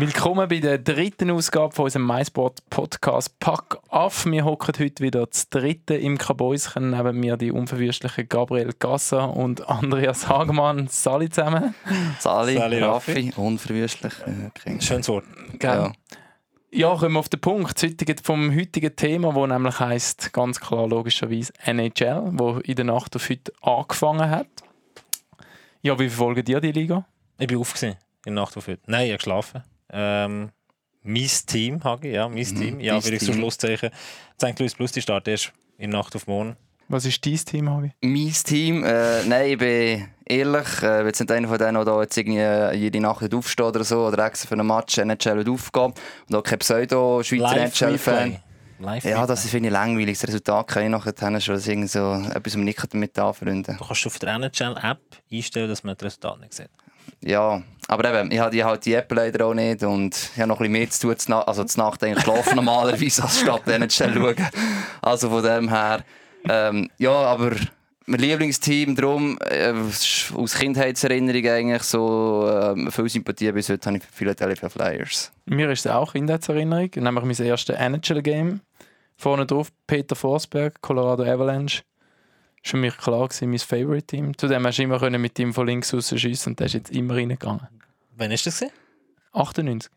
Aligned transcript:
Willkommen 0.00 0.48
bei 0.48 0.60
der 0.60 0.78
dritten 0.78 1.30
Ausgabe 1.30 1.74
von 1.74 1.84
unserem 1.84 2.06
MySport 2.06 2.60
Podcast 2.70 3.38
Pack 3.38 3.76
auf. 3.88 4.24
Wir 4.24 4.46
hocken 4.46 4.72
heute 4.78 5.04
wieder 5.04 5.26
das 5.26 5.50
dritte 5.50 5.94
im 5.94 6.16
Kabäuschen. 6.16 6.92
Neben 6.92 7.20
mir 7.20 7.36
die 7.36 7.52
unverwüstlichen 7.52 8.26
Gabriel 8.26 8.72
Gasser 8.78 9.36
und 9.36 9.68
Andreas 9.68 10.26
Hagemann. 10.26 10.88
Sali 10.88 11.28
zusammen. 11.28 11.74
Sali, 12.18 12.56
Sali, 12.56 12.78
Raffi, 12.78 13.34
unverwüstlich. 13.36 14.14
Äh, 14.64 14.80
Schönes 14.80 15.06
Wort. 15.10 15.24
Ja. 15.60 15.92
ja, 16.70 16.96
kommen 16.96 17.12
wir 17.12 17.18
auf 17.18 17.28
den 17.28 17.42
Punkt. 17.42 17.86
Vom 18.22 18.56
heutigen 18.56 18.96
Thema, 18.96 19.34
das 19.34 19.48
nämlich 19.50 19.80
heisst, 19.80 20.32
ganz 20.32 20.58
klar 20.60 20.88
logischerweise 20.88 21.52
NHL, 21.66 22.30
wo 22.32 22.52
in 22.60 22.76
der 22.76 22.86
Nacht 22.86 23.16
auf 23.16 23.28
heute 23.28 23.52
angefangen 23.60 24.30
hat. 24.30 24.48
Ja, 25.82 25.98
wie 25.98 26.08
verfolgen 26.08 26.46
ihr 26.48 26.60
die 26.62 26.72
Liga? 26.72 27.04
Ich 27.38 27.48
bin 27.48 27.58
aufgesehen 27.58 27.96
in 28.24 28.34
der 28.34 28.44
Nacht 28.44 28.56
auf 28.56 28.66
heute. 28.66 28.80
Nein, 28.86 29.04
ich 29.04 29.10
habe 29.10 29.18
geschlafen. 29.18 29.62
Ähm, 29.92 30.50
mein 31.02 31.30
Team, 31.46 31.82
Hagi, 31.82 32.10
ja, 32.12 32.28
mein 32.28 32.44
Team. 32.44 32.80
Ja, 32.80 32.94
dein 32.94 33.04
würde 33.04 33.16
ich 33.16 33.22
so 33.22 33.32
Team. 33.32 33.40
Schlusszeichen. 33.40 33.90
St. 34.36 34.58
Louis 34.58 34.74
Plus, 34.74 34.92
die 34.92 35.02
startet 35.02 35.28
erst 35.28 35.52
in 35.78 35.90
der 35.90 36.00
Nacht 36.00 36.14
auf 36.14 36.26
morgen. 36.26 36.56
Was 36.88 37.04
ist 37.04 37.24
dein 37.24 37.36
Team, 37.36 37.70
Hagi? 37.70 37.92
Mein 38.02 38.32
Team, 38.32 38.84
äh, 38.84 39.24
nein, 39.24 39.50
ich 39.50 39.58
bin 39.58 40.08
ehrlich, 40.26 40.82
äh, 40.82 40.96
ich 40.96 40.98
bin 40.98 41.06
jetzt 41.06 41.20
nicht 41.20 41.32
einer 41.32 41.48
von 41.48 41.58
denen, 41.58 41.84
der 41.84 42.00
jetzt 42.00 42.16
irgendwie 42.16 42.38
äh, 42.38 42.74
jede 42.74 43.00
Nacht 43.00 43.22
nicht 43.22 43.34
aufsteht 43.34 43.66
oder 43.66 43.84
so, 43.84 44.06
oder 44.06 44.26
extra 44.26 44.48
für 44.48 44.54
einen 44.54 44.66
Match 44.66 44.98
NHL 44.98 45.48
aufgeht. 45.48 45.94
Und 46.28 46.34
auch 46.34 46.42
kein 46.42 46.58
Pseudo-Schweizer 46.58 47.90
NHL-Fan. 47.90 48.40
Live 48.80 49.04
Ja, 49.04 49.26
das 49.26 49.46
finde 49.48 49.68
ich 49.68 49.72
langweilig. 49.72 50.18
Das 50.18 50.28
Resultat 50.28 50.68
kann 50.68 50.84
ich 50.84 50.88
nachher 50.88 51.40
schon. 51.40 51.54
Ist 51.56 51.68
irgendwie 51.68 51.88
so 51.88 52.12
etwas, 52.14 52.46
was 52.46 52.56
man 52.56 52.64
nicht 52.64 52.92
damit 52.92 53.18
anfreunden 53.18 53.76
Du 53.76 53.84
kannst 53.84 54.06
auf 54.06 54.18
der 54.18 54.34
NHL-App 54.34 55.00
einstellen, 55.30 55.68
dass 55.68 55.84
man 55.84 55.96
das 55.96 56.06
Resultat 56.06 56.40
nicht 56.40 56.54
sieht. 56.54 56.70
Ja, 57.20 57.62
aber 57.88 58.20
eben, 58.20 58.30
ich 58.30 58.38
habe 58.38 58.50
die, 58.50 58.62
halt 58.62 58.84
die 58.84 58.94
App 58.94 59.12
leider 59.12 59.46
auch 59.46 59.54
nicht 59.54 59.82
und 59.82 60.14
ich 60.14 60.38
habe 60.38 60.48
noch 60.48 60.60
ein 60.60 60.70
bisschen 60.70 60.72
mehr 60.72 60.90
zu 60.90 61.08
tun, 61.08 61.18
zu 61.18 61.48
also 61.48 61.64
zu 61.64 61.78
Nacht 61.78 62.04
eigentlich 62.04 62.22
schlafen 62.22 62.54
normalerweise, 62.56 63.22
als 63.22 63.40
statt 63.40 63.66
NHL 63.66 64.14
schauen. 64.14 64.36
Also 65.02 65.28
von 65.28 65.42
dem 65.42 65.68
her, 65.68 66.04
ähm, 66.48 66.88
ja, 66.98 67.10
aber 67.10 67.52
mein 68.06 68.20
Lieblingsteam 68.20 68.94
drum, 68.94 69.38
äh, 69.40 69.72
aus 69.72 70.54
Kindheitserinnerung 70.54 71.46
eigentlich 71.46 71.82
so 71.82 72.48
ähm, 72.48 72.90
viel 72.92 73.08
Sympathie 73.08 73.52
bis 73.52 73.68
heute 73.68 73.86
habe 73.86 73.98
ich 73.98 74.04
für 74.04 74.12
Philadelphia 74.12 74.68
Flyers. 74.68 75.32
Mir 75.46 75.70
ist 75.70 75.86
es 75.86 75.92
auch 75.92 76.12
Kindheitserinnerung, 76.12 76.90
nämlich 76.94 77.24
mein 77.38 77.46
erstes 77.46 77.76
NHL-Game. 77.76 78.60
Vorne 79.16 79.46
drauf 79.46 79.68
Peter 79.86 80.16
Forsberg, 80.16 80.80
Colorado 80.80 81.24
Avalanche. 81.24 81.82
Das 82.62 82.72
war 82.72 82.78
für 82.78 82.86
mich 82.86 82.96
klar, 82.98 83.28
gewesen, 83.28 83.50
mein 83.50 83.58
Favorite-Team. 83.58 84.36
Zudem 84.36 84.66
hast 84.66 84.78
du 84.78 84.82
immer 84.82 84.98
können 84.98 85.20
mit 85.20 85.38
ihm 85.38 85.54
von 85.54 85.66
links 85.66 85.94
raus 85.94 86.12
schiessen 86.14 86.52
und 86.52 86.60
der 86.60 86.66
ist 86.66 86.74
jetzt 86.74 86.90
immer 86.90 87.14
reingegangen. 87.14 87.66
Wann 88.16 88.30
ist 88.30 88.46
das? 88.46 88.60
gewesen? 88.60 88.74
98. 89.32 89.90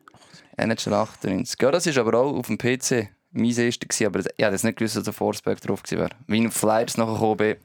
NHL 0.57 0.93
98. 0.93 1.61
Ja, 1.61 1.71
das 1.71 1.87
ist 1.87 1.97
aber 1.97 2.19
auch 2.19 2.35
auf 2.35 2.47
dem 2.47 2.57
PC 2.57 3.09
mein 3.33 3.49
erster 3.49 3.87
gewesen, 3.87 4.05
aber 4.05 4.19
ich 4.19 4.25
das 4.37 4.63
nicht 4.63 4.77
gewusst, 4.77 4.95
dass 4.95 5.03
der 5.03 5.13
Forsberg 5.13 5.59
drauf 5.61 5.81
gewesen 5.83 5.99
wäre. 5.99 6.11
Wie 6.27 6.39
ich 6.39 6.47
auf 6.47 6.53
Flyers 6.53 6.97
nachher 6.97 7.13
gekommen 7.13 7.37
bin, 7.37 7.55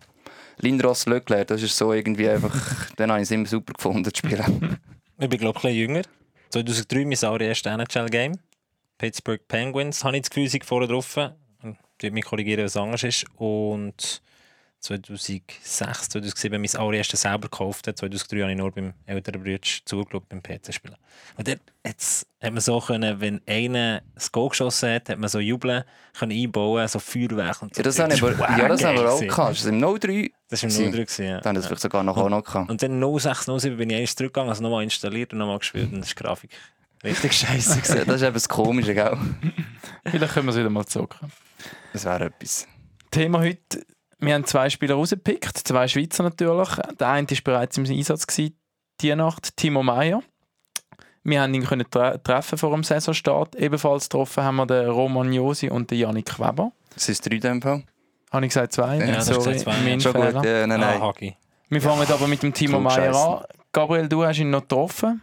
Lindros 0.61 1.07
Löckler, 1.07 1.45
das 1.45 1.63
ist 1.63 1.77
so 1.77 1.93
irgendwie 1.93 2.29
einfach, 2.29 2.91
den 2.99 3.11
habe 3.11 3.21
ich 3.21 3.29
es 3.29 3.31
immer 3.31 3.47
super 3.47 3.75
gefunden, 3.75 4.13
zu 4.13 4.19
spielen. 4.19 4.79
Ich 5.21 5.29
bin, 5.29 5.41
glaube 5.41 5.59
ich, 5.59 5.65
ein 5.65 5.73
bisschen 5.73 5.81
jünger. 5.81 6.03
2003 6.51 7.05
mein 7.05 7.25
allererstes 7.25 7.73
NHL-Game. 7.73 8.39
Pittsburgh 8.99 9.41
Penguins, 9.49 10.05
habe 10.05 10.17
ich 10.17 10.23
das 10.23 10.31
Gefühl, 10.31 10.47
ich 10.47 10.65
vorne 10.65 10.87
drauf. 10.87 11.17
Ich 11.17 12.03
werde 12.05 12.15
mich 12.15 12.25
korrigieren, 12.25 12.65
was 12.65 12.77
anders 12.77 13.03
ist. 13.03 13.25
Und 13.35 14.23
2006, 14.81 16.09
2007 16.09 16.61
mein 16.61 16.77
allererstes 16.77 17.23
selber 17.23 17.49
gekauft. 17.49 17.85
2003 17.87 18.41
habe 18.43 18.53
ich 18.53 18.59
nur 18.59 18.71
beim 18.71 18.95
älteren 19.07 19.43
Bruder 19.43 19.59
zugeschaut 19.85 20.29
beim 20.29 20.43
PC-Spielen. 20.43 20.97
Und 21.37 21.49
dort 21.49 21.61
hat 21.85 22.53
man 22.53 22.61
so 22.61 22.81
können, 22.81 23.21
wenn 23.21 23.41
einer 23.47 24.03
das 24.15 24.31
Goal 24.31 24.51
geschossen 24.51 24.91
hat, 24.91 25.09
hat 25.09 25.19
man 25.19 25.29
so 25.29 25.41
jubeln 25.41 25.85
können 26.19 26.33
einbauen, 26.33 26.87
so 26.87 26.99
Feuerwerk 26.99 27.63
und 27.63 27.75
so. 27.75 27.81
Ja, 27.81 27.85
das 27.85 27.99
ich 27.99 28.23
aber, 28.23 28.59
ja, 28.59 28.69
das 28.69 28.85
haben 28.85 28.99
wir 28.99 29.11
auch 29.11 29.21
gehabt. 29.21 29.51
Das 29.51 29.61
ist 29.61 29.67
im 29.67 29.81
03. 29.81 30.31
Das 30.49 30.63
war 30.63 30.71
im 30.71 30.77
gewesen. 30.77 30.93
03, 30.93 31.03
gewesen, 31.03 31.25
ja. 31.25 31.41
Dann 31.41 31.45
haben 31.45 31.45
wir 31.45 31.53
das 31.55 31.67
vielleicht 31.67 31.83
sogar 31.83 32.03
noch 32.03 32.17
auch 32.17 32.29
noch 32.29 32.45
gehabt. 32.45 32.71
Und 32.71 32.83
dann 32.83 33.19
06, 33.19 33.47
07 33.47 33.77
bin 33.77 33.91
ich 33.91 33.97
eins 33.97 34.15
zurückgegangen, 34.15 34.51
also 34.51 34.63
nochmal 34.63 34.85
installiert 34.85 35.33
und 35.33 35.39
nochmal 35.39 35.59
gespielt. 35.59 35.93
Und 35.93 36.01
das 36.01 36.09
ist 36.09 36.19
die 36.19 36.23
Grafik 36.23 36.51
richtig 37.05 37.33
scheiße. 37.33 37.81
gewesen. 37.83 38.07
Das 38.07 38.17
ist 38.17 38.23
eben 38.23 38.35
das 38.35 38.49
Komische, 38.49 38.95
gell? 38.95 39.17
Vielleicht 40.07 40.35
können 40.35 40.47
wir 40.47 40.53
es 40.53 40.59
wieder 40.59 40.71
mal 40.71 40.87
zocken. 40.87 41.31
Das 41.93 42.05
wäre 42.05 42.27
etwas. 42.27 42.67
Thema 43.11 43.41
heute, 43.41 43.85
wir 44.21 44.35
haben 44.35 44.45
zwei 44.45 44.69
Spieler 44.71 44.95
rausgepickt, 44.97 45.57
zwei 45.59 45.87
Schweizer 45.89 46.23
natürlich. 46.25 46.69
Der 46.99 47.09
eine 47.09 47.29
war 47.31 47.39
bereits 47.45 47.79
im 47.79 47.85
Einsatz 47.85 48.27
gewesen, 48.27 48.57
die 49.01 49.15
Nacht, 49.15 49.57
Timo 49.57 49.83
Meyer. 49.83 50.23
Wir 51.25 51.43
haben 51.43 51.53
ihn 51.55 51.65
können 51.65 51.87
tre 51.91 52.21
treffen 52.23 52.59
vor 52.59 52.71
dem 52.71 52.85
Saisonstart. 52.85 53.55
Ebenfalls 53.57 54.05
getroffen 54.09 54.43
haben 54.43 54.57
wir 54.57 54.67
den 54.67 54.89
Roman 54.89 55.33
Josi 55.33 55.69
und 55.69 55.91
den 55.91 55.99
Janik 55.99 56.39
Weber. 56.39 56.73
Das 56.95 57.09
ist 57.09 57.27
drei 57.29 57.37
in 57.37 57.41
dem 57.43 57.63
Fall. 57.63 57.85
Habe 58.33 58.47
ich 58.47 58.51
gesagt 58.51 58.73
zwei? 58.73 58.97
Ja, 58.99 59.21
Sorry, 59.21 59.39
gesagt 59.39 59.61
zwei, 59.61 59.77
mein 59.85 60.01
ja. 60.01 60.01
Schon 60.01 60.13
gut. 60.15 60.45
Ja, 60.45 60.67
nein, 60.67 60.73
Ah, 60.73 60.79
nein. 60.79 61.03
Hagi. 61.03 61.37
Wir 61.69 61.83
fangen 61.83 62.07
aber 62.11 62.27
mit 62.29 62.43
dem 62.43 62.53
Timo. 62.55 62.81
Meyer 62.81 63.15
an. 63.15 63.45
Gabriel, 63.73 64.09
du 64.09 64.25
hast 64.25 64.39
ihn 64.39 64.51
noch 64.51 64.63
getroffen. 64.63 65.21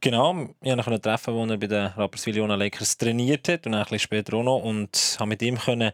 Genau, 0.00 0.48
ich 0.62 0.72
konnte 0.72 0.90
ihn 0.92 1.02
treffen, 1.02 1.34
als 1.36 1.50
er 1.50 1.56
bei 1.58 1.66
den 1.66 1.86
Rapperswil-Jona 1.88 2.54
Lakers 2.54 2.96
trainiert 2.96 3.48
hat 3.48 3.66
und 3.66 3.74
ein 3.74 3.82
bisschen 3.82 3.98
später 3.98 4.34
auch 4.36 4.42
noch. 4.42 4.58
Und 4.58 5.16
habe 5.18 5.28
mit 5.28 5.42
ihm 5.42 5.58
können 5.58 5.92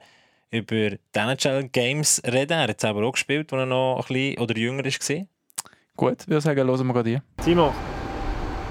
über 0.51 0.91
die 0.91 0.99
NHL 1.15 1.69
Games 1.69 2.23
reden. 2.25 2.53
Er 2.53 2.69
hat 2.69 2.81
selber 2.81 3.05
auch 3.05 3.13
gespielt, 3.13 3.53
als 3.53 3.61
er 3.61 3.67
noch 3.67 3.97
ein 3.97 4.15
bisschen 4.15 4.39
oder 4.39 4.57
jünger 4.57 4.85
war. 4.85 5.27
Gut, 5.97 6.29
würde 6.29 6.41
sagen, 6.41 6.67
hören 6.67 6.87
wir 6.87 6.95
gerade 6.95 7.11
hier. 7.11 7.23
Timo, 7.43 7.73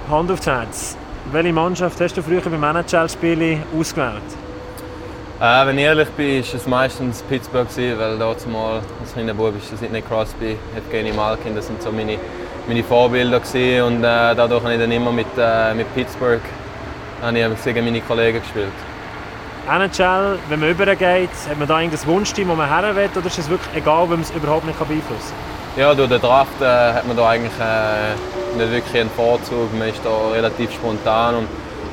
Hand 0.09 0.31
aufs 0.31 0.46
Herz. 0.46 0.97
Welche 1.31 1.53
Mannschaft 1.53 2.00
hast 2.00 2.16
du 2.16 2.22
früher 2.22 2.41
beim 2.41 2.63
NHL-Spielen 2.63 3.63
ausgewählt? 3.78 4.22
Äh, 5.40 5.66
wenn 5.66 5.78
ich 5.78 5.84
ehrlich 5.84 6.08
bin, 6.09 6.44
war 6.44 6.53
es 6.53 6.68
meistens 6.68 7.22
Pittsburgh, 7.24 7.68
weil 7.75 8.18
dort 8.18 8.47
mal 8.47 8.81
als 9.02 9.13
kleiner 9.13 9.34
Bub 9.34 9.57
ist 9.57 9.72
das 9.72 9.80
Sidney 9.80 10.02
Crosby, 10.02 10.56
Evgeny 10.78 11.12
Malkin, 11.12 11.56
das 11.56 11.68
sind 11.68 11.81
so 11.81 11.92
meine, 11.92 12.18
meine 12.68 12.84
Vorbilder 12.84 13.40
gewesen. 13.40 13.81
und 13.81 13.97
äh, 13.97 14.36
dadurch 14.36 14.63
habe 14.63 14.75
ich 14.75 14.80
dann 14.80 14.92
immer 14.92 15.12
mit, 15.12 15.28
äh, 15.38 15.74
mit 15.74 15.94
Pittsburgh 15.94 16.42
habe 17.22 17.38
ich 17.38 17.63
gegen 17.63 17.86
meine 17.86 18.02
Kollegen 18.02 18.40
gespielt. 18.40 18.72
NHL, 19.67 20.37
wenn 20.49 20.59
man 20.59 20.69
übergeht, 20.69 21.29
hat 21.49 21.57
man 21.57 21.67
da 21.67 21.79
irgendein 21.79 22.07
Wunschteam, 22.07 22.49
wo 22.49 22.55
man 22.55 22.69
her 22.69 22.95
will, 22.95 23.09
oder 23.15 23.25
ist 23.25 23.39
es 23.39 23.49
wirklich 23.49 23.75
egal, 23.75 24.03
wenn 24.03 24.19
man 24.19 24.21
es 24.21 24.31
überhaupt 24.31 24.65
nicht 24.65 24.77
beeinflussen 24.77 25.33
kann? 25.75 25.81
Ja, 25.81 25.93
durch 25.93 26.09
den 26.09 26.21
Draft 26.21 26.61
äh, 26.61 26.65
hat 26.65 27.07
man 27.07 27.17
da 27.17 27.29
eigentlich 27.29 27.51
äh, 27.59 28.57
nicht 28.57 28.71
wirklich 28.71 29.01
einen 29.01 29.09
Vorzug. 29.09 29.73
Man 29.77 29.89
ist 29.89 29.99
da 30.05 30.31
relativ 30.31 30.71
spontan 30.71 31.35
und 31.35 31.47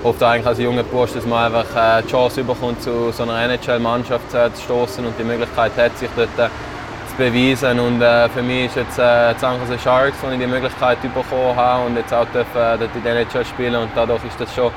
hofft 0.04 0.22
eigentlich 0.22 0.46
als 0.46 0.58
junger 0.58 0.82
Bursch, 0.82 1.12
dass 1.14 1.24
man 1.26 1.46
einfach 1.46 1.98
äh, 1.98 2.02
die 2.02 2.10
Chance 2.10 2.44
bekommt, 2.44 2.82
zu 2.82 3.10
so 3.10 3.22
einer 3.22 3.40
NHL-Mannschaft 3.42 4.34
äh, 4.34 4.52
zu 4.52 4.62
stoßen 4.62 5.04
und 5.04 5.18
die 5.18 5.24
Möglichkeit 5.24 5.72
hat, 5.76 5.96
sich 5.98 6.10
dort 6.14 6.28
äh, 6.38 6.48
zu 7.08 7.16
beweisen. 7.16 7.80
Und 7.80 8.02
äh, 8.02 8.28
für 8.28 8.42
mich 8.42 8.66
ist 8.66 8.76
jetzt 8.76 8.98
äh, 8.98 9.34
die 9.34 9.40
San 9.40 9.58
Jose 9.60 9.78
Sharks, 9.78 10.18
wo 10.22 10.30
ich 10.30 10.38
die 10.38 10.46
Möglichkeit 10.46 11.00
bekommen 11.02 11.56
habe 11.56 11.86
und 11.86 11.96
jetzt 11.96 12.12
auch 12.12 12.26
darf, 12.32 12.54
äh, 12.54 12.78
dort 12.78 12.94
in 12.94 13.02
der 13.02 13.16
NHL 13.16 13.44
spielen 13.44 13.76
und 13.76 13.90
dadurch 13.94 14.24
ist 14.24 14.38
das 14.38 14.54
schon 14.54 14.70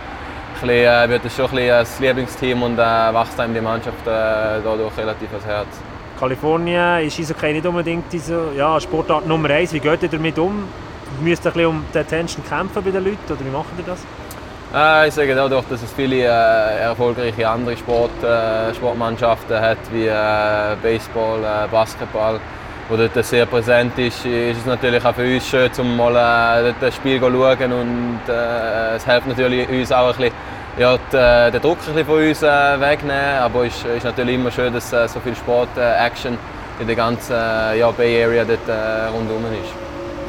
bisschen, 0.67 1.05
äh, 1.05 1.09
wird 1.09 1.25
das 1.25 1.35
schon 1.35 1.45
ein 1.45 1.51
bisschen 1.51 1.69
das 1.69 1.99
Lieblingsteam 1.99 2.63
und 2.63 2.79
äh, 2.79 3.13
wächst 3.13 3.39
einem 3.39 3.53
die 3.53 3.61
Mannschaft 3.61 4.05
äh, 4.05 4.61
dadurch 4.63 4.97
relativ 4.97 5.29
ans 5.29 5.45
Herz. 5.45 5.67
Kalifornien 6.19 7.05
ist 7.05 7.19
Eishockey 7.19 7.53
nicht 7.53 7.65
unbedingt 7.65 8.11
diese 8.11 8.51
ja, 8.55 8.79
Sportart 8.79 9.27
Nummer 9.27 9.49
eins. 9.49 9.73
Wie 9.73 9.79
geht 9.79 10.03
ihr 10.03 10.09
damit 10.09 10.39
um? 10.39 10.67
Müsst 11.21 11.45
ihr 11.45 11.49
ein 11.49 11.53
bisschen 11.53 11.69
um 11.69 11.85
die 11.93 11.97
Attention 11.97 12.43
kämpfen 12.47 12.83
bei 12.83 12.91
den 12.91 13.03
Leuten, 13.03 13.17
oder 13.27 13.39
wie 13.39 13.49
macht 13.49 13.67
ihr 13.77 13.83
das? 13.85 13.99
Äh, 14.73 15.07
ich 15.07 15.13
sage 15.13 15.35
dadurch, 15.35 15.65
dass 15.69 15.83
es 15.83 15.91
viele 15.93 16.17
äh, 16.17 16.79
erfolgreiche 16.81 17.47
andere 17.47 17.77
Sport, 17.77 18.11
äh, 18.23 18.73
Sportmannschaften 18.73 19.59
hat, 19.59 19.77
wie 19.91 20.07
äh, 20.07 20.75
Baseball, 20.81 21.39
äh, 21.43 21.67
Basketball, 21.71 22.39
wo 22.89 22.97
dort 22.97 23.23
sehr 23.23 23.45
präsent 23.45 23.97
ist, 23.97 24.25
ist 24.25 24.57
es 24.59 24.65
natürlich 24.65 25.03
auch 25.05 25.15
für 25.15 25.23
uns 25.23 25.47
schön, 25.47 25.69
um 25.79 25.95
mal 25.95 26.15
äh, 26.15 26.73
das 26.79 26.95
Spiel 26.95 27.19
zu 27.19 27.31
schauen 27.31 27.71
und 27.71 28.19
äh, 28.27 28.95
es 28.95 29.05
hilft 29.05 29.27
natürlich 29.27 29.69
uns 29.69 29.91
auch 29.91 30.09
ein 30.09 30.15
bisschen, 30.15 30.33
ja, 30.77 30.97
die, 31.11 31.15
äh, 31.15 31.51
den 31.51 31.61
Druck 31.61 31.77
ein 31.87 31.93
bisschen 31.93 32.05
von 32.05 32.27
uns 32.27 32.43
äh, 32.43 32.79
wegnehmen, 32.81 33.39
aber 33.39 33.65
es 33.65 33.75
ist, 33.77 33.85
ist 33.85 34.03
natürlich 34.03 34.35
immer 34.35 34.51
schön, 34.51 34.73
dass 34.73 34.91
äh, 34.91 35.07
so 35.07 35.19
viel 35.19 35.35
Sport-Action 35.35 36.37
in 36.79 36.87
der 36.87 36.95
ganzen 36.95 37.33
ja, 37.33 37.89
Bay 37.91 38.23
Area 38.23 38.43
dort 38.43 38.67
rundherum 39.13 39.45
ist. 39.45 39.71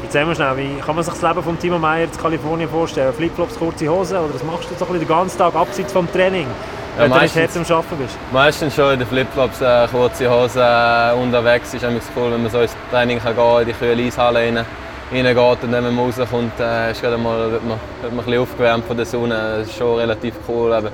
Erzähl 0.03 0.25
mal 0.25 0.35
schnell, 0.35 0.55
wie 0.55 0.79
kann 0.79 0.95
man 0.95 1.03
sich 1.03 1.13
das 1.13 1.21
Leben 1.21 1.43
von 1.43 1.59
Timo 1.59 1.77
Meyer 1.77 2.05
in 2.05 2.11
Kalifornien 2.11 2.69
vorstellen? 2.69 3.13
Flipflops, 3.13 3.57
kurze 3.59 3.89
Hosen 3.89 4.17
oder 4.17 4.33
was 4.33 4.43
machst 4.43 4.69
du 4.71 4.75
so 4.75 4.85
ein 4.85 4.93
bisschen 4.93 4.99
den 4.99 5.07
ganzen 5.09 5.37
Tag 5.37 5.53
abseits 5.53 5.91
vom 5.91 6.09
Training? 6.09 6.47
Ja, 6.97 7.03
wenn 7.03 7.11
du 7.11 7.19
nicht 7.19 7.35
meistens- 7.35 7.69
hart 7.69 7.69
am 7.71 7.77
Arbeiten 7.77 7.97
bist. 8.03 8.17
Meistens 8.31 8.75
schon 8.75 8.93
in 8.93 8.99
den 8.99 9.07
Flipflops, 9.09 9.59
kurze 9.91 10.31
Hosen 10.31 11.21
unterwegs. 11.21 11.73
Ist 11.73 11.83
immer 11.83 11.99
cool, 12.15 12.31
wenn 12.31 12.43
man 12.43 12.51
so 12.51 12.61
ins 12.61 12.75
Training 12.89 13.19
kann 13.19 13.35
gehen 13.35 13.59
in 13.61 13.65
die 13.67 13.73
kühle 13.73 14.03
Eishalle 14.03 14.39
rein, 14.39 14.65
reingeht 15.11 15.63
und 15.63 15.71
dann, 15.71 15.85
wenn 15.85 15.95
man 15.95 16.05
rauskommt, 16.05 16.59
äh, 16.59 16.91
ist 16.91 17.01
gerade 17.01 17.17
mal, 17.17 17.51
wird 17.51 17.65
man, 17.65 17.79
wird 18.01 18.13
man 18.13 18.25
ein 18.25 18.39
aufgewärmt 18.39 18.85
von 18.85 18.97
der 18.97 19.05
Sonne. 19.05 19.57
Das 19.59 19.67
ist 19.67 19.77
schon 19.77 19.97
relativ 19.99 20.35
cool. 20.47 20.73
Aber 20.73 20.91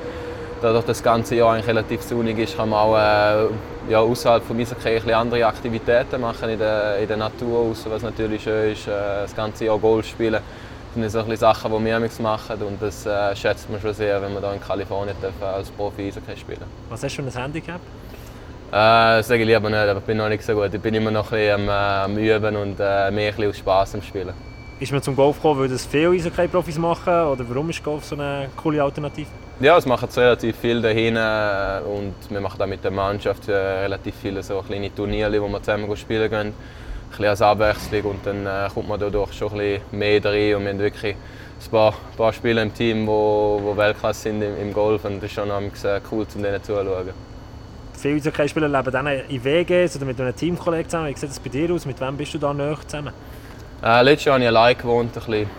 dadurch, 0.62 0.86
dass 0.86 0.98
das 0.98 1.04
ganze 1.04 1.36
Jahr 1.36 1.54
eigentlich 1.54 1.68
relativ 1.68 2.01
sonnig 2.04 2.38
ist, 2.38 2.56
kann 2.56 2.69
man 2.69 2.80
auch 2.80 2.95
äh, 2.95 3.92
ja, 3.92 4.00
außerhalb 4.00 4.44
von 4.44 4.60
Eishockey 4.60 5.13
andere 5.13 5.45
Aktivitäten 5.45 6.21
machen 6.21 6.50
in 6.50 6.60
der, 6.60 6.98
in 7.00 7.07
der 7.07 7.18
Natur, 7.18 7.68
raus, 7.68 7.86
was 7.89 8.04
natürlich 8.04 8.44
schön 8.44 8.71
ist. 8.71 8.88
Äh, 8.88 8.92
das 9.24 9.36
ganze 9.36 9.65
Jahr 9.65 9.80
Golf 9.80 10.07
spielen. 10.07 10.42
sind 10.94 11.10
so 11.10 11.36
Sachen, 11.36 11.71
die 11.71 11.86
wir 11.86 12.00
machen 12.19 12.62
und 12.62 12.81
das 12.81 13.06
äh, 13.06 13.36
schätzt 13.36 13.69
man 13.69 13.81
schon 13.81 13.94
sehr, 13.94 14.21
wenn 14.21 14.33
wir 14.33 14.42
hier 14.42 14.54
in 14.54 14.62
Kalifornien 14.62 15.15
dürfen 15.19 15.44
als 15.44 15.71
Profi 15.71 16.07
Eishockey 16.07 16.38
spielen 16.38 16.62
Was 16.89 17.04
hast 17.04 17.18
du 17.18 17.24
für 17.24 17.30
ein 17.30 17.44
Handicap? 17.44 17.81
Äh, 18.73 19.17
das 19.17 19.27
sage 19.27 19.43
ich 19.43 19.47
lieber 19.47 19.69
nicht, 19.69 19.77
aber 19.77 19.99
ich 19.99 20.05
bin 20.05 20.17
noch 20.17 20.27
nicht 20.29 20.43
so 20.43 20.55
gut. 20.55 20.73
Ich 20.73 20.81
bin 20.81 20.95
immer 20.95 21.11
noch 21.11 21.31
ein 21.31 21.37
bisschen 21.37 21.61
am, 21.61 21.69
äh, 21.69 22.05
am 22.05 22.17
Üben 22.17 22.55
und 22.55 22.79
äh, 22.79 23.11
mehr 23.11 23.29
ein 23.29 23.35
bisschen 23.35 23.49
aus 23.49 23.57
Spass 23.57 23.93
am 23.93 24.01
Spielen. 24.01 24.33
Ist 24.79 24.91
man 24.91 24.99
zum 25.03 25.15
Golf 25.15 25.35
gekommen, 25.35 25.61
weil 25.61 25.69
das 25.69 25.85
viele 25.85 26.09
Eishockey-Profis 26.09 26.79
machen? 26.79 27.13
Oder 27.13 27.45
warum 27.47 27.69
ist 27.69 27.83
Golf 27.83 28.03
so 28.03 28.15
eine 28.15 28.49
coole 28.57 28.81
Alternative? 28.81 29.27
Ja, 29.59 29.77
es 29.77 29.85
machen 29.85 30.09
relativ 30.15 30.57
viel 30.57 30.81
dahin 30.81 31.15
äh, 31.17 31.81
und 31.85 32.15
wir 32.31 32.41
machen 32.41 32.59
auch 32.59 32.65
mit 32.65 32.83
der 32.83 32.89
Mannschaft 32.89 33.47
äh, 33.47 33.53
relativ 33.53 34.15
viele 34.19 34.41
so 34.41 34.63
kleine 34.63 34.93
Turniere, 34.93 35.39
wo 35.39 35.47
wir 35.47 35.61
zusammen 35.61 35.95
spielen 35.95 36.31
gehen. 36.31 36.39
Ein 36.47 36.53
bisschen 37.09 37.25
als 37.25 37.41
Abwechslung 37.43 38.01
und 38.05 38.25
dann 38.25 38.71
kommt 38.73 38.89
man 38.89 38.99
dadurch 38.99 39.33
schon 39.33 39.51
ein 39.51 39.57
bisschen 39.59 39.99
mehr 39.99 40.25
rein 40.25 40.55
und 40.55 40.63
wir 40.63 40.69
haben 40.71 40.79
wirklich 40.79 41.15
ein 41.15 41.69
paar, 41.69 41.93
paar 42.17 42.33
Spieler 42.33 42.63
im 42.63 42.73
Team, 42.73 43.01
die 43.01 43.07
wo, 43.07 43.61
wo 43.63 43.77
Weltklasse 43.77 44.21
sind 44.21 44.41
im, 44.41 44.73
Golf 44.73 45.05
und 45.05 45.17
das 45.17 45.25
ist 45.25 45.33
schon 45.33 45.51
cool, 45.51 46.25
um 46.35 46.41
denen 46.41 46.63
zuzuschauen. 46.63 47.32
Viele 48.03 48.15
Eishockey-Spieler 48.15 48.67
leben 48.67 48.91
dann 48.91 49.07
in 49.07 49.41
WGs 49.45 49.95
oder 49.95 50.03
mit 50.03 50.19
einem 50.19 50.35
Teamkollegen 50.35 50.89
zusammen. 50.89 51.07
Wie 51.07 51.17
sieht 51.17 51.29
das 51.29 51.39
bei 51.39 51.47
dir 51.47 51.71
aus? 51.71 51.85
Mit 51.85 52.01
wem 52.01 52.17
bist 52.17 52.33
du 52.33 52.38
da 52.38 52.53
näher 52.53 52.77
zusammen? 52.85 53.13
Äh, 53.81 54.01
letztes 54.01 54.25
Jahr 54.25 54.33
habe 54.33 54.44
ich 54.44 54.50
allein 54.50 54.77
gewohnt, 54.77 55.11
ein 55.11 55.13
bisschen, 55.13 55.50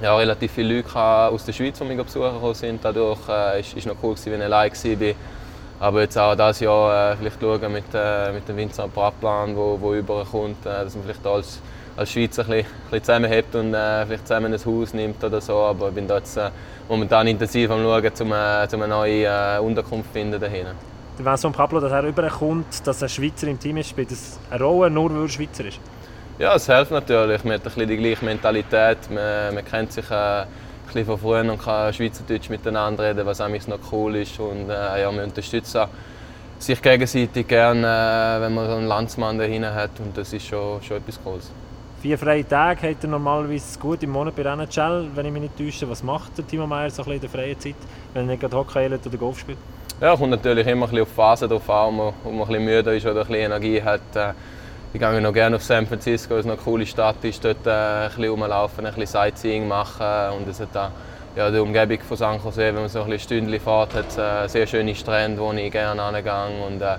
ja, 0.00 0.16
relativ 0.16 0.52
viele 0.52 0.76
Leute 0.76 0.98
aus 0.98 1.44
der 1.44 1.52
Schweiz, 1.52 1.78
die 1.78 1.84
mich 1.84 2.02
besuchen 2.02 2.54
sind. 2.54 2.82
Dadurch 2.82 3.28
äh, 3.28 3.60
ist 3.60 3.84
noch 3.84 3.96
cool, 4.02 4.14
gewesen, 4.14 4.32
wenn 4.32 4.40
ich 4.40 4.46
allein 4.46 4.72
war. 4.72 5.14
Aber 5.78 6.00
jetzt 6.00 6.16
auch 6.16 6.34
dieses 6.34 6.60
Jahr 6.60 7.12
äh, 7.12 7.16
vielleicht 7.18 7.38
schauen 7.38 7.70
mit, 7.70 7.84
äh, 7.92 8.32
mit 8.32 8.48
dem 8.48 8.56
Vincent 8.56 8.94
Bratplan, 8.94 9.54
wo, 9.54 9.78
wo 9.78 9.92
überkommt, 9.92 10.64
äh, 10.64 10.84
dass 10.84 10.94
man 10.94 11.04
vielleicht 11.04 11.26
als, 11.26 11.60
als 11.98 12.10
Schweizer 12.10 12.44
ein 12.44 12.48
bisschen, 12.48 12.66
bisschen 12.84 13.04
zusammenhält 13.04 13.54
und 13.54 13.74
äh, 13.74 14.06
vielleicht 14.06 14.26
zusammen 14.26 14.54
ein 14.54 14.64
Haus 14.64 14.94
nimmt 14.94 15.22
oder 15.22 15.38
so. 15.42 15.58
Aber 15.58 15.88
ich 15.88 15.94
bin 15.94 16.08
da 16.08 16.16
jetzt 16.16 16.38
äh, 16.38 16.48
momentan 16.88 17.26
intensiv 17.26 17.70
am 17.70 17.82
schauen, 17.82 18.10
um, 18.20 18.32
äh, 18.32 18.34
eine 18.34 18.88
neue 18.88 19.26
äh, 19.26 19.58
Unterkunft 19.58 20.06
zu 20.06 20.12
finden 20.14 20.40
dahin. 20.40 20.68
Der 21.16 21.24
Vincent 21.24 21.54
Pablo, 21.54 21.78
dass 21.78 21.92
er 21.92 22.02
überkommt, 22.02 22.84
dass 22.84 23.00
ein 23.00 23.08
Schweizer 23.08 23.46
im 23.46 23.60
Team 23.60 23.76
ist, 23.76 23.90
spielt 23.90 24.10
das 24.10 24.40
eine 24.50 24.64
Rolle, 24.64 24.90
nur 24.90 25.14
weil 25.14 25.22
er 25.22 25.28
Schweizer 25.28 25.64
ist? 25.64 25.78
Ja, 26.40 26.56
es 26.56 26.66
hilft 26.66 26.90
natürlich. 26.90 27.44
Man 27.44 27.54
hat 27.54 27.60
ein 27.60 27.64
bisschen 27.64 27.88
die 27.88 27.96
gleiche 27.96 28.24
Mentalität. 28.24 28.98
Man, 29.08 29.54
man 29.54 29.64
kennt 29.64 29.92
sich 29.92 30.10
äh, 30.10 30.14
ein 30.14 30.46
bisschen 30.86 31.06
von 31.06 31.18
früher 31.18 31.48
und 31.48 31.62
kann 31.62 31.92
Schweizerdeutsch 31.92 32.50
miteinander 32.50 33.04
reden, 33.04 33.24
was 33.24 33.40
eigentlich 33.40 33.68
noch 33.68 33.78
cool 33.92 34.16
ist. 34.16 34.40
Und 34.40 34.68
äh, 34.68 35.02
ja, 35.02 35.12
man 35.12 35.26
unterstützt 35.26 35.78
sich 36.58 36.82
gegenseitig 36.82 37.46
gerne, 37.46 37.86
äh, 37.86 38.40
wenn 38.40 38.52
man 38.52 38.66
so 38.66 38.74
einen 38.74 38.88
Landsmann 38.88 39.38
dahinter 39.38 39.72
hat. 39.72 39.92
Und 40.00 40.18
das 40.18 40.32
ist 40.32 40.44
schon, 40.48 40.82
schon 40.82 40.96
etwas 40.96 41.22
Cooles. 41.22 41.52
Vier 42.02 42.18
freie 42.18 42.46
Tage 42.46 42.90
hat 42.90 43.04
er 43.04 43.08
normalerweise 43.08 43.78
gut 43.78 44.02
im 44.02 44.10
Monat 44.10 44.34
bei 44.34 44.42
NHL, 44.42 45.10
wenn 45.14 45.26
ich 45.26 45.32
mich 45.32 45.42
nicht 45.42 45.56
täusche. 45.56 45.88
Was 45.88 46.02
macht 46.02 46.36
der 46.36 46.44
Timo 46.44 46.66
Meier 46.66 46.90
so 46.90 47.02
ein 47.02 47.04
bisschen 47.04 47.14
in 47.14 47.20
der 47.20 47.30
freien 47.30 47.60
Zeit, 47.60 47.76
wenn 48.12 48.24
er 48.24 48.32
nicht 48.32 48.40
gerade 48.40 48.56
Hockey 48.56 48.86
oder 48.86 49.16
Golf 49.16 49.38
spielt? 49.38 49.58
Ja, 50.00 50.16
kommt 50.16 50.30
natürlich 50.30 50.66
immer 50.66 50.86
ein 50.86 50.90
bisschen 50.90 51.02
auf 51.02 51.08
die 51.08 51.14
Phase 51.14 51.48
drauf 51.48 51.70
an, 51.70 51.86
wo 51.86 51.90
man, 51.92 52.14
wo 52.24 52.30
man 52.30 52.40
ein 52.40 52.48
bisschen 52.48 52.64
müde 52.64 52.96
ist 52.96 53.06
oder 53.06 53.20
ein 53.20 53.26
bisschen 53.28 53.44
Energie 53.44 53.80
hat. 53.80 54.00
Äh, 54.16 54.32
ich 54.92 55.00
gehe 55.00 55.20
noch 55.20 55.32
gerne 55.32 55.56
auf 55.56 55.62
San 55.62 55.86
Francisco, 55.86 56.34
weil 56.34 56.40
es 56.40 56.46
eine 56.46 56.56
coole 56.56 56.84
Stadt 56.84 57.22
ist. 57.22 57.44
Dort 57.44 57.64
äh, 57.64 57.70
ein 57.70 58.08
bisschen 58.08 58.30
rumlaufen, 58.30 58.84
ein 58.84 58.92
bisschen 58.92 59.06
Sightseeing 59.06 59.68
machen. 59.68 60.04
Und 60.36 60.48
es 60.48 60.58
hat 60.58 60.70
da, 60.72 60.90
ja, 61.36 61.48
die 61.48 61.58
Umgebung 61.58 62.00
von 62.00 62.16
San 62.16 62.40
Jose, 62.42 62.66
wenn 62.66 62.74
man 62.74 62.88
so 62.88 63.02
ein 63.02 63.10
bisschen 63.10 63.38
Stündchen 63.38 63.60
fährt, 63.60 63.94
hat 63.94 64.18
äh, 64.18 64.48
sehr 64.48 64.66
schöne 64.66 64.94
Strände, 64.96 65.40
wo 65.40 65.52
ich 65.52 65.70
gerne 65.70 66.02
angehe. 66.02 66.66
Und 66.66 66.82
äh, 66.82 66.96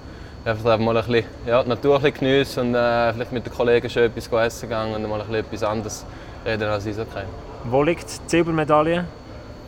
einfach 0.50 0.78
mal 0.78 0.96
ein 0.96 1.06
bisschen 1.06 1.26
ja, 1.46 1.64
die 1.64 1.70
Natur 1.70 2.02
ein 2.02 2.14
geniessen 2.14 2.68
und 2.68 2.76
äh, 2.76 3.14
vielleicht 3.14 3.32
mit 3.34 3.46
den 3.46 3.54
Kollegen 3.54 3.90
schon 3.90 4.04
etwas 4.04 4.32
essen 4.32 4.70
gehen 4.70 4.96
und 4.96 5.10
mal 5.10 5.20
ein 5.20 5.28
bisschen 5.28 5.46
etwas 5.46 5.64
anderes 5.64 6.06
reden 6.46 6.70
als 6.70 6.86
ich 6.86 6.96
so 6.96 7.04
kenne. 7.04 7.28
Wo 7.66 7.84
liegt 7.84 8.10
die 8.10 8.30
Silbermedaille 8.30 9.06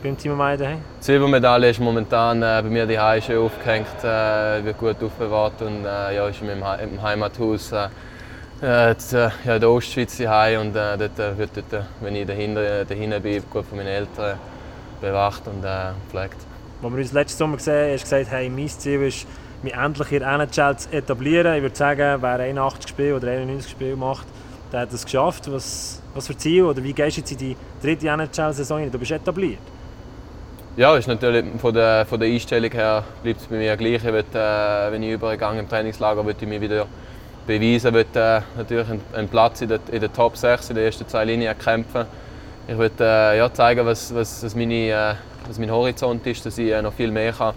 beim 0.02 0.16
Timo 0.16 0.36
Meier 0.36 0.56
daheim? 0.56 0.80
Die 1.00 1.04
Silbermedaille 1.04 1.70
ist 1.70 1.80
momentan 1.80 2.42
äh, 2.42 2.60
bei 2.62 2.68
mir 2.68 2.86
daheim 2.86 3.22
schön 3.22 3.38
aufgehängt, 3.38 3.86
äh, 4.02 4.64
wird 4.64 4.78
gut 4.78 5.02
aufbewahrt 5.02 5.60
und 5.62 5.84
äh, 5.84 6.16
ja, 6.16 6.28
ist 6.28 6.40
in 6.40 6.46
meinem, 6.46 6.64
He 6.64 6.84
im 6.84 7.02
Heimathaus. 7.02 7.72
Äh, 7.72 7.88
äh, 8.60 8.88
jetzt, 8.88 9.12
äh, 9.12 9.30
ja, 9.44 9.54
in 9.54 9.60
der 9.60 9.70
Ostschweiz 9.70 10.16
hier 10.16 10.58
und 10.60 10.74
äh, 10.74 10.96
dort 10.98 11.18
äh, 11.18 11.38
wird, 11.38 11.50
dort, 11.56 11.84
wenn 12.00 12.16
ich 12.16 12.26
dahinter, 12.26 12.84
dahinter 12.84 13.20
bin, 13.20 13.42
gut 13.50 13.64
von 13.66 13.78
meinen 13.78 13.88
Eltern 13.88 14.38
bewacht 15.00 15.46
und 15.46 15.64
äh, 15.64 15.92
gepflegt. 16.04 16.36
Als 16.82 16.92
wir 16.92 16.98
uns 16.98 17.12
letzten 17.12 17.38
Sommer 17.38 17.56
gesehen 17.56 17.74
haben, 17.74 17.92
hast 17.92 18.04
du 18.04 18.16
gesagt, 18.16 18.30
hey, 18.32 18.48
mein 18.48 18.68
Ziel 18.68 19.02
ist, 19.02 19.26
mich 19.62 19.74
endlich 19.74 20.12
in 20.12 20.20
der 20.20 20.32
NHL 20.32 20.76
zu 20.76 20.92
etablieren. 20.92 21.54
Ich 21.54 21.62
würde 21.62 21.76
sagen, 21.76 22.22
wer 22.22 22.38
81 22.38 22.90
Spiele 22.90 23.16
oder 23.16 23.28
91 23.28 23.70
Spiele 23.70 23.96
macht, 23.96 24.26
der 24.72 24.80
hat 24.80 24.92
es 24.92 25.04
geschafft. 25.04 25.50
Was, 25.50 26.02
was 26.14 26.26
für 26.26 26.36
Ziel 26.36 26.64
oder 26.64 26.82
wie 26.82 26.92
gehst 26.92 27.16
du 27.16 27.20
jetzt 27.20 27.32
in 27.32 27.38
die 27.38 27.56
dritte 27.82 28.08
NHL-Saison 28.08 28.78
rein? 28.78 28.90
Du 28.90 28.98
bist 28.98 29.10
etabliert. 29.10 29.58
Ja, 30.78 30.96
ist 30.96 31.08
natürlich 31.08 31.44
von 31.60 31.74
der, 31.74 32.06
von 32.06 32.20
der 32.20 32.28
Einstellung 32.28 32.70
her 32.70 33.02
bleibt 33.24 33.40
es 33.40 33.48
bei 33.48 33.56
mir 33.56 33.76
gleich. 33.76 33.94
Ich 33.94 34.04
will, 34.04 34.24
äh, 34.32 34.92
wenn 34.92 35.02
ich 35.02 35.10
übergehe 35.10 35.58
im 35.58 35.68
Trainingslager, 35.68 36.24
will 36.24 36.36
ich 36.40 36.46
mich 36.46 36.60
wieder 36.60 36.86
beweisen, 37.48 37.92
will 37.92 38.06
äh, 38.14 38.42
natürlich 38.56 38.86
einen, 39.12 39.28
Platz 39.28 39.60
in 39.60 39.70
der, 39.70 39.80
in 39.90 39.98
der 39.98 40.12
Top 40.12 40.36
6, 40.36 40.70
in 40.70 40.76
der 40.76 40.84
ersten 40.84 41.08
zwei 41.08 41.24
Linien 41.24 41.58
kämpfen. 41.58 42.06
Ich 42.68 42.78
will 42.78 42.92
äh, 43.00 43.38
ja, 43.38 43.52
zeigen, 43.52 43.84
was, 43.86 44.14
was, 44.14 44.44
was, 44.44 44.54
meine, 44.54 44.74
äh, 44.74 45.14
was 45.48 45.58
mein 45.58 45.68
Horizont 45.68 46.24
ist, 46.28 46.46
dass 46.46 46.56
ich 46.58 46.70
äh, 46.70 46.80
noch 46.80 46.92
viel 46.92 47.10
mehr 47.10 47.32
kann. 47.32 47.56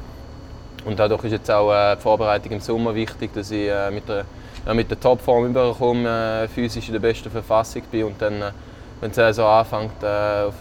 Und 0.86 0.98
dadurch 0.98 1.24
ist 1.26 1.34
jetzt 1.34 1.52
auch 1.52 1.72
äh, 1.72 1.98
die 1.98 2.02
Vorbereitung 2.02 2.54
im 2.54 2.60
Sommer 2.60 2.96
wichtig, 2.96 3.36
dass 3.36 3.52
ich 3.52 3.70
mit, 3.92 4.10
der, 4.10 4.26
ja, 4.66 4.74
mit 4.74 4.90
der 4.90 5.00
Topform 5.00 5.46
überkomme, 5.46 6.50
physisch 6.56 6.88
in 6.88 6.94
der 6.94 7.02
besten 7.02 7.30
Verfassung 7.30 7.84
bin 7.92 8.06
und 8.06 8.20
dann, 8.20 8.46
wenn 9.02 9.10
die 9.10 9.16
Saison 9.16 9.48
anfängt, 9.48 10.04
auf, 10.04 10.56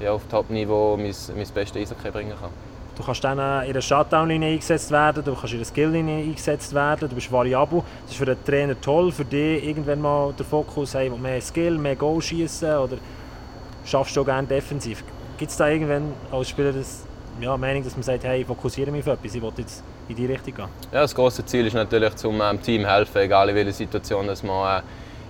ja, 0.00 0.12
auf 0.12 0.22
Top-Niveau 0.30 0.96
mein, 0.96 1.14
mein 1.36 1.46
bestes 1.54 1.76
Eishockey 1.80 2.10
bringen 2.10 2.34
kann. 2.38 2.50
Du 2.96 3.02
kannst 3.02 3.24
dann 3.24 3.66
in 3.66 3.72
der 3.72 3.80
Shutdown-Linie 3.80 4.52
eingesetzt 4.52 4.90
werden, 4.90 5.24
du 5.24 5.34
kannst 5.34 5.52
in 5.52 5.58
der 5.58 5.66
Skill-Linie 5.66 6.24
eingesetzt 6.24 6.72
werden, 6.74 7.08
du 7.08 7.14
bist 7.14 7.30
variabel. 7.32 7.82
Das 8.02 8.12
ist 8.12 8.18
für 8.18 8.26
den 8.26 8.44
Trainer 8.44 8.80
toll, 8.80 9.10
für 9.10 9.24
dich 9.24 9.66
irgendwann 9.66 10.00
mal 10.00 10.32
der 10.32 10.46
Fokus, 10.46 10.94
hey, 10.94 11.10
mehr 11.10 11.40
Skill, 11.40 11.76
mehr 11.76 11.96
Goal 11.96 12.22
schießen 12.22 12.76
oder 12.76 12.98
schaffst 13.84 14.16
du 14.16 14.20
auch 14.20 14.24
gerne 14.24 14.46
defensiv. 14.46 15.02
Gibt 15.38 15.50
es 15.50 15.56
da 15.56 15.68
irgendwann 15.68 16.12
als 16.30 16.48
Spieler 16.48 16.72
das, 16.72 17.04
ja, 17.40 17.56
Meinung, 17.56 17.82
dass 17.82 17.94
man 17.94 18.04
sagt, 18.04 18.22
hey, 18.22 18.44
fokussiere 18.44 18.92
mich 18.92 19.00
auf 19.00 19.14
etwas, 19.14 19.34
ich 19.34 19.42
will 19.42 19.52
jetzt 19.56 19.82
in 20.08 20.14
die 20.14 20.26
Richtung 20.26 20.54
gehen? 20.54 20.68
Ja, 20.92 21.00
das 21.00 21.14
große 21.14 21.44
Ziel 21.44 21.66
ist 21.66 21.74
natürlich, 21.74 22.14
zum 22.14 22.40
ähm, 22.40 22.62
Team 22.62 22.86
helfen, 22.86 23.22
egal 23.22 23.48
in 23.48 23.56
welcher 23.56 23.72
Situation 23.72 24.28
dass 24.28 24.44
man, 24.44 24.78
äh, 24.78 24.82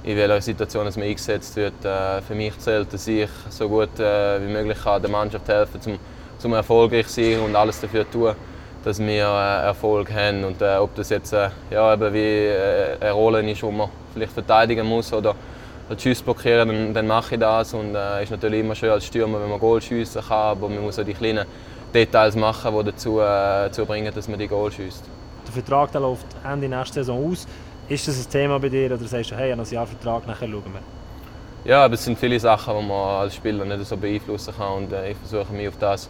in 0.04 0.16
welcher 0.16 0.40
Situation 0.40 0.84
man 0.84 1.02
eingesetzt 1.02 1.56
wird. 1.56 1.84
Äh, 1.84 2.20
für 2.20 2.34
mich 2.34 2.58
zählt, 2.58 2.92
dass 2.92 3.06
ich 3.06 3.28
so 3.48 3.68
gut 3.68 3.98
äh, 3.98 4.40
wie 4.46 4.52
möglich 4.52 4.78
der 4.84 5.10
Mannschaft 5.10 5.48
helfen 5.48 5.80
kann, 5.82 5.98
zum 6.38 6.52
erfolgreich 6.52 7.08
sein 7.08 7.40
und 7.40 7.56
alles 7.56 7.80
dafür 7.80 8.08
tun, 8.10 8.34
dass 8.84 8.98
wir 8.98 9.24
äh, 9.24 9.66
Erfolg 9.66 10.12
haben. 10.12 10.44
Und 10.44 10.62
ob 10.62 10.94
das 10.94 11.08
jetzt 11.08 11.32
ja, 11.32 11.94
eben 11.94 12.12
wie 12.12 12.50
eine 13.00 13.12
Rolle 13.12 13.50
ist, 13.50 13.62
wo 13.62 13.70
man 13.70 13.88
vielleicht 14.12 14.32
verteidigen 14.32 14.86
muss 14.86 15.12
oder 15.12 15.34
als 15.88 16.02
Schuss 16.02 16.20
blockieren, 16.22 16.68
dann, 16.68 16.94
dann, 16.94 17.06
mache 17.06 17.34
ich 17.34 17.40
das. 17.40 17.72
Und 17.72 17.94
es 17.94 18.18
äh, 18.20 18.22
ist 18.24 18.30
natürlich 18.30 18.60
immer 18.60 18.74
schön 18.74 18.90
als 18.90 19.06
Stürmer, 19.06 19.40
wenn 19.40 19.48
man 19.48 19.58
Goal 19.58 19.80
schiessen 19.80 20.20
kann, 20.20 20.36
aber 20.36 20.68
man 20.68 20.82
muss 20.82 20.98
auch 20.98 21.04
die 21.04 21.14
kleinen 21.14 21.46
Details 21.94 22.36
machen, 22.36 22.76
die 22.76 22.84
dazu, 22.84 23.18
dazu 23.18 23.86
bringen, 23.86 24.12
dass 24.14 24.28
man 24.28 24.38
die 24.38 24.48
Goal 24.48 24.70
schießt. 24.70 25.04
Der 25.46 25.52
Vertrag 25.52 25.92
der 25.92 26.00
läuft 26.00 26.26
Ende 26.44 26.68
nächste 26.68 26.94
Saison 26.94 27.30
aus. 27.30 27.46
Ist 27.86 28.08
das 28.08 28.26
ein 28.26 28.30
Thema 28.30 28.58
bei 28.58 28.70
dir 28.70 28.86
oder 28.86 28.96
sagst 28.96 29.30
du, 29.30 29.36
hey, 29.36 29.48
ich 29.48 29.52
habe 29.52 29.62
ein 29.62 29.74
Jahr 29.74 29.86
Vertrag, 29.86 30.26
nachher 30.26 30.48
schauen 30.48 30.62
wir? 30.72 31.70
Ja, 31.70 31.84
aber 31.84 31.94
es 31.94 32.04
sind 32.04 32.18
viele 32.18 32.40
Sachen, 32.40 32.74
die 32.78 32.86
man 32.86 33.20
als 33.20 33.34
Spieler 33.34 33.64
nicht 33.66 33.84
so 33.84 33.96
beeinflussen 33.96 34.54
kann 34.56 34.84
und 34.84 34.92
äh, 34.92 35.10
ich 35.10 35.16
versuche 35.18 35.52
mich 35.52 35.68
auf 35.68 35.74
das 35.78 36.08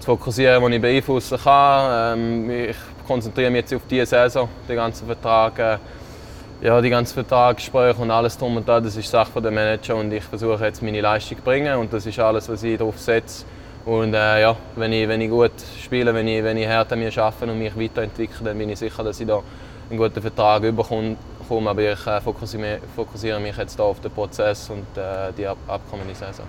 zu 0.00 0.06
fokussieren, 0.06 0.62
was 0.62 0.70
ich 0.70 0.82
beeinflussen 0.82 1.38
kann. 1.42 2.18
Ähm, 2.18 2.50
ich 2.50 2.76
konzentriere 3.06 3.50
mich 3.50 3.62
jetzt 3.62 3.72
auf 3.72 3.82
diese 3.88 4.04
Saison, 4.04 4.50
den 4.68 4.76
ganzen 4.76 5.06
Vertrag, 5.06 5.58
äh, 5.58 5.78
ja, 6.60 6.78
die 6.82 6.90
ganzen 6.90 7.14
Vertragsgespräche 7.14 8.02
und 8.02 8.10
alles 8.10 8.36
drum 8.36 8.58
und 8.58 8.68
dran, 8.68 8.84
das 8.84 8.94
ist 8.94 9.10
Sache 9.10 9.40
der 9.40 9.50
Manager 9.50 9.96
und 9.96 10.12
ich 10.12 10.24
versuche 10.24 10.62
jetzt 10.62 10.82
meine 10.82 11.00
Leistung 11.00 11.38
zu 11.38 11.42
bringen 11.44 11.74
und 11.78 11.90
das 11.90 12.04
ist 12.04 12.18
alles, 12.18 12.50
was 12.50 12.62
ich 12.62 12.76
darauf 12.76 12.98
setze. 12.98 13.46
Und 13.86 14.12
äh, 14.12 14.42
ja, 14.42 14.56
wenn 14.76 14.92
ich, 14.92 15.08
wenn 15.08 15.22
ich 15.22 15.30
gut 15.30 15.52
spiele, 15.82 16.12
wenn 16.12 16.28
ich, 16.28 16.44
wenn 16.44 16.58
ich 16.58 16.68
hart 16.68 16.94
mir 16.96 17.10
arbeite 17.16 17.50
und 17.50 17.58
mich 17.58 17.78
weiterentwickle, 17.78 18.44
dann 18.44 18.58
bin 18.58 18.68
ich 18.68 18.78
sicher, 18.78 19.02
dass 19.02 19.20
ich 19.20 19.26
da 19.26 19.42
einen 19.90 19.98
guten 19.98 20.20
Vertrag 20.20 20.62
bekomme. 20.62 21.16
Aber 21.48 21.82
ich 21.82 22.06
äh, 22.06 22.20
fokussiere, 22.20 22.80
fokussiere, 22.96 23.40
mich 23.40 23.56
jetzt 23.56 23.80
auf 23.80 24.00
den 24.00 24.10
Prozess 24.10 24.70
und 24.70 24.96
äh, 24.96 25.32
die 25.36 25.46
ab 25.46 25.58
abkommende 25.66 26.14
Saison. 26.14 26.46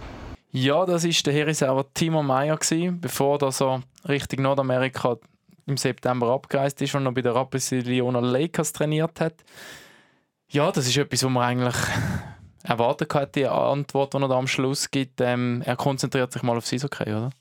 Ja, 0.52 0.86
das 0.86 1.04
war 1.04 1.12
der 1.26 1.34
Herisauer 1.34 1.86
Timo 1.94 2.24
Meyer, 2.24 2.58
bevor 3.02 3.42
er 3.42 3.52
so 3.52 3.82
Richtung 4.08 4.44
Nordamerika 4.44 5.18
im 5.66 5.78
September 5.78 6.32
abgereist 6.32 6.82
ist 6.82 6.96
und 6.96 7.04
noch 7.04 7.14
bei 7.14 7.22
den 7.22 7.34
Rapperswil-Jona 7.34 8.20
Lakers 8.20 8.72
trainiert 8.72 9.20
hat. 9.20 9.34
Ja, 10.48 10.72
das 10.72 10.88
ist 10.88 10.96
etwas, 10.96 11.24
was 11.24 11.32
man 11.32 11.44
eigentlich 11.44 11.76
erwartet 12.64 13.14
hat, 13.14 13.36
die 13.36 13.48
Antwort, 13.48 14.14
die 14.14 14.18
er 14.18 14.28
da 14.28 14.38
am 14.38 14.48
Schluss 14.48 14.90
gibt. 14.90 15.20
Ähm, 15.22 15.62
er 15.66 15.76
konzentriert 15.76 16.32
sich 16.32 16.44
mal 16.44 16.56
auf 16.56 16.66
sein 16.66 16.80
Okay, 16.84 17.14
oder? 17.14 17.32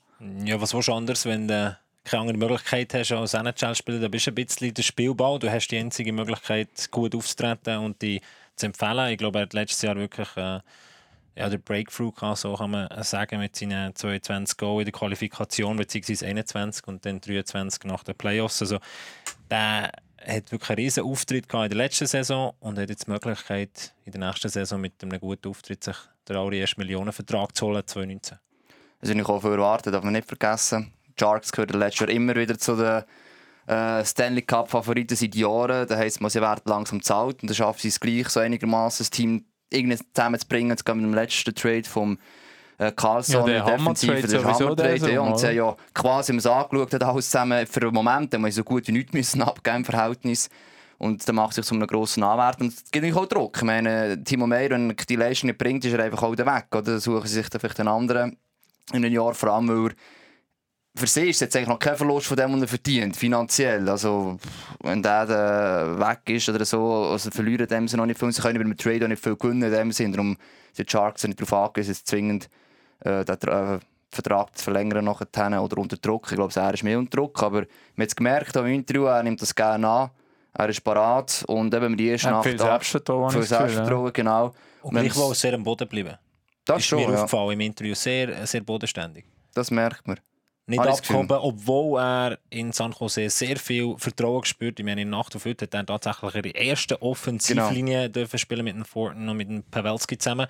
Ja, 0.43 0.59
was 0.59 0.73
willst 0.73 0.87
du 0.87 0.93
anders, 0.93 1.25
wenn 1.25 1.47
du 1.47 1.77
keine 2.05 2.21
andere 2.21 2.37
Möglichkeit 2.37 2.93
hast 2.93 3.11
als 3.11 3.33
NHL-Spieler? 3.33 3.99
Da 3.99 4.07
bist 4.07 4.27
du 4.27 4.31
ein 4.31 4.35
bisschen 4.35 4.73
der 4.73 4.83
Spielbau. 4.83 5.37
Du 5.37 5.51
hast 5.51 5.67
die 5.67 5.77
einzige 5.77 6.13
Möglichkeit, 6.13 6.89
gut 6.91 7.15
aufzutreten 7.15 7.79
und 7.79 8.01
die 8.01 8.21
zu 8.55 8.67
empfehlen. 8.67 9.09
Ich 9.09 9.17
glaube, 9.17 9.39
er 9.39 9.43
hat 9.43 9.53
letztes 9.53 9.81
Jahr 9.81 9.95
wirklich... 9.95 10.29
Äh, 10.37 10.59
ja, 11.37 11.49
der 11.49 11.57
Breakthrough 11.57 12.13
gehabt, 12.13 12.37
so 12.37 12.55
kann 12.55 12.71
man 12.71 12.87
sagen, 13.03 13.39
mit 13.39 13.55
seinen 13.55 13.93
22 13.93 14.57
Goal 14.57 14.81
in 14.81 14.85
der 14.85 14.93
Qualifikation, 14.93 15.75
beziehungsweise 15.75 16.25
21 16.25 16.87
und 16.87 17.05
dann 17.05 17.19
23 17.19 17.83
nach 17.83 18.03
den 18.03 18.15
Playoffs. 18.15 18.61
Also, 18.61 18.79
der 19.49 19.91
hat 20.25 20.51
wirklich 20.51 20.69
einen 20.69 20.77
riesen 20.77 21.03
Auftritt 21.03 21.49
gehabt 21.49 21.65
in 21.65 21.77
der 21.77 21.85
letzten 21.85 22.07
Saison 22.07 22.53
und 22.59 22.79
hat 22.79 22.89
jetzt 22.89 23.07
die 23.07 23.11
Möglichkeit, 23.11 23.93
in 24.05 24.13
der 24.13 24.27
nächsten 24.27 24.49
Saison 24.49 24.79
mit 24.79 24.93
einem 25.03 25.19
guten 25.19 25.49
Auftritt 25.49 25.83
sich 25.83 25.97
den 26.27 26.37
allerersten 26.37 26.81
Millionenvertrag 26.81 27.55
zu 27.55 27.67
holen, 27.67 27.83
2019. 27.85 28.39
Das 29.01 29.09
ist 29.09 29.25
auch 29.25 29.41
viel 29.41 29.51
erwartet, 29.51 29.93
darf 29.93 30.03
man 30.03 30.13
nicht 30.13 30.27
vergessen. 30.27 30.91
Die 31.17 31.23
Sharks 31.23 31.51
gehören 31.51 31.79
letztes 31.79 32.01
Jahr 32.01 32.09
immer 32.09 32.35
wieder 32.35 32.57
zu 32.57 32.75
den 32.75 33.03
äh, 33.67 34.03
Stanley 34.05 34.41
Cup 34.41 34.69
Favoriten 34.69 35.15
seit 35.15 35.35
Jahren. 35.35 35.87
Das 35.87 35.97
heisst, 35.97 36.21
man 36.21 36.29
sie 36.29 36.41
werden 36.41 36.61
langsam 36.65 37.01
zahlt 37.01 37.41
und 37.41 37.49
dann 37.49 37.55
schaffen 37.55 37.79
sie 37.81 37.87
es 37.89 37.99
gleich, 37.99 38.29
so 38.29 38.39
einigermaßen 38.39 39.03
das 39.03 39.09
Team 39.09 39.45
irgendwie 39.69 39.97
zusammenzubringen. 40.13 40.71
Jetzt 40.71 40.85
gehen 40.85 40.97
mit 40.97 41.05
dem 41.05 41.13
letzten 41.13 41.55
Trade 41.55 41.83
vom 41.83 42.17
äh, 42.77 42.91
Carlson, 42.91 43.47
Ja, 43.47 43.63
der 43.63 43.77
Defensive, 43.77 44.13
Hammer-Trade 44.13 44.27
der 44.27 44.43
Hammer-Trade, 44.43 45.13
ja, 45.13 45.21
und 45.21 45.39
sie 45.39 45.47
haben 45.47 45.55
ja 45.55 45.75
quasi 45.93 46.33
haben 46.33 46.45
angeschaut, 46.45 46.93
hat 46.93 47.03
alles 47.03 47.29
zusammen 47.29 47.65
für 47.65 47.81
einen 47.81 47.93
Moment, 47.93 48.33
wir 48.33 48.51
so 48.51 48.63
gut 48.63 48.87
wie 48.87 48.91
nichts 48.91 49.13
müssen 49.13 49.41
abgeben 49.41 49.77
im 49.77 49.85
Verhältnis. 49.85 50.49
Und 50.97 51.27
dann 51.27 51.35
macht 51.35 51.53
sich 51.53 51.65
zu 51.65 51.75
einem 51.75 51.87
grossen 51.87 52.23
Anwert. 52.23 52.61
Und 52.61 52.67
es 52.67 52.83
gibt 52.89 53.03
natürlich 53.03 53.15
auch 53.17 53.25
Druck. 53.25 53.57
Ich 53.57 53.63
meine, 53.63 54.23
Timo 54.23 54.47
Meyer, 54.47 54.69
wenn 54.69 54.91
er 54.91 54.95
die 54.95 55.17
Leistung 55.17 55.47
nicht 55.47 55.57
bringt, 55.57 55.83
ist 55.83 55.91
er 55.91 55.99
einfach 55.99 56.23
auch 56.23 56.31
weg. 56.31 56.67
Oder? 56.71 56.81
Dann 56.83 56.99
suchen 57.01 57.27
sie 57.27 57.33
sich 57.33 57.49
dann 57.49 57.59
vielleicht 57.59 57.81
einen 57.81 57.89
anderen 57.89 58.37
in 58.93 59.03
einem 59.03 59.13
Jahr, 59.13 59.33
vor 59.33 59.49
allem, 59.49 59.67
weil 59.67 59.91
er 59.91 59.95
für 60.95 61.07
sie 61.07 61.29
ist 61.29 61.37
es 61.37 61.41
jetzt 61.41 61.55
eigentlich 61.55 61.67
noch 61.67 61.79
kein 61.79 61.97
Verlust 61.97 62.27
von 62.27 62.37
dem, 62.37 62.53
was 62.53 62.61
er 62.61 62.67
verdient, 62.67 63.17
finanziell. 63.17 63.87
Also, 63.89 64.37
wenn 64.81 65.03
der 65.03 65.25
dann 65.25 65.99
weg 65.99 66.21
ist 66.27 66.47
oder 66.47 66.63
so, 66.63 67.09
also 67.11 67.29
verlieren 67.31 67.67
dem 67.67 67.87
Sinne 67.87 68.01
noch 68.01 68.07
nicht 68.07 68.19
viel. 68.19 68.31
Sie 68.31 68.41
können 68.41 68.55
über 68.55 68.63
den 68.63 68.77
Trade 68.77 69.05
auch 69.05 69.09
nicht 69.09 69.23
viel 69.23 69.35
gewinnen 69.35 69.63
in 69.63 69.71
dem 69.71 69.91
Sinne. 69.91 70.11
Darum 70.15 70.37
sind 70.73 70.89
die 70.89 70.91
Sharks 70.91 71.23
nicht 71.25 71.39
darauf 71.39 71.53
angewiesen, 71.53 71.91
jetzt 71.91 72.07
zwingend 72.07 72.49
äh, 73.01 73.25
den 73.25 73.35
äh, 73.49 73.79
Vertrag 74.09 74.57
zu 74.57 74.63
verlängern 74.63 75.03
nachher 75.05 75.61
oder 75.61 75.77
unter 75.77 75.97
Druck. 75.97 76.27
Ich 76.29 76.35
glaube, 76.35 76.53
er 76.55 76.73
ist 76.73 76.83
mehr 76.83 76.97
unter 76.97 77.17
Druck. 77.17 77.43
Aber 77.43 77.65
man 77.95 78.03
hat 78.03 78.09
es 78.09 78.15
gemerkt 78.15 78.55
im 78.55 78.65
Interview, 78.67 79.05
er 79.05 79.23
nimmt 79.23 79.41
das 79.41 79.53
gerne 79.53 79.87
an. 79.87 80.09
Er 80.53 80.69
ist 80.69 80.81
parat 80.81 81.43
und 81.47 81.73
eben 81.73 81.91
mit 81.91 81.99
die 81.99 82.07
erste 82.07 82.29
Er 82.29 82.37
hat 82.37 82.45
Nacht 82.45 82.49
viel 82.49 82.59
Selbstvertrauen. 82.59 83.29
Viel 83.29 83.41
ich 83.41 83.49
Gefühl, 83.49 83.57
ja. 83.57 83.67
Selbstvertrauen, 83.67 84.13
genau. 84.13 84.53
Und 84.81 84.95
Wenn's- 84.95 85.13
gleichwohl 85.13 85.35
sehr 85.35 85.53
am 85.53 85.63
Boden 85.63 85.83
geblieben. 85.83 86.17
Das 86.63 86.77
ist 86.77 86.85
schon, 86.85 86.99
mir 86.99 87.09
ja. 87.11 87.15
aufgefallen 87.15 87.51
im 87.51 87.59
Interview. 87.59 87.93
Sehr, 87.93 88.47
sehr 88.47 88.61
bodenständig. 88.61 89.25
Das 89.53 89.69
merkt 89.69 90.07
man. 90.07 90.17
Nicht 90.67 90.79
Habe 90.79 90.89
abgehoben, 90.89 91.37
obwohl 91.37 91.99
er 92.01 92.39
in 92.49 92.71
San 92.71 92.91
Jose 92.99 93.29
sehr 93.29 93.57
viel 93.57 93.95
Vertrauen 93.97 94.41
gespürt. 94.41 94.79
Ich 94.79 94.85
meine, 94.85 95.03
in 95.03 95.11
Nacht 95.11 95.35
auf 95.35 95.45
heute 95.45 95.65
hat 95.65 95.73
er 95.75 95.85
tatsächlich 95.85 96.35
ihre 96.35 96.49
erste 96.49 97.01
Offensivlinie 97.01 98.09
dürfen 98.09 98.39
spielen 98.39 98.65
mit 98.65 98.75
dem 98.75 98.83
Thornton 98.83 99.29
und 99.29 99.37
mit 99.37 99.47
dem 99.47 99.63
Pavelski 99.63 100.17
zusammen. 100.17 100.47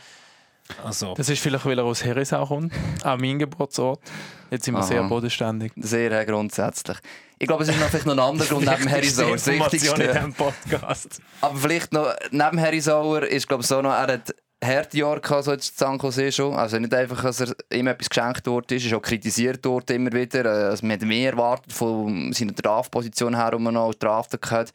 Also, 0.83 1.13
Das 1.13 1.29
ist 1.29 1.39
vielleicht, 1.41 1.65
weil 1.65 1.77
er 1.77 1.85
aus 1.85 2.03
Herisau 2.03 2.45
kommt, 2.45 2.73
auch 3.03 3.17
mein 3.17 3.37
Geburtsort. 3.37 3.99
Jetzt 4.49 4.65
sind 4.65 4.73
wir 4.73 4.79
Aha. 4.79 4.87
sehr 4.87 5.03
bodenständig. 5.03 5.71
Sehr 5.75 6.11
äh, 6.11 6.25
grundsätzlich. 6.25 6.97
Ich 7.37 7.47
glaube, 7.47 7.63
es 7.63 7.69
ist 7.69 7.79
noch 7.79 7.87
vielleicht 7.89 8.05
noch 8.07 8.13
ein 8.13 8.19
anderer 8.19 8.47
Grund 8.47 8.65
neben 8.65 8.89
Harry 8.89 9.07
Sauer. 9.07 9.33
Das 9.33 9.45
Information 9.47 10.01
in 10.01 10.07
Wichtigste. 10.07 10.13
diesem 10.13 10.33
Podcast. 10.33 11.21
Aber 11.41 11.57
vielleicht 11.59 11.93
noch, 11.93 12.07
neben 12.31 12.59
Harry 12.59 12.79
Sauer 12.79 13.23
ist 13.23 13.47
glaube 13.47 13.61
ich 13.61 13.67
so 13.67 13.81
noch, 13.81 13.91
er 13.91 14.13
hat 14.13 14.33
harte 14.63 14.97
Jahre 14.97 15.19
gehabt, 15.21 15.43
so 15.43 15.51
jetzt 15.51 15.69
in 15.71 15.77
San 15.77 15.97
Jose 15.99 16.31
schon. 16.31 16.53
Also 16.55 16.79
nicht 16.79 16.93
einfach, 16.93 17.21
dass 17.23 17.41
er 17.41 17.55
ihm 17.71 17.87
etwas 17.87 18.09
geschenkt 18.09 18.45
worden 18.47 18.75
ist, 18.77 18.83
er 18.83 18.87
ist 18.91 18.93
auch 18.93 19.01
kritisiert 19.01 19.65
worden 19.65 19.95
immer 19.95 20.11
wieder. 20.13 20.45
Äh, 20.45 20.69
Also 20.69 20.85
man 20.85 20.95
hat 20.99 21.05
mehr 21.05 21.31
erwartet 21.31 21.71
von 21.73 22.31
seiner 22.33 22.53
Draftposition 22.53 23.35
her, 23.35 23.51
die 23.51 23.59
man 23.61 23.73
noch 23.73 23.93
draften 23.93 24.39
hat. 24.49 24.71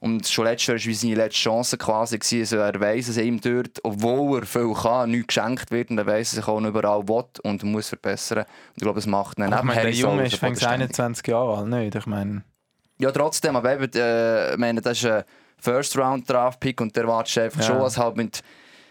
Und 0.00 0.26
schon 0.28 0.44
letztes 0.44 0.66
Jahr 0.66 0.76
war 0.92 0.94
seine 1.00 1.14
letzte 1.14 1.38
Chance 1.40 1.78
quasi. 1.78 2.18
Also 2.40 2.56
er 2.58 2.78
weiss, 2.78 3.06
dass 3.06 3.16
ihm 3.16 3.40
dort, 3.40 3.80
obwohl 3.82 4.40
er 4.40 4.46
viel 4.46 4.74
kann, 4.74 5.10
nichts 5.10 5.28
geschenkt 5.28 5.70
wird. 5.70 5.88
Und 5.90 5.96
er 5.98 6.06
weiss, 6.06 6.32
dass 6.34 6.46
er 6.46 6.48
auch 6.52 6.60
überall 6.60 7.08
will 7.08 7.24
und 7.42 7.62
muss 7.64 7.88
verbessern. 7.88 8.40
Und 8.40 8.46
ich 8.76 8.82
glaube, 8.82 8.98
es 8.98 9.06
macht 9.06 9.40
Aber 9.40 9.56
ich 9.56 9.62
meine, 9.62 9.80
der 9.80 9.90
Junge 9.92 10.26
ist 10.26 10.36
fängt 10.36 10.54
bodenständig. 10.60 10.88
21 10.90 11.26
Jahre 11.26 11.56
alt, 11.58 11.68
nicht? 11.68 11.94
Ich 11.94 12.06
meine, 12.06 12.42
Ja, 12.98 13.10
trotzdem, 13.12 13.56
aber 13.56 13.72
eben, 13.74 13.90
äh, 13.94 14.52
ich 14.52 14.58
meine, 14.58 14.80
das 14.82 14.98
ist 14.98 15.06
ein 15.06 15.24
First-Round-Draft-Pick 15.58 16.80
und 16.80 16.94
der 16.94 17.04
erwartest 17.04 17.38
einfach 17.38 17.60
Ja. 17.60 17.66
schon, 17.66 17.76
als 17.78 17.96
halt 17.98 18.16
mit 18.16 18.42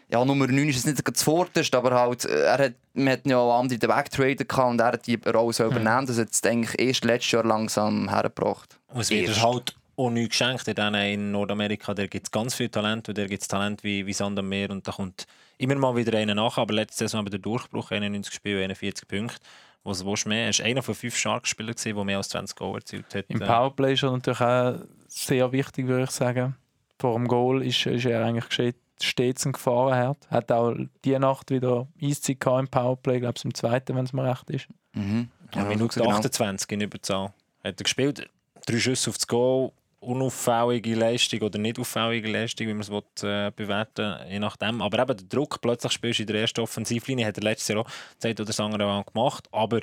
ja, 0.09 0.23
Nummer 0.23 0.47
9 0.47 0.69
ist 0.69 0.77
es 0.77 0.85
nicht 0.85 1.01
das 1.07 1.23
Vorderste, 1.23 1.77
aber 1.77 1.91
halt, 1.99 2.25
äh, 2.25 2.43
er 2.45 2.57
hat, 2.57 2.73
wir 2.93 3.11
hatten 3.11 3.29
ja 3.29 3.37
auch 3.37 3.59
andere 3.59 3.79
den 3.79 3.89
wegtraden 3.89 4.47
gehabt 4.47 4.69
und 4.71 4.79
er 4.79 4.87
hat 4.93 5.07
die 5.07 5.15
Rolle 5.25 5.53
so 5.53 5.65
übernehmen. 5.65 6.05
Das 6.05 6.17
hat 6.19 6.29
es 6.31 6.43
eigentlich 6.43 6.79
erst 6.79 7.03
letztes 7.05 7.31
Jahr 7.31 7.43
langsam 7.45 8.09
hergebracht. 8.09 8.79
Und 8.87 9.01
es 9.01 9.09
wird 9.09 9.29
Erst. 9.29 9.41
halt 9.43 9.75
auch 9.95 10.09
nichts 10.09 10.37
geschenkt. 10.37 10.67
In, 10.67 11.31
Nordamerika 11.31 11.93
da 11.93 12.05
gibt 12.07 12.27
es 12.27 12.31
ganz 12.31 12.55
viel 12.55 12.69
Talent 12.69 13.09
und 13.09 13.17
da 13.17 13.25
gibt 13.27 13.41
es 13.41 13.47
Talent 13.47 13.83
wie, 13.83 14.05
wie 14.05 14.13
Sand 14.13 14.37
am 14.39 14.49
Meer 14.49 14.69
und 14.71 14.87
da 14.87 14.91
kommt 14.91 15.25
immer 15.57 15.75
mal 15.75 15.95
wieder 15.95 16.17
einer 16.17 16.35
nach. 16.35 16.57
Aber 16.57 16.73
letzte 16.73 16.99
Saison 16.99 17.19
haben 17.19 17.25
wir 17.27 17.31
den 17.31 17.41
Durchbruch, 17.41 17.91
91 17.91 18.33
Spiele, 18.33 18.63
41 18.63 19.07
Punkte. 19.07 19.37
Was 19.83 20.05
willst 20.05 20.25
du 20.25 20.29
mehr? 20.29 20.47
Er 20.47 20.57
war 20.59 20.65
einer 20.65 20.81
von 20.81 20.95
fünf 20.95 21.15
Sharks-Spielern, 21.17 21.75
der 21.83 22.03
mehr 22.05 22.17
als 22.17 22.29
20 22.29 22.55
Goal 22.55 22.75
erzielt 22.75 23.13
hat. 23.13 23.25
im 23.27 23.41
Äh, 23.41 23.45
Powerplay 23.45 23.93
ist 23.93 24.03
er 24.03 24.11
natürlich 24.11 24.39
auch 24.39 24.75
sehr 25.07 25.51
wichtig, 25.51 25.87
würde 25.87 26.05
ich 26.05 26.11
sagen. 26.11 26.55
Vor 26.99 27.15
dem 27.15 27.27
Goal 27.27 27.65
ist, 27.65 27.85
ist 27.85 28.05
er 28.05 28.23
eigentlich 28.25 28.47
geste- 28.47 28.75
stets 29.01 29.45
ein 29.45 29.53
Gefahrenherd. 29.53 30.17
Hat 30.29 30.51
auch 30.51 30.75
die 31.03 31.17
Nacht 31.17 31.51
wieder 31.51 31.87
Eiszeit 32.01 32.39
gehabt 32.39 32.59
im 32.59 32.67
Powerplay, 32.67 33.19
glaube 33.19 33.35
ich, 33.37 33.45
im 33.45 33.53
zweiten, 33.53 33.95
wenn 33.95 34.05
es 34.05 34.13
mir 34.13 34.23
recht 34.29 34.49
ist. 34.49 34.67
Mhm. 34.93 35.29
Ja, 35.53 35.63
Minute 35.65 35.99
genau. 35.99 36.11
28 36.11 36.71
in 36.71 36.81
Überzahl. 36.81 37.33
Hat 37.63 37.79
er 37.79 37.83
gespielt. 37.83 38.29
Drei 38.65 38.79
Schüsse 38.79 39.09
aufs 39.09 39.27
Goal. 39.27 39.71
Unauffällige 39.99 40.95
Leistung 40.95 41.41
oder 41.43 41.57
nicht 41.57 41.79
auffällige 41.79 42.29
Leistung, 42.29 42.67
wie 42.67 42.73
man 42.73 42.81
es 42.81 42.91
will, 42.91 43.03
äh, 43.21 43.51
bewerten 43.55 44.17
je 44.29 44.37
nachdem. 44.37 44.81
Aber 44.81 44.99
eben 44.99 45.15
der 45.15 45.27
Druck, 45.27 45.61
plötzlich 45.61 45.93
spielst 45.93 46.19
du 46.19 46.23
in 46.23 46.27
der 46.27 46.41
ersten 46.41 46.59
Offensivlinie, 46.59 47.25
hat 47.25 47.37
er 47.37 47.43
letztes 47.43 47.69
Jahr 47.69 47.79
auch 47.79 47.89
Zeit 48.19 48.37
oder 48.37 48.47
das 48.47 48.59
andere 48.59 48.83
Mal 48.85 49.03
gemacht. 49.05 49.47
Aber 49.53 49.79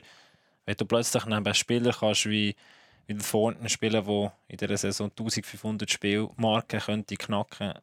wenn 0.66 0.76
du 0.76 0.84
plötzlich 0.84 1.24
neben 1.24 1.54
Spieler 1.54 1.94
kannst, 1.98 2.26
wie, 2.26 2.54
wie 3.06 3.14
der 3.14 3.24
Thornton 3.24 3.66
spielen, 3.70 4.04
der 4.04 4.32
in 4.48 4.56
dieser 4.58 4.76
Saison 4.76 5.08
1500 5.08 5.90
Spielmarken 5.90 6.80
könnte 6.80 7.16
knacken 7.16 7.68
ja, 7.68 7.80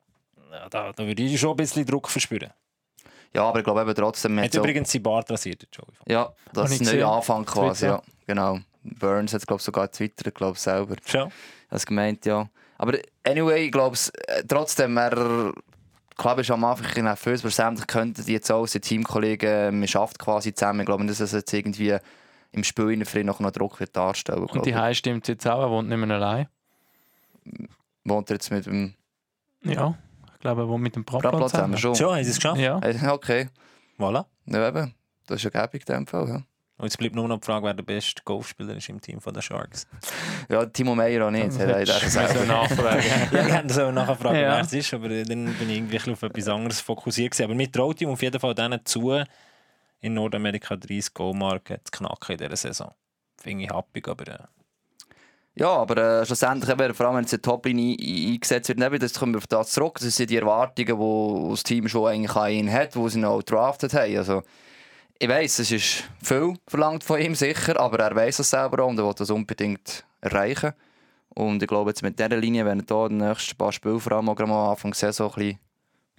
da, 0.69 0.91
da 0.91 1.05
würde 1.05 1.23
ich 1.23 1.39
schon 1.39 1.51
ein 1.51 1.55
bisschen 1.57 1.85
Druck 1.85 2.09
verspüren. 2.09 2.51
Ja, 3.33 3.43
aber 3.43 3.59
ich 3.59 3.65
glaube 3.65 3.81
eben 3.81 3.93
trotzdem, 3.93 4.39
Hat 4.39 4.53
so, 4.53 4.59
übrigens 4.59 4.91
sein 4.91 5.03
Bart 5.03 5.29
rasiert, 5.29 5.67
Joey. 5.71 5.87
ja, 6.07 6.31
das 6.53 6.71
ist 6.71 6.81
ich 6.81 6.87
ein 6.89 6.99
neuer. 6.99 7.11
Anfang 7.11 7.45
quasi. 7.45 7.85
Twitter. 7.85 8.03
Ja, 8.27 8.33
genau. 8.33 8.59
Burns 8.83 9.33
hat 9.33 9.41
es 9.41 9.47
glaube 9.47 9.61
sogar 9.61 9.91
twittert, 9.91 10.33
glaube 10.33 10.53
ich, 10.53 10.59
selber. 10.59 10.95
Schon? 11.05 11.31
Das 11.69 11.85
gemeint, 11.85 12.25
ja. 12.25 12.49
Aber 12.77 12.97
anyway, 13.23 13.65
ich 13.65 13.71
glaube, 13.71 13.97
trotzdem, 14.47 14.97
er 14.97 15.53
klar 16.15 16.37
ist 16.39 16.51
am 16.51 16.63
Anfang 16.63 17.03
nervös, 17.03 17.41
aber 17.41 17.51
sämtlich 17.51 17.87
könnten 17.87 18.23
die 18.25 18.33
jetzt 18.33 18.51
auch 18.51 18.61
als 18.61 18.71
Teamkollegen, 18.73 19.79
man 19.79 19.87
schafft 19.87 20.19
quasi 20.19 20.53
zusammen. 20.53 20.81
Ich 20.81 20.85
glaube 20.85 21.03
nicht, 21.03 21.19
dass 21.19 21.33
es 21.33 21.33
jetzt 21.33 21.53
irgendwie 21.53 21.97
im 22.51 22.63
Spiel 22.63 22.91
in 22.91 23.03
der 23.03 23.23
noch 23.23 23.39
noch 23.39 23.51
Druck 23.51 23.79
wird 23.79 23.95
darstellen. 23.95 24.43
Und 24.43 24.65
die 24.65 24.71
ich. 24.71 24.75
Hause 24.75 24.95
stimmt 24.95 25.27
jetzt 25.27 25.47
auch, 25.47 25.61
er 25.61 25.69
wohnt 25.69 25.89
nicht 25.89 25.97
mehr 25.97 26.15
allein. 26.15 26.47
Wohnt 28.03 28.29
er 28.29 28.35
jetzt 28.35 28.51
mit 28.51 28.65
dem 28.65 28.93
Ja, 29.63 29.95
ich 30.37 30.41
glaube, 30.41 30.67
wohnt 30.67 30.83
mit 30.83 30.95
dem 30.95 31.03
Brabplatz 31.03 31.51
zusammen 31.51 31.75
zusammen. 31.75 31.77
schon? 31.77 31.95
Schon, 31.95 32.15
haben 32.15 32.23
sie 32.23 32.29
es 32.29 32.35
geschafft? 32.35 32.59
Ja, 32.61 32.79
Äh, 32.79 32.95
Okay, 33.09 33.49
Voilà. 33.97 34.25
ja, 34.45 34.67
eben. 34.67 34.93
Das 35.25 35.43
ist 35.43 35.43
ja 35.43 35.49
gäbig 35.65 35.83
in 35.89 35.95
dem 35.95 36.07
Fall. 36.07 36.27
Ja, 36.29 36.35
Und 36.77 36.83
jetzt 36.85 36.97
bleibt 36.99 37.15
nur 37.15 37.27
noch 37.27 37.39
die 37.39 37.45
Frage, 37.45 37.65
wer 37.65 37.73
der 37.73 37.83
beste 37.83 38.21
Golfspieler 38.23 38.75
ist 38.75 38.87
im 38.87 39.01
Team 39.01 39.19
der 39.25 39.41
Sharks. 39.41 39.87
ja 40.47 40.63
Timo 40.67 40.93
Meyer 40.95 41.25
auch 41.27 41.31
nicht. 41.31 41.47
das 41.47 41.57
Er 41.57 41.79
hat 41.79 41.87
das 42.03 42.13
selber. 42.13 42.45
nachfragen. 42.45 43.03
ja, 43.31 43.45
ich 43.47 43.53
hätte 43.53 43.73
so 43.73 43.91
nachher 43.91 44.15
fragen, 44.15 44.35
Ja. 44.35 44.41
wer 44.55 44.59
es 44.61 44.71
ist, 44.73 44.93
aber 44.93 45.09
dann 45.09 45.25
bin 45.55 45.69
ich 45.69 45.77
irgendwie 45.77 46.11
auf 46.11 46.21
etwas 46.21 46.47
anderes 46.47 46.79
fokussiert. 46.79 47.31
Gewesen. 47.31 47.45
Aber 47.45 47.55
mir 47.55 47.71
traut 47.71 47.99
ihm 47.99 48.09
auf 48.09 48.21
jeden 48.21 48.39
Fall 48.39 48.53
denen 48.53 48.79
zu, 48.85 49.21
in 50.01 50.13
Nordamerika 50.13 50.75
30 50.75 51.13
Goalmarken 51.15 51.77
zu 51.83 51.91
knacken 51.91 52.33
in 52.33 52.37
dieser 52.37 52.55
Saison. 52.55 52.93
Finde 53.41 53.63
ich 53.63 53.69
happig, 53.71 54.07
aber 54.07 54.27
äh, 54.27 54.37
Ja, 55.59 55.69
aber 55.69 55.97
äh, 56.21 56.25
schlussendlich, 56.25 56.69
eben, 56.69 56.93
vor 56.93 57.07
allem 57.07 57.17
wenn 57.17 57.25
es 57.25 57.33
in 57.33 57.41
Top-Line 57.41 57.95
ein- 57.99 58.33
eingesetzt 58.33 58.69
wird, 58.69 58.79
eben, 58.79 58.99
das 58.99 59.13
kommen 59.15 59.33
wir 59.33 59.39
auf 59.39 59.47
das 59.47 59.71
zurück. 59.71 59.97
Das 59.99 60.15
sind 60.15 60.29
die 60.29 60.37
Erwartungen, 60.37 60.99
die 60.99 61.49
das 61.49 61.63
Team 61.63 61.87
schon 61.87 62.07
eigentlich 62.07 62.35
an 62.35 62.51
ihn 62.51 62.71
hat, 62.71 62.93
die 62.93 63.09
sie 63.09 63.19
noch 63.19 63.41
drafted 63.41 63.91
haben. 63.95 64.17
Also, 64.17 64.43
ich 65.17 65.27
weiss, 65.27 65.57
es 65.57 65.71
ist 65.71 66.03
viel 66.21 66.53
verlangt 66.67 67.03
von 67.03 67.19
ihm, 67.19 67.33
sicher, 67.33 67.79
aber 67.79 67.97
er 68.03 68.15
weiß 68.15 68.37
es 68.37 68.51
selber 68.51 68.83
auch 68.83 68.89
und 68.89 68.99
er 68.99 69.05
will 69.07 69.15
das 69.17 69.31
unbedingt 69.31 70.05
erreichen. 70.21 70.73
Und 71.29 71.61
ich 71.63 71.67
glaube, 71.67 71.89
jetzt 71.89 72.03
mit 72.03 72.19
dieser 72.19 72.37
Linie, 72.37 72.63
wenn 72.65 72.81
er 72.81 72.85
da 72.85 73.07
die 73.07 73.15
nächsten 73.15 73.57
paar 73.57 73.71
Spiele, 73.71 73.99
vor 73.99 74.11
allem 74.11 74.29
am 74.29 74.51
Anfang 74.51 74.91
der 74.91 74.95
Saison, 74.95 75.31
ein 75.31 75.35
bisschen, 75.35 75.59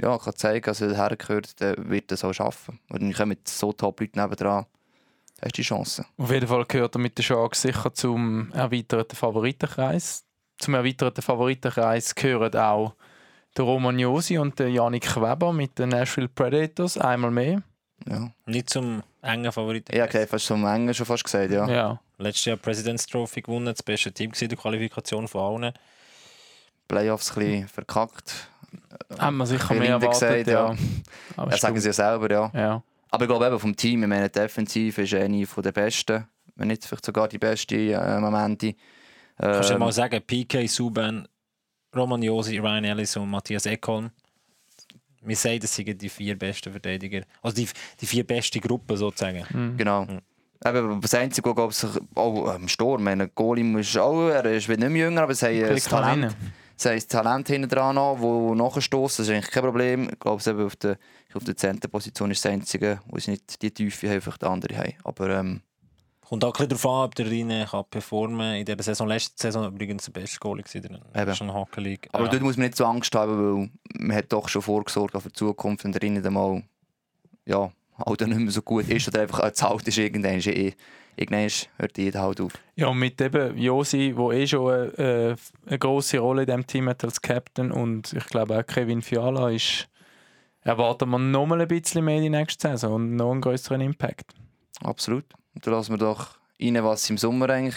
ja, 0.03 0.19
kann 0.19 0.35
zeigen, 0.35 0.65
dass 0.65 0.81
er 0.81 0.97
hergehört, 0.97 1.61
dann 1.61 1.89
wird 1.89 2.11
er 2.11 2.15
es 2.15 2.25
auch 2.25 2.33
schaffen. 2.33 2.81
Und 2.91 3.03
dann 3.03 3.13
kommen 3.13 3.37
so 3.45 3.73
Top-Leuten 3.73 4.21
nebendran, 4.21 4.67
hast 5.43 5.53
du 5.57 5.63
die 5.63 5.63
Chance. 5.63 6.05
Auf 6.17 6.31
jeden 6.31 6.49
Fall 6.49 6.65
gehört 6.67 6.95
er 6.97 6.99
mit 6.99 7.17
den 7.19 7.23
Sharks 7.23 7.63
sicher 7.63 7.93
zum 7.95 8.51
erweiterten 8.53 9.17
Favoritenkreis. 9.17 10.25
Zum 10.59 10.75
erweiterten 10.75 11.23
Favoritenkreis 11.23 12.15
gehören 12.15 12.55
auch 12.57 12.95
der 13.57 13.65
Roman 13.65 13.99
Josi 13.99 14.39
und 14.39 14.59
der 14.59 14.71
Yannick 14.71 15.17
Weber 15.17 15.53
mit 15.53 15.79
den 15.79 15.91
Nashville 15.91 16.29
Predators. 16.29 16.99
Einmal 16.99 17.31
mehr. 17.31 17.63
Ja, 18.07 18.31
nicht 18.47 18.71
zum 18.71 19.03
engen 19.23 19.51
Favoriten. 19.53 19.95
ja 19.95 20.05
okay, 20.05 20.27
fast 20.27 20.47
zum 20.47 20.65
Engen 20.65 20.95
schon 20.95 21.07
fast 21.07 21.25
gesagt, 21.25 21.51
ja. 21.51 21.69
Ja. 21.69 22.01
Letztes 22.19 22.45
Jahr 22.47 22.57
President's 22.57 23.07
Trophy 23.07 23.43
gewonnen, 23.43 23.67
das 23.67 23.83
beste 23.83 24.13
Team 24.13 24.33
in 24.39 24.49
der 24.49 24.59
Qualifikation 24.59 25.29
von 25.29 25.63
allen. 25.65 25.73
Playoffs 26.87 27.37
ein 27.37 27.45
bisschen 27.45 27.69
verkackt. 27.69 28.49
Haben 29.19 29.37
wir 29.37 29.47
sicher 29.47 29.75
mehr 29.75 29.91
erwartet, 29.91 30.13
gesagt, 30.13 30.47
ja. 30.47 30.73
ja. 30.73 30.79
Aber 31.37 31.51
Das 31.51 31.61
sagen 31.61 31.79
sie 31.79 31.89
ja 31.89 31.93
selber, 31.93 32.31
ja. 32.31 32.51
Ja. 32.55 32.83
Aber 33.11 33.25
ich 33.25 33.29
glaube 33.29 33.47
eben 33.47 33.59
vom 33.59 33.75
Team, 33.75 34.03
ich 34.03 34.09
meine, 34.09 34.29
defensiv 34.29 34.99
ist 34.99 35.15
eine 35.15 35.47
von 35.47 35.63
der 35.63 35.73
besten, 35.73 36.27
wenn 36.57 36.69
nicht 36.69 36.85
vielleicht 36.85 37.07
sogar 37.07 37.29
die 37.29 37.39
beste 37.39 37.77
äh, 37.77 38.21
Momente. 38.21 38.75
Kannst 39.39 39.71
du 39.71 39.75
Ähm, 39.75 39.81
mal 39.81 39.93
sagen, 39.93 40.21
PK, 40.27 40.67
Subban, 40.67 41.27
Roman 41.95 42.23
Josi, 42.23 42.59
Ryan 42.59 42.85
Ellis 42.85 43.17
und 43.17 43.31
Matthias 43.31 43.67
Ekholm. 43.67 44.11
Wir 45.23 45.37
sagen, 45.37 45.61
das 45.61 45.75
sind 45.75 46.01
die 46.01 46.09
vier 46.09 46.39
besten 46.39 46.71
Verteidiger. 46.73 47.23
Also 47.43 47.57
die, 47.57 47.69
die 48.01 48.07
vier 48.07 48.25
beste 48.27 48.61
Gruppen 48.61 48.97
sozusagen. 48.97 49.45
Mhm. 49.51 49.77
Genau. 49.77 50.05
Mhm. 50.05 50.21
Eben, 50.65 51.01
das 51.01 51.15
Einzige, 51.15 51.57
was 51.57 51.81
sich 51.81 51.91
auch 52.17 52.55
im 52.57 52.67
Sturm, 52.67 53.07
ein 53.07 53.31
Goalie 53.35 53.79
ist 53.79 53.97
auch, 53.97 54.29
er 54.29 54.45
ist 54.47 54.69
nicht 54.69 54.81
mehr 54.81 54.91
jünger, 54.91 55.23
aber 55.23 55.35
sie 55.35 55.47
haben 55.47 55.55
Klick 55.55 55.75
das 55.75 55.85
Talent, 55.85 56.37
sie 56.75 56.89
haben 56.89 56.97
das 56.97 57.07
Talent 57.07 57.49
hinten 57.49 57.69
dran 57.69 57.95
noch, 57.95 58.17
das 58.17 58.59
nachstoßen, 58.59 59.23
das 59.25 59.29
ist 59.29 59.31
eigentlich 59.31 59.51
kein 59.53 59.63
Problem. 59.63 60.09
Ich 60.11 60.19
glaube, 60.19 60.43
eben 60.51 60.67
auf 60.67 60.75
der, 60.75 60.99
auf 61.35 61.45
der 61.45 61.57
Zenterposition 61.57 62.31
ist 62.31 62.45
das 62.45 62.53
Einzige, 62.53 63.01
wo 63.07 63.19
sie 63.19 63.33
nicht 63.33 63.61
die 63.61 63.71
Tiefe 63.71 64.09
haben, 64.11 64.21
vielleicht 64.21 64.45
andere 64.45 64.77
haben. 64.77 64.95
Aber 65.05 65.29
ähm, 65.31 65.61
Kommt 66.29 66.45
auch 66.45 66.49
ein 66.49 66.53
bisschen 66.53 66.69
darauf 66.69 66.87
an, 66.87 67.05
ob 67.07 67.15
der 67.15 67.31
Rine 67.31 67.67
kann 67.71 67.85
performen 67.91 68.57
In 68.57 68.67
dieser 68.67 68.83
Saison, 68.83 69.09
letzte 69.09 69.35
Saison 69.41 69.67
übrigens 69.67 70.05
der 70.05 70.13
beste 70.13 70.39
gewesen. 70.39 70.85
Eben. 70.85 71.01
Der 71.15 71.35
schon 71.35 71.53
Hockey 71.53 71.81
League. 71.81 72.09
Aber 72.13 72.25
Ja. 72.25 72.31
dort 72.31 72.43
muss 72.43 72.59
man 72.59 72.67
nicht 72.67 72.77
so 72.77 72.85
Angst 72.85 73.15
haben, 73.15 73.33
weil 73.61 73.71
man 73.99 74.17
hat 74.17 74.31
doch 74.31 74.47
schon 74.49 74.61
vorgesorgt 74.61 75.15
für 75.23 75.29
die 75.29 75.33
Zukunft, 75.33 75.85
wenn 75.85 75.93
der 75.93 76.03
Innen 76.03 76.23
dann 76.23 76.35
mal 76.35 76.63
ja, 77.47 77.73
halt 78.05 78.21
dann 78.21 78.29
nicht 78.29 78.41
mehr 78.41 78.51
so 78.51 78.61
gut 78.61 78.89
ist 78.89 79.09
oder 79.09 79.23
einfach 79.23 79.51
zu 79.53 79.69
alt 79.69 79.89
ist, 79.89 79.97
irgendwann, 79.97 80.37
ist 80.37 80.49
eh, 80.49 80.75
irgendwann 81.17 81.49
hört 81.79 81.97
jeder 81.97 82.21
halt 82.21 82.43
auf. 82.43 82.53
Ja, 82.77 82.89
und 82.89 82.99
mit 82.99 83.19
eben 83.23 83.57
Josi, 83.57 84.15
der 84.15 84.31
eh 84.31 84.47
schon 84.47 84.71
eine, 84.71 84.99
äh, 84.99 85.37
eine 85.67 85.79
grosse 85.79 86.19
Rolle 86.19 86.43
in 86.43 86.47
diesem 86.47 86.67
Team 86.67 86.89
hat 86.91 87.05
als 87.05 87.23
Captain 87.23 87.73
und 87.73 88.13
ich 88.13 88.27
glaube 88.27 88.59
auch 88.59 88.67
Kevin 88.67 89.01
Fiala 89.01 89.49
ist, 89.51 89.89
erwarten 90.69 91.09
wir 91.11 91.19
noch 91.19 91.47
mal 91.47 91.61
ein 91.61 91.69
bisschen 91.69 92.05
mehr 92.05 92.21
die 92.21 92.31
nächste 92.31 92.69
Saison 92.69 92.95
und 92.95 93.17
noch 93.17 93.33
einen 93.33 93.41
größeren 93.41 93.81
Impact. 93.81 94.33
Absolut. 94.83 95.25
Und 95.55 95.67
dann 95.67 95.75
lassen 95.75 95.93
wir 95.93 95.99
doch 95.99 96.37
rein, 96.61 96.83
was 96.85 97.09
im 97.11 97.19
Sommer 97.19 97.51
eigentlich 97.51 97.77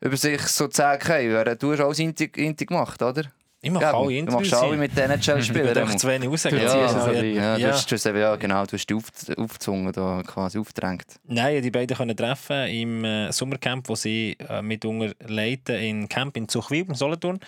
über 0.00 0.16
sich 0.16 0.40
so 0.42 0.68
sagen 0.70 1.08
haben. 1.08 1.58
Du 1.58 1.72
hast 1.72 1.80
alles 1.80 1.98
Inti, 1.98 2.24
Inti 2.36 2.66
gemacht, 2.66 3.00
oder? 3.02 3.22
ich 3.62 3.70
mache 3.72 3.84
Ja, 3.84 3.94
alle 3.94 4.04
du 4.04 4.10
Interviews. 4.10 4.50
machst 4.50 4.62
alle 4.62 4.76
mit 4.76 4.96
den 4.96 5.10
Ich 5.18 5.26
NHL-Spielern. 5.28 5.74
darf 5.74 5.96
zu 5.96 6.06
wenig 6.06 6.28
rausgehen. 6.28 6.56
Du 6.56 6.62
ja, 6.64 6.76
ja, 6.76 6.86
auch 7.02 7.06
ja, 7.12 7.22
ja, 7.22 7.54
du 7.56 7.60
Ja. 7.62 7.68
hast, 7.72 7.90
du 7.90 7.94
hast 7.96 8.04
ja, 8.04 8.36
genau, 8.36 8.64
du 8.66 8.72
hast 8.76 8.86
die 8.86 8.94
auf, 8.94 9.04
aufgezwungen, 9.38 9.92
da 9.92 10.22
quasi 10.24 10.58
aufgedrängt. 10.58 11.04
Nein, 11.24 11.62
die 11.62 11.70
beiden 11.70 11.96
können 11.96 12.16
treffen 12.16 12.66
im 12.68 13.04
äh, 13.04 13.32
Sommercamp, 13.32 13.88
wo 13.88 13.94
sie 13.96 14.36
äh, 14.48 14.62
mitunter 14.62 15.14
leiten 15.26 15.76
in 15.76 16.08
Camp 16.08 16.36
in 16.36 16.48
Zuchwil, 16.48 16.84
in 16.86 16.94
Solothurn. 16.94 17.40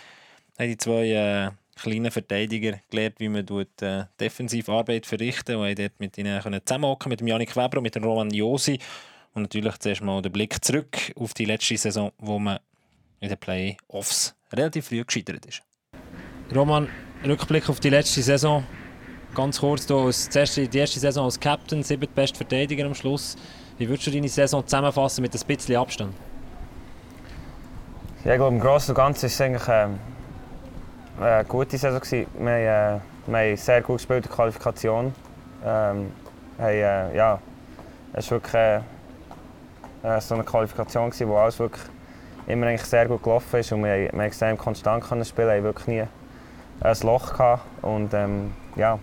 Haben 0.58 0.68
die 0.68 0.76
zwei 0.78 1.06
äh, 1.10 1.50
kleinen 1.78 2.10
Verteidiger 2.10 2.78
gelernt, 2.90 3.16
wie 3.18 3.28
man 3.28 3.46
tut, 3.46 3.82
äh, 3.82 4.04
Defensivarbeit 4.20 5.06
verrichten 5.06 5.56
und 5.56 5.66
haben 5.66 5.74
dort 5.74 5.98
mit 5.98 6.18
ihnen 6.18 6.40
können 6.42 6.60
zusammenhocken 6.64 7.10
mit 7.10 7.20
dem 7.20 7.28
Janik 7.28 7.56
Weber 7.56 7.78
und 7.78 7.82
mit 7.82 7.94
dem 7.94 8.04
Roman 8.04 8.30
Josi. 8.30 8.78
Und 9.34 9.42
natürlich 9.42 9.76
zuerst 9.78 10.02
mal 10.02 10.22
der 10.22 10.30
Blick 10.30 10.64
zurück 10.64 10.96
auf 11.16 11.34
die 11.34 11.44
letzte 11.44 11.76
Saison, 11.76 12.12
wo 12.18 12.38
man 12.38 12.58
in 13.20 13.28
den 13.28 13.38
Playoffs 13.38 14.34
relativ 14.52 14.88
früh 14.88 15.04
gescheitert 15.04 15.44
ist. 15.46 15.62
Roman, 16.54 16.88
Rückblick 17.24 17.68
auf 17.68 17.80
die 17.80 17.90
letzte 17.90 18.22
Saison. 18.22 18.64
Ganz 19.34 19.60
kurz, 19.60 19.86
du 19.86 19.98
als 19.98 20.28
die 20.28 20.38
erste, 20.38 20.66
die 20.66 20.78
erste 20.78 20.98
Saison 20.98 21.26
als 21.26 21.38
Captain, 21.38 21.82
sieben 21.82 22.08
beste 22.14 22.38
Verteidiger 22.38 22.86
am 22.86 22.94
Schluss. 22.94 23.36
Wie 23.76 23.88
würdest 23.88 24.06
du 24.06 24.10
deine 24.10 24.28
Saison 24.28 24.64
zusammenfassen 24.66 25.22
mit 25.22 25.34
ein 25.34 25.46
bisschen 25.46 25.76
Abstand? 25.76 26.14
Ja, 28.24 28.32
ich 28.32 28.38
glaube, 28.38 28.56
im 28.56 28.60
Großen 28.60 28.90
und 28.90 28.96
Ganzen 28.96 29.22
war 29.22 29.28
es 29.28 29.40
eigentlich 29.40 29.68
ähm, 29.68 29.98
eine 31.20 31.44
gute 31.44 31.78
Saison. 31.78 32.00
Gewesen. 32.00 32.26
Wir, 32.38 32.52
äh, 32.52 33.00
wir 33.26 33.38
haben 33.38 33.56
sehr 33.56 33.82
gut 33.82 33.96
gespielt 33.96 34.24
in 34.24 34.28
der 34.28 34.36
Qualifikation. 34.36 35.14
Ähm, 35.64 36.12
haben, 36.58 36.68
äh, 36.68 37.16
ja, 37.16 37.38
es 38.12 38.30
war 38.30 38.36
wirklich 38.36 38.54
äh, 38.54 38.76
äh, 40.02 40.20
so 40.20 40.34
eine 40.34 40.44
Qualifikation, 40.44 41.10
gewesen, 41.10 41.28
wo 41.28 41.36
alles 41.36 41.58
wirklich 41.58 41.82
immer 42.46 42.66
eigentlich 42.66 42.84
sehr 42.84 43.06
gut 43.06 43.22
gelaufen 43.22 43.60
ist. 43.60 43.72
Und 43.72 43.84
wir, 43.84 43.96
wir 43.96 44.08
haben 44.12 44.20
extrem 44.20 44.56
konstant 44.56 45.04
können 45.04 45.24
spielen, 45.24 45.50
haben 45.50 45.64
wirklich 45.64 45.86
nie 45.88 46.04
ein 46.80 46.96
Loch 47.02 47.32
gehabt. 47.32 47.62
Und 47.82 48.14
ähm, 48.14 48.52
ja, 48.76 48.98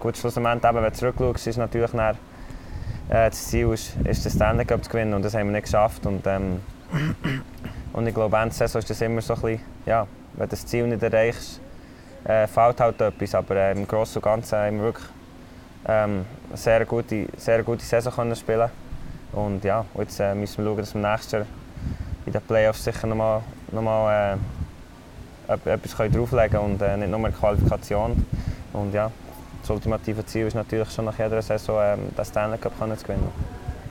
gut, 0.00 0.16
schlussendlich, 0.16 0.64
eben, 0.64 0.76
wenn 0.76 0.84
du 0.84 0.92
zurückschaust, 0.92 1.46
ist 1.46 1.56
natürlich 1.56 1.90
dann, 1.90 2.16
äh, 3.08 3.30
das 3.30 3.48
Ziel 3.48 3.72
ist, 3.72 3.96
ist 4.04 4.24
den 4.24 4.32
Stanley 4.32 4.64
Cup 4.64 4.84
zu 4.84 4.90
gewinnen 4.90 5.14
und 5.14 5.24
das 5.24 5.34
haben 5.34 5.46
wir 5.46 5.52
nicht 5.52 5.64
geschafft. 5.64 6.06
Und, 6.06 6.26
ähm, 6.26 6.60
und 7.92 8.06
ich 8.06 8.14
glaube, 8.14 8.36
Ende 8.36 8.54
Saison 8.54 8.78
ist 8.78 8.90
das 8.90 9.00
immer 9.00 9.20
so 9.20 9.34
ein 9.34 9.40
bisschen, 9.40 9.60
ja, 9.86 10.06
wenn 10.38 10.48
du 10.48 10.50
das 10.50 10.64
Ziel 10.66 10.86
nicht 10.86 11.02
erreichst, 11.02 11.60
äh, 12.24 12.46
fehlt 12.46 12.80
halt 12.80 13.00
etwas. 13.00 13.34
Aber 13.34 13.56
äh, 13.56 13.72
im 13.72 13.86
Großen 13.86 14.16
und 14.16 14.22
Ganzen 14.22 14.58
haben 14.58 14.76
wir 14.76 14.84
wirklich 14.84 15.06
ähm, 15.86 16.24
eine 16.48 16.56
sehr 16.56 16.84
gute, 16.84 17.26
sehr 17.36 17.62
gute 17.62 17.84
Saison 17.84 18.12
können 18.12 18.36
spielen 18.36 18.70
Und 19.32 19.64
ja, 19.64 19.84
jetzt 19.98 20.20
äh, 20.20 20.34
müssen 20.34 20.58
wir 20.58 20.70
schauen, 20.70 20.76
dass 20.78 20.94
wir 20.94 21.00
nächstes 21.02 21.32
Jahr 21.32 21.46
in 22.26 22.32
den 22.32 22.42
Playoffs 22.42 22.84
sicher 22.84 23.06
nochmal 23.06 23.42
noch 23.72 23.82
mal, 23.82 24.38
äh, 25.48 25.52
etwas 25.52 25.96
drauflegen 25.96 26.50
können 26.50 26.72
und 26.72 26.82
äh, 26.82 26.96
nicht 26.96 27.10
nur 27.10 27.18
eine 27.18 27.32
Qualifikation. 27.32 28.24
Und 28.72 28.94
ja, 28.94 29.10
das 29.60 29.70
ultimative 29.70 30.24
Ziel 30.24 30.46
ist 30.46 30.54
natürlich 30.54 30.90
schon 30.90 31.06
nach 31.06 31.18
jeder 31.18 31.42
Saison 31.42 31.80
ähm, 31.82 32.14
den 32.16 32.24
Stanley 32.24 32.58
Cup 32.58 32.72
zu 32.78 33.04
gewinnen. 33.04 33.32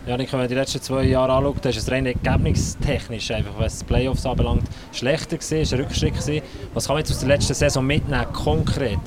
Janik, 0.07 0.31
wenn 0.31 0.39
man 0.39 0.47
die 0.47 0.55
letzten 0.55 0.81
zwei 0.81 1.03
Jahre 1.03 1.33
anschaut, 1.33 1.65
ist 1.65 1.79
es 1.79 1.91
rein 1.91 2.05
ergebnistechnisch, 2.05 3.29
einfach, 3.29 3.51
was 3.57 3.79
die 3.79 3.85
Playoffs 3.85 4.25
anbelangt, 4.25 4.63
schlechter 4.93 5.35
gewesen, 5.35 5.75
ein 5.75 5.81
Rückschritt 5.81 6.13
gewesen. 6.13 6.41
Was 6.73 6.87
kann 6.87 6.93
man 6.95 7.01
jetzt 7.01 7.11
aus 7.11 7.19
der 7.19 7.27
letzten 7.27 7.53
Saison 7.53 7.85
mitnehmen, 7.85 8.25
konkret? 8.31 8.99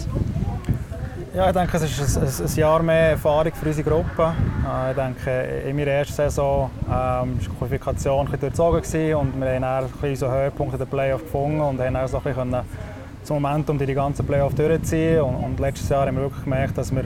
Ja, 1.34 1.46
ich 1.46 1.56
denke, 1.56 1.74
es 1.78 1.98
ist 1.98 2.18
ein, 2.18 2.46
ein, 2.46 2.54
Jahr 2.54 2.82
mehr 2.82 3.10
Erfahrung 3.12 3.50
für 3.54 3.66
unsere 3.66 3.88
Gruppe. 3.88 4.34
Äh, 4.68 4.90
Ich 4.90 4.96
denke, 4.96 5.62
in 5.70 5.76
meiner 5.76 5.90
ersten 5.90 6.16
Saison 6.16 6.70
ähm, 6.84 6.90
war 6.92 7.26
die 7.40 7.48
Qualifikation 7.48 8.28
ein 8.30 8.38
durchzogen 8.38 9.14
und 9.14 9.40
wir 9.40 9.54
haben 9.54 9.62
dann 9.62 9.64
ein 9.64 9.90
bisschen 9.90 10.10
unseren 10.10 10.32
Höhepunkt 10.32 10.74
in 10.74 10.80
den 10.80 10.88
Playoff 10.88 11.22
gefunden 11.22 11.62
und 11.62 11.80
haben 11.80 11.94
dann 11.94 12.08
so 12.08 12.18
ein 12.18 12.22
bisschen 12.24 12.50
das 12.50 13.30
Momentum 13.30 13.78
die 13.78 13.94
ganzen 13.94 14.26
Playoff 14.26 14.54
durchziehen. 14.54 15.22
Und, 15.22 15.36
und 15.36 15.60
letztes 15.60 15.88
Jahr 15.88 16.06
haben 16.06 16.16
wir 16.16 16.24
wirklich 16.24 16.44
gemerkt, 16.44 16.76
dass 16.76 16.94
wir 16.94 17.04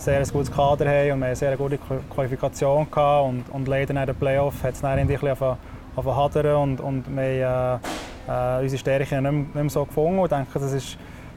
sehr 0.00 0.18
ein 0.18 0.26
gutes 0.32 0.50
Kader 0.50 0.86
haben 0.88 1.12
und 1.12 1.18
wir 1.20 1.26
eine 1.26 1.36
sehr 1.36 1.56
gute 1.56 1.76
Qua- 1.78 2.00
Qualifikation 2.14 2.90
gehabt 2.90 3.28
und, 3.28 3.44
und 3.50 3.68
leider 3.68 3.92
nach 3.94 4.06
den 4.06 4.14
Playoff 4.16 4.62
hat 4.62 4.74
es 4.74 4.80
dann 4.80 4.98
ein 4.98 5.06
bisschen 5.06 5.36
hadern 5.36 6.56
und, 6.56 6.80
und 6.80 7.04
wir 7.16 7.48
haben 7.48 7.80
äh, 8.28 8.58
äh, 8.58 8.62
unsere 8.62 8.78
Stärken 8.78 9.22
nicht 9.22 9.32
nicht 9.32 9.54
mehr 9.54 9.70
so 9.70 9.84
gefunden. 9.84 10.22
Ich 10.22 10.28
denke, 10.28 10.58
das 10.58 10.72
ist 10.72 10.96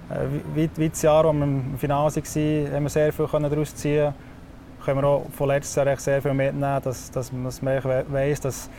äh, 0.10 0.60
weit 0.80 0.92
das 0.94 1.02
Jahr, 1.02 1.26
als 1.26 1.36
wir 1.36 1.44
im 1.44 1.78
Finale 1.78 2.16
waren, 2.16 2.74
haben 2.74 2.84
wir 2.84 2.90
sehr 2.90 3.12
viel 3.14 3.28
daraus 3.28 3.76
ziehen 3.76 4.14
können 4.86 5.02
wir 5.02 5.08
auch 5.08 5.26
von 5.32 5.48
letztes 5.48 5.76
Jahr 5.76 5.96
sehr 5.98 6.22
viel 6.22 6.34
mitnehmen, 6.34 6.82
dass, 6.84 7.10
dass, 7.10 7.32
man- 7.32 7.46
dass 7.46 7.62
man 7.62 7.82
weiss, 8.10 8.42
dass 8.42 8.70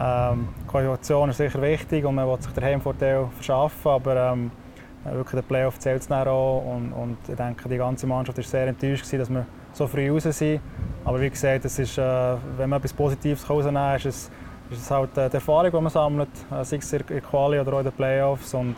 ähm, 0.00 0.48
Qualifikation 0.66 1.28
ist 1.30 1.36
sicher 1.36 1.60
wichtig 1.60 2.04
und 2.06 2.14
man 2.14 2.26
will 2.26 2.40
sich 2.40 2.52
den 2.52 2.64
Heimvorteil 2.64 3.26
verschaffen, 3.34 3.90
aber 3.90 4.32
ähm, 4.32 4.50
wirklich 5.04 5.40
der 5.40 5.42
Playoff 5.42 5.78
zählt 5.78 6.02
es 6.02 6.10
auch 6.10 6.64
und, 6.64 6.92
und 6.92 7.16
ich 7.28 7.34
denke, 7.34 7.68
die 7.68 7.76
ganze 7.76 8.06
Mannschaft 8.06 8.38
war 8.38 8.44
sehr 8.44 8.66
enttäuscht, 8.66 9.04
gewesen, 9.04 9.18
dass 9.18 9.30
wir 9.30 9.46
so 9.72 9.86
früh 9.86 10.10
raus 10.10 10.22
sind. 10.24 10.60
Aber 11.04 11.20
wie 11.20 11.30
gesagt, 11.30 11.64
es 11.64 11.78
ist, 11.78 11.98
äh, 11.98 12.36
wenn 12.56 12.70
man 12.70 12.78
etwas 12.78 12.92
Positives 12.92 13.48
rausnehmen 13.48 13.82
kann, 13.82 13.96
ist 13.96 14.06
es, 14.06 14.30
ist 14.70 14.80
es 14.82 14.90
halt 14.90 15.16
äh, 15.16 15.28
die 15.28 15.34
Erfahrung, 15.34 15.70
die 15.70 15.80
man 15.80 15.90
sammelt, 15.90 16.28
äh, 16.50 16.64
sei 16.64 16.76
es 16.76 16.92
in 16.92 17.02
der 17.08 17.20
Quali 17.20 17.58
oder 17.58 17.72
auch 17.74 17.78
in 17.78 17.84
den 17.84 17.92
Playoffs. 17.92 18.54
Und 18.54 18.76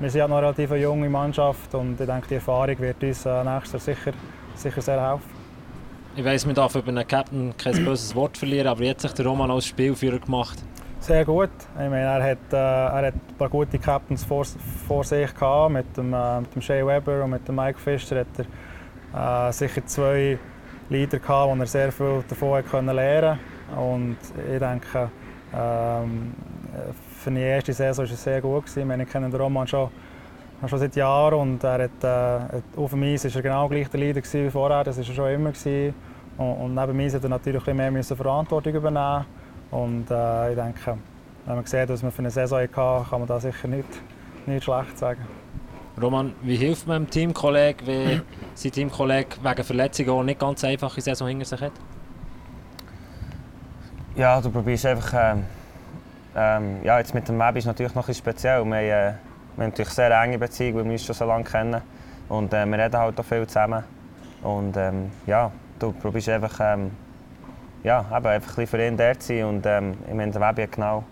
wir 0.00 0.10
sind 0.10 0.22
halt 0.22 0.30
noch 0.30 0.38
eine 0.38 0.46
relativ 0.46 0.72
junge 0.72 1.08
Mannschaft 1.08 1.74
und 1.74 2.00
ich 2.00 2.06
denke, 2.06 2.26
die 2.28 2.34
Erfahrung 2.36 2.78
wird 2.78 3.02
uns 3.02 3.26
äh, 3.26 3.44
nächstes 3.44 3.86
Jahr 3.86 3.96
sicher, 3.96 4.12
sicher 4.54 4.80
sehr 4.80 5.10
helfen. 5.10 5.40
Ich 6.16 6.24
weiss, 6.24 6.44
man 6.44 6.56
darf 6.56 6.74
über 6.74 6.88
einen 6.88 7.06
Captain 7.06 7.54
kein 7.56 7.84
böses 7.84 8.14
Wort 8.16 8.36
verlieren, 8.36 8.66
aber 8.66 8.82
jetzt 8.82 9.04
hat 9.04 9.10
sich 9.10 9.16
der 9.16 9.26
Roman 9.26 9.50
als 9.50 9.66
Spielführer 9.66 10.18
gemacht. 10.18 10.58
Sehr 11.00 11.24
gut. 11.24 11.48
Ich 11.72 11.78
meine, 11.78 12.00
er, 12.00 12.22
hat, 12.22 12.52
äh, 12.52 12.56
er 12.56 13.06
hat 13.06 13.14
ein 13.14 13.36
paar 13.38 13.48
gute 13.48 13.78
Captains 13.78 14.22
vor, 14.22 14.44
vor 14.86 15.02
sich 15.02 15.34
gehabt. 15.34 15.72
Mit 15.72 15.96
dem, 15.96 16.12
äh, 16.12 16.40
mit 16.42 16.54
dem 16.54 16.60
Shea 16.60 16.86
Weber 16.86 17.24
und 17.24 17.30
mit 17.30 17.48
dem 17.48 17.56
Mike 17.56 17.78
Fischer 17.78 18.20
hat 18.20 18.26
er 19.12 19.48
äh, 19.48 19.52
sicher 19.52 19.84
zwei 19.86 20.38
Leader 20.90 21.18
gehabt, 21.18 21.50
wo 21.50 21.58
er 21.58 21.66
sehr 21.66 21.90
viel 21.90 22.22
davon 22.28 22.62
können 22.66 22.94
lernen 22.94 23.38
Und 23.74 24.18
ich 24.52 24.58
denke, 24.58 25.10
ähm, 25.54 26.34
für 27.18 27.30
die 27.30 27.40
erste 27.40 27.72
Saison 27.72 28.04
war 28.04 28.12
es 28.12 28.22
sehr 28.22 28.42
gut. 28.42 28.66
Gewesen. 28.66 28.80
Ich 28.80 28.86
meine, 28.86 29.04
ich 29.04 29.08
kenne 29.08 29.30
den 29.30 29.40
Roman 29.40 29.66
schon, 29.66 29.88
schon 30.66 30.78
seit 30.78 30.94
Jahren 30.96 31.34
und 31.34 31.64
er 31.64 31.84
hat, 31.84 32.04
äh, 32.52 32.78
auf 32.78 32.90
dem 32.90 33.02
Eis 33.04 33.24
war 33.24 33.34
er 33.34 33.42
genau 33.42 33.68
gleich 33.68 33.88
der 33.88 34.00
Leader 34.00 34.20
wie 34.20 34.50
vorher. 34.50 34.84
Das 34.84 34.98
war 34.98 35.04
er 35.08 35.14
schon 35.14 35.30
immer. 35.30 35.52
Gewesen. 35.52 35.94
Und, 36.36 36.74
neben 36.74 36.94
mir 36.94 37.10
hat 37.10 37.22
er 37.22 37.30
natürlich 37.30 37.66
ein 37.66 37.76
bisschen 37.78 37.94
mehr 37.94 38.04
Verantwortung 38.04 38.74
übernehmen 38.74 39.24
und 39.70 40.10
äh, 40.10 40.50
ich 40.50 40.56
denke, 40.56 40.98
wenn 41.46 41.54
man 41.56 41.64
sieht, 41.64 41.88
was 41.88 42.02
man 42.02 42.12
für 42.12 42.20
eine 42.20 42.30
Saison 42.30 42.58
hatte, 42.58 42.72
kann 42.72 43.20
man 43.20 43.26
da 43.26 43.40
sicher 43.40 43.68
nicht, 43.68 43.88
nicht 44.46 44.64
schlecht 44.64 44.98
sagen. 44.98 45.26
Roman, 46.00 46.34
wie 46.42 46.56
hilft 46.56 46.86
man 46.86 46.96
einem 46.96 47.10
Teamkollegen, 47.10 47.86
wenn 47.86 48.22
sein 48.54 48.72
Teamkollege 48.72 49.36
wegen 49.42 49.64
Verletzungen 49.64 50.10
auch 50.10 50.22
nicht 50.22 50.40
ganz 50.40 50.64
einfache 50.64 51.00
Saison 51.00 51.28
hinter 51.28 51.44
sich 51.44 51.60
hat? 51.60 51.72
Ja, 54.16 54.40
du 54.40 54.50
probierst 54.50 54.86
einfach. 54.86 55.12
Ähm, 55.14 55.44
ähm, 56.36 56.84
ja, 56.84 56.98
jetzt 56.98 57.14
mit 57.14 57.28
dem 57.28 57.38
Web 57.38 57.56
ist 57.56 57.64
es 57.64 57.66
natürlich 57.66 57.94
noch 57.94 58.04
ein 58.04 58.06
bisschen 58.06 58.24
speziell. 58.24 58.64
Wir, 58.64 58.64
haben, 58.64 58.72
äh, 58.72 58.88
wir 58.88 59.64
haben 59.64 59.70
natürlich 59.70 59.90
sehr 59.90 60.10
enge 60.22 60.38
Beziehung, 60.38 60.76
weil 60.76 60.84
wir 60.84 60.92
uns 60.92 61.04
schon 61.04 61.14
so 61.14 61.24
lange 61.24 61.44
kennen. 61.44 61.80
Und 62.28 62.52
äh, 62.52 62.66
wir 62.66 62.78
reden 62.78 62.98
halt 62.98 63.18
auch 63.18 63.24
viel 63.24 63.46
zusammen. 63.46 63.84
Und 64.42 64.76
ähm, 64.76 65.10
ja, 65.26 65.50
du 65.78 65.92
probierst 65.92 66.28
einfach, 66.28 66.58
ähm, 66.60 66.92
ja, 67.82 68.00
eben 68.00 68.26
einfach 68.26 68.32
ein 68.32 68.40
bisschen 68.42 68.66
für 68.66 68.86
ihn 68.86 68.96
dort 68.96 69.22
sein. 69.22 69.44
Und 69.44 69.66
ähm, 69.66 69.94
ich 70.06 70.14
meine, 70.14 70.32
der 70.32 70.40
Webi 70.40 70.62
hat 70.62 70.72
genau 70.72 71.04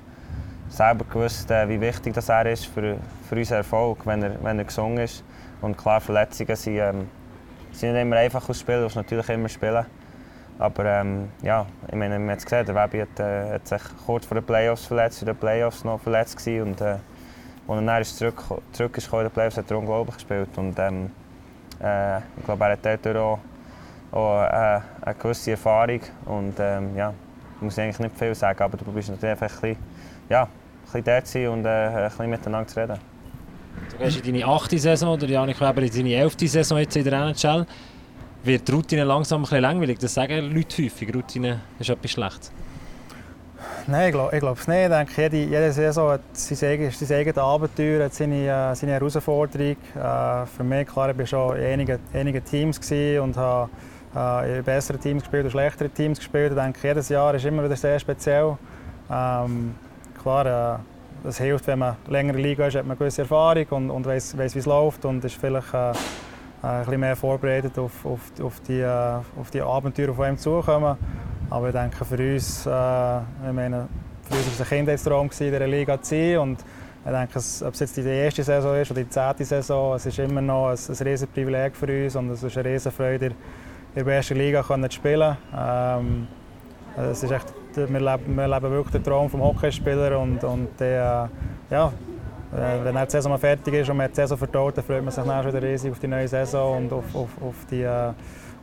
selber 0.69 1.05
gewusst, 1.05 1.51
äh, 1.51 1.69
wie 1.69 1.81
wichtig 1.81 2.15
das 2.15 2.29
er 2.29 2.47
ist 2.47 2.67
für, 2.67 2.97
für 3.29 3.37
unseren 3.37 3.59
Erfolg, 3.59 4.05
wenn 4.05 4.23
er, 4.23 4.43
wenn 4.43 4.59
er 4.59 4.65
gesungen 4.65 4.99
ist. 4.99 5.25
Und 5.61 5.77
klar, 5.77 6.01
Verletzungen 6.01 6.57
sind, 6.57 6.77
ähm, 6.77 7.09
sind 7.73 7.93
nicht 7.93 8.03
immer 8.03 8.17
einfach 8.17 8.49
aus 8.49 8.61
Spielen, 8.61 8.87
du 8.87 8.95
natürlich 8.95 9.29
immer 9.29 9.49
spielen. 9.49 9.87
Aber 10.59 10.85
ähm, 10.85 11.29
ja, 11.43 11.67
ich 11.87 11.95
meine, 11.95 12.19
man 12.19 12.31
hat 12.31 12.39
es 12.39 12.45
gesehen, 12.45 12.67
der 12.67 12.75
Webi 12.75 13.01
hat, 13.01 13.21
äh, 13.21 13.55
hat 13.55 13.67
sich 13.67 13.83
kurz 14.05 14.27
vor 14.27 14.35
den 14.35 14.45
Playoffs 14.45 14.87
verletzt, 14.87 15.23
in 15.23 15.27
den 15.27 15.37
Playoffs 15.37 15.85
noch 15.85 16.01
verletzt 16.01 16.37
gewesen. 16.37 16.63
Und 16.63 16.81
äh, 16.81 16.97
als 17.69 17.81
er 17.81 17.83
dann 17.83 18.05
zurück, 18.05 18.45
zurück 18.73 18.97
ist 18.99 19.13
in 19.13 19.19
den 19.21 19.31
Playoffs, 19.31 19.57
hat 19.57 19.71
er 19.71 19.79
unglaublich 19.79 20.17
gespielt. 20.17 20.49
Und 20.57 20.79
ähm, 20.79 21.11
äh, 21.81 22.19
ich 22.19 22.45
glaube, 22.45 22.65
er 22.65 22.73
hat 22.73 23.05
dort 23.05 23.17
auch, 23.17 23.39
auch 24.13 24.43
äh, 24.43 24.81
eine 25.03 25.15
gewisse 25.19 25.53
Erfahrung. 25.53 26.01
Und 26.27 26.55
ähm, 26.59 26.97
ja, 26.97 27.13
ich 27.57 27.63
muss 27.63 27.79
eigentlich 27.79 27.99
nicht 27.99 28.19
viel 28.19 28.35
sagen, 28.35 28.63
aber 28.63 28.77
du 28.77 28.85
probierst 28.85 29.11
natürlich 29.11 29.31
einfach 29.31 29.55
ein 29.55 29.61
bisschen, 29.61 29.85
ja, 30.29 30.43
ein 30.43 30.49
bisschen 30.85 31.05
dort 31.05 31.27
zu 31.27 31.33
sein 31.33 31.49
und 31.49 31.65
äh, 31.65 31.69
ein 31.69 32.09
bisschen 32.09 32.31
miteinander 32.31 32.69
zu 32.69 32.81
reden. 32.81 32.99
Du 33.93 33.99
gehst 33.99 34.27
in 34.27 34.35
deine 34.35 34.47
achte 34.47 34.79
Saison, 34.79 35.15
oder 35.15 35.27
Janik 35.27 35.61
Weber 35.61 35.83
in 35.83 35.93
seine 35.93 36.15
elfte 36.15 36.49
Saison 36.49 36.79
jetzt 36.79 36.97
in 36.97 37.05
der 37.05 37.13
NHL 37.13 37.67
wird 38.45 38.67
die 38.67 38.73
Routine 38.73 39.05
langsam 39.05 39.41
ein 39.41 39.43
bisschen 39.43 39.61
langweilig. 39.61 39.99
Das 39.99 40.15
sagen 40.15 40.53
Leute 40.53 40.83
häufig. 40.83 41.15
Routine 41.15 41.61
ist 41.79 41.91
etwas 41.91 42.11
Schlechtes. 42.11 42.53
Nein, 43.87 44.09
ich 44.09 44.13
glaube 44.13 44.35
ich 44.35 44.41
glaub 44.41 44.59
es 44.59 44.69
nicht. 44.69 44.83
Ich 44.83 44.89
denke, 44.89 45.23
jede, 45.23 45.37
jede 45.37 45.73
Saison 45.73 46.11
hat 46.11 46.21
sein 46.33 46.71
eigenes, 46.71 46.99
sein 46.99 47.19
eigenes 47.19 47.39
Abenteuer, 47.39 48.05
hat 48.05 48.15
seine, 48.15 48.47
äh, 48.47 48.75
seine 48.75 48.93
Herausforderung. 48.93 49.77
Äh, 49.97 50.47
für 50.47 50.65
mich, 50.65 50.87
klar, 50.87 51.11
ich 51.11 51.19
war 51.19 51.27
schon 51.27 51.57
in 51.57 51.65
einigen, 51.65 51.99
einigen 52.13 52.45
Teams 52.45 52.79
und 53.21 53.37
habe 53.37 53.71
äh, 54.19 54.59
in 54.59 54.65
besseren 54.65 55.01
Teams 55.01 55.23
gespielt 55.23 55.45
und 55.45 55.51
schlechtere 55.51 55.89
Teams 55.89 56.19
gespielt. 56.19 56.53
Ich 56.53 56.59
denke, 56.59 56.87
jedes 56.87 57.09
Jahr 57.09 57.35
ist 57.35 57.45
immer 57.45 57.65
wieder 57.65 57.77
sehr 57.77 57.99
speziell. 57.99 58.57
Ähm, 59.11 59.75
klar, 60.21 60.79
äh, 61.25 61.29
es 61.29 61.39
hilft, 61.39 61.67
wenn 61.67 61.79
man 61.79 61.97
länger 62.09 62.31
in 62.31 62.37
der 62.37 62.45
Liga 62.45 62.67
ist, 62.67 62.75
hat 62.75 62.85
man 62.85 62.93
eine 62.93 62.99
gewisse 62.99 63.23
Erfahrung 63.23 63.67
und, 63.71 63.91
und 63.91 64.07
weiß, 64.07 64.37
wie 64.39 64.43
es 64.43 64.67
läuft 64.67 65.05
und 65.05 65.25
ist 65.25 65.37
vielleicht 65.37 65.73
äh, 65.75 65.91
äh, 65.91 66.67
ein 66.67 66.85
bisschen 66.85 67.01
mehr 67.01 67.17
vorbereitet 67.17 67.79
auf, 67.79 68.05
auf, 68.05 68.21
auf, 68.43 68.61
die, 68.67 68.81
äh, 68.81 68.87
auf 68.87 69.51
die 69.53 69.61
Abenteuer, 69.61 70.09
die 70.09 70.23
einem 70.23 70.39
zukommen. 70.39 70.97
Aber 71.51 71.69
ich 71.69 71.75
denke, 71.75 72.05
für 72.05 72.17
uns, 72.17 72.67
äh, 72.67 73.19
ich 73.19 73.53
meine, 73.53 73.89
für 74.29 74.37
uns 74.37 74.47
war 74.47 74.53
es 74.53 74.61
ein 74.61 74.67
Kindheitstraum, 74.67 75.31
in 75.31 75.51
dieser 75.51 75.67
Liga 75.67 76.01
zu 76.03 76.15
sein. 76.15 76.39
Und 76.39 76.59
ich 77.05 77.11
denke, 77.11 77.39
ob 77.39 77.75
es 77.75 77.81
jetzt 77.81 77.97
die 77.97 78.03
erste 78.03 78.43
Saison 78.43 78.77
ist 78.77 78.91
oder 78.91 79.03
die 79.03 79.09
zehnte 79.09 79.45
Saison, 79.45 79.95
es 79.95 80.07
ist 80.07 80.19
immer 80.19 80.41
noch 80.41 80.69
ein, 80.69 80.77
ein 80.77 81.07
riesiges 81.07 81.27
Privileg 81.27 81.77
für 81.77 81.87
uns 81.87 82.17
und 82.17 82.31
es 82.31 82.43
ist 82.43 82.59
eine 82.59 82.69
riesige 82.69 82.95
Freude, 82.95 83.33
in 83.95 84.05
der 84.05 84.15
ersten 84.15 84.37
Liga 84.37 84.63
zu 84.63 84.91
spielen. 84.91 85.37
Ähm, 85.57 86.29
es 86.97 87.23
ist 87.23 87.31
echt, 87.31 87.47
wir, 87.75 87.87
leben, 87.87 88.37
wir 88.37 88.49
leben 88.49 88.71
wirklich 88.71 88.93
den 88.93 89.05
Traum 89.05 89.31
des 89.31 89.41
Hockeyspielers 89.41 90.17
und, 90.21 90.43
und 90.45 90.69
der, 90.81 91.31
ja, 91.71 91.93
äh, 92.53 92.85
wenn 92.85 92.95
die 92.95 93.11
Saison 93.11 93.33
mal 93.33 93.39
fertig 93.39 93.75
ist 93.75 93.89
und 93.91 93.97
man 93.97 94.09
die 94.09 94.15
Saison 94.15 94.39
vertaut, 94.39 94.77
dann 94.77 94.85
freut 94.85 95.03
man 95.05 95.13
sich 95.13 95.23
dann 95.23 95.43
schon 95.43 95.53
wieder 95.55 95.67
riesig 95.67 95.93
auf 95.93 95.99
die 95.99 96.09
neue 96.09 96.27
Saison 96.27 96.79
und 96.79 96.93
auf, 96.93 97.15
auf, 97.15 97.29
auf 97.43 97.55
die, 97.71 97.83
äh, 97.83 98.13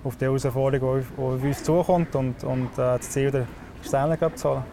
auf 0.03 0.15
die 0.17 0.25
Herausforderung, 0.25 1.05
die 1.17 1.21
auf 1.21 1.43
uns 1.43 1.63
zukommt 1.63 2.15
und, 2.15 2.43
und 2.43 2.73
äh, 2.73 2.97
das 2.97 3.09
Ziel, 3.09 3.31
den 3.31 3.47
Stanley 3.83 4.17
Cup 4.17 4.37
zu 4.37 4.49
holen. 4.49 4.63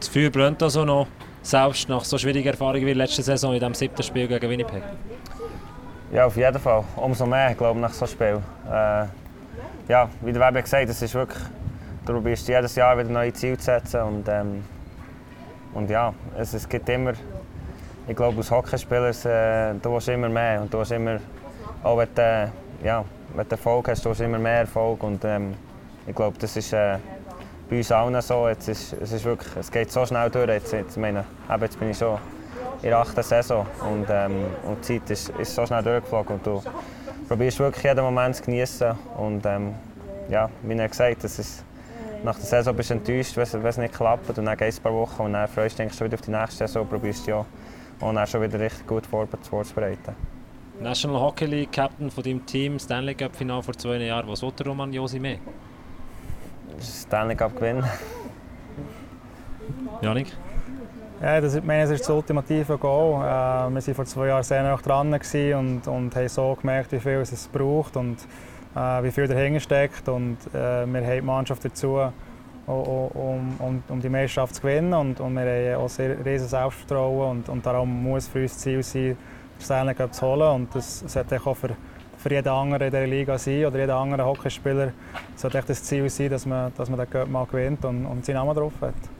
Das 0.00 0.08
Feuer 0.08 0.30
brennt 0.30 0.62
also 0.62 0.84
noch, 0.84 1.06
selbst 1.42 1.88
nach 1.88 2.04
so 2.04 2.16
schwierigen 2.18 2.48
Erfahrungen 2.48 2.86
wie 2.86 2.92
letzte 2.92 3.22
Saison 3.22 3.52
in 3.54 3.60
dem 3.60 3.74
siebten 3.74 4.02
Spiel 4.02 4.26
gegen 4.28 4.48
Winnipeg? 4.48 4.82
Ja, 6.12 6.26
auf 6.26 6.36
jeden 6.36 6.58
Fall. 6.58 6.84
Umso 6.96 7.26
mehr, 7.26 7.54
glaube 7.54 7.78
ich, 7.78 7.82
nach 7.82 7.92
so 7.92 8.06
einem 8.06 8.12
Spiel. 8.12 8.42
Äh, 8.70 9.06
ja, 9.88 10.08
wie 10.20 10.32
der 10.32 10.46
Weber 10.46 10.62
gesagt 10.62 10.88
es 10.88 11.02
ist 11.02 11.14
wirklich, 11.14 11.42
du 12.06 12.12
probierst 12.12 12.48
jedes 12.48 12.74
Jahr 12.74 12.98
wieder 12.98 13.10
neue 13.10 13.32
Ziele 13.32 13.58
zu 13.58 13.64
setzen 13.64 14.02
und, 14.02 14.28
ähm, 14.28 14.64
und 15.74 15.90
ja, 15.90 16.14
es, 16.36 16.54
es 16.54 16.68
gibt 16.68 16.88
immer 16.88 17.14
ich 18.08 18.16
glaube, 18.16 18.38
als 18.38 18.50
Hockeyspieler 18.50 19.10
äh, 19.10 19.74
du 19.82 19.92
willst 19.92 20.08
immer 20.08 20.30
mehr 20.30 20.62
und 20.62 20.72
du 20.72 20.78
willst 20.78 20.92
immer, 20.92 21.18
auch 21.82 21.98
wenn 21.98 22.08
du, 22.14 22.52
ja, 22.82 23.04
wenn 23.34 23.46
du 23.46 23.50
Erfolg 23.54 23.88
hast, 23.88 24.02
du 24.02 24.10
hast 24.10 24.20
immer 24.20 24.38
mehr 24.38 24.60
Erfolg 24.60 25.02
und 25.02 25.22
ähm, 25.26 25.54
ich 26.06 26.14
glaube, 26.14 26.38
das 26.38 26.56
ist 26.56 26.72
äh, 26.72 26.96
bei 27.68 27.76
uns 27.76 27.92
allen 27.92 28.18
so. 28.22 28.48
Jetzt 28.48 28.66
ist, 28.66 28.94
es, 28.94 29.12
ist 29.12 29.26
wirklich, 29.26 29.54
es 29.56 29.70
geht 29.70 29.92
so 29.92 30.06
schnell 30.06 30.30
durch. 30.30 30.48
Jetzt, 30.48 30.72
jetzt, 30.72 30.96
meine, 30.96 31.22
jetzt 31.60 31.78
bin 31.78 31.90
ich 31.90 31.98
schon 31.98 32.16
in 32.82 32.88
der 32.88 32.98
achten 32.98 33.22
Saison 33.22 33.66
und, 33.82 34.06
ähm, 34.08 34.46
und 34.64 34.88
die 34.88 35.00
Zeit 35.00 35.10
ist, 35.10 35.28
ist 35.38 35.54
so 35.54 35.66
schnell 35.66 35.82
durchgeflogen 35.82 36.36
und 36.36 36.46
du 36.46 36.62
probierst 37.28 37.58
wirklich 37.58 37.84
jeden 37.84 38.02
Moment 38.02 38.36
zu 38.36 38.42
genießen 38.42 38.92
und 39.18 39.44
ähm, 39.44 39.74
ja, 40.30 40.48
wie 40.62 40.74
er 40.74 40.88
gesagt 40.88 41.24
das 41.24 41.38
ist 41.38 41.64
nach 42.24 42.34
der 42.34 42.44
Saison 42.44 42.74
bist 42.74 42.90
du 42.90 42.94
enttäuscht, 42.94 43.36
wenn 43.36 43.66
es 43.66 43.76
nicht 43.76 43.94
klappt 43.94 44.36
und 44.36 44.44
dann 44.44 44.56
geht 44.56 44.68
es 44.68 44.78
ein 44.78 44.82
paar 44.82 44.94
Wochen 44.94 45.22
und 45.22 45.34
dann 45.34 45.46
freust 45.46 45.78
du 45.78 45.84
dich 45.84 46.00
wieder 46.00 46.14
auf 46.14 46.22
die 46.22 46.30
nächste 46.30 46.66
Saison 46.66 46.82
und 46.82 46.88
probierst 46.88 47.26
ja 47.26 47.44
und 48.00 48.14
dann 48.14 48.26
schon 48.26 48.42
wieder 48.42 48.58
richtig 48.58 48.86
gut 48.86 49.06
vorzubereiten. 49.06 50.14
National 50.80 51.20
Hockey 51.20 51.46
League 51.46 51.72
Captain 51.72 52.10
von 52.10 52.22
deinem 52.22 52.46
Team, 52.46 52.78
Stanley 52.78 53.14
Cup 53.14 53.34
Final 53.34 53.62
vor 53.62 53.74
zwei 53.74 53.96
Jahren. 53.96 54.28
Was 54.28 54.42
will 54.42 54.52
der 54.52 54.66
Roman 54.66 54.92
Josi 54.92 55.18
mehr? 55.18 55.38
Stanley 56.80 57.34
Cup 57.34 57.54
gewinnen. 57.56 57.84
Janik? 60.00 60.32
Ja, 61.20 61.40
das, 61.40 61.56
ich 61.56 61.64
meine, 61.64 61.82
das 61.82 61.90
ist 61.90 62.02
das 62.02 62.10
ultimative 62.10 62.78
Goal. 62.78 63.24
Äh, 63.24 63.26
wir 63.26 63.74
waren 63.74 63.94
vor 63.94 64.04
zwei 64.04 64.28
Jahren 64.28 64.44
sehr 64.44 64.62
nah 64.62 64.76
dran 64.76 65.12
und, 65.12 65.88
und 65.88 66.14
haben 66.14 66.28
so 66.28 66.56
gemerkt, 66.60 66.92
wie 66.92 67.00
viel 67.00 67.16
es 67.16 67.48
braucht 67.48 67.96
und 67.96 68.18
äh, 68.76 69.02
wie 69.02 69.10
viel 69.10 69.26
dahinter 69.26 69.58
steckt. 69.58 70.08
Und 70.08 70.36
äh, 70.54 70.86
wir 70.86 71.00
haben 71.04 71.14
die 71.16 71.20
Mannschaft 71.20 71.64
dazu, 71.64 71.98
um, 72.66 73.50
um, 73.58 73.82
um 73.88 74.00
die 74.00 74.08
Meisterschaft 74.08 74.54
zu 74.54 74.62
gewinnen. 74.62 74.94
Und, 74.94 75.18
und 75.18 75.34
wir 75.34 75.74
haben 75.74 75.84
auch 75.84 75.88
sehr 75.88 76.24
riesiges 76.24 76.50
Selbstvertrauen 76.50 77.30
und, 77.30 77.48
und 77.48 77.66
darum 77.66 78.00
muss 78.00 78.28
für 78.28 78.42
uns 78.42 78.52
das 78.52 78.60
Ziel 78.60 78.82
sein, 78.84 79.02
den 79.02 79.16
Stanley 79.60 80.10
zu 80.12 80.24
holen. 80.24 80.54
Und 80.54 80.74
das 80.76 81.00
sollte 81.00 81.40
auch 81.44 81.56
für, 81.56 81.70
für 82.16 82.30
jeden 82.30 82.48
anderen 82.48 82.82
in 82.82 82.90
dieser 82.92 83.06
Liga 83.08 83.38
sein 83.38 83.66
oder 83.66 83.80
jeden 83.80 83.90
anderen 83.90 84.24
Hockeyspieler 84.24 84.92
das 85.66 85.82
Ziel 85.82 86.08
sein, 86.10 86.30
dass 86.30 86.46
man, 86.46 86.72
dass 86.76 86.88
man 86.88 87.04
den 87.12 87.32
mal 87.32 87.44
gewinnt 87.46 87.84
und, 87.84 88.06
und 88.06 88.24
seinen 88.24 88.36
Namen 88.36 88.54
drauf 88.54 88.74
hat. 88.80 89.17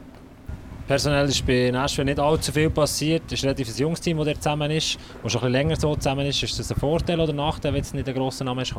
Personell 0.89 1.27
ist 1.27 1.45
bei 1.45 1.69
Nashville 1.71 2.05
nicht 2.05 2.19
allzu 2.19 2.51
viel 2.51 2.71
passiert. 2.71 3.21
Es 3.27 3.33
ist 3.33 3.43
ein 3.43 3.49
relativ 3.49 3.77
junges 3.77 4.01
Team, 4.01 4.17
das 4.25 4.39
zusammen 4.39 4.71
ist. 4.71 4.97
Und 5.21 5.29
schon 5.29 5.43
ein 5.43 5.51
länger 5.51 5.75
so 5.75 5.95
zusammen 5.95 6.25
ist. 6.25 6.41
Ist 6.41 6.57
das 6.57 6.71
ein 6.71 6.79
Vorteil 6.79 7.19
oder 7.19 7.31
Nachteil, 7.31 7.75
wenn 7.75 7.81
es 7.81 7.93
nicht 7.93 8.09
ein 8.09 8.15
grosser 8.15 8.43
Name 8.43 8.63
ist? 8.63 8.73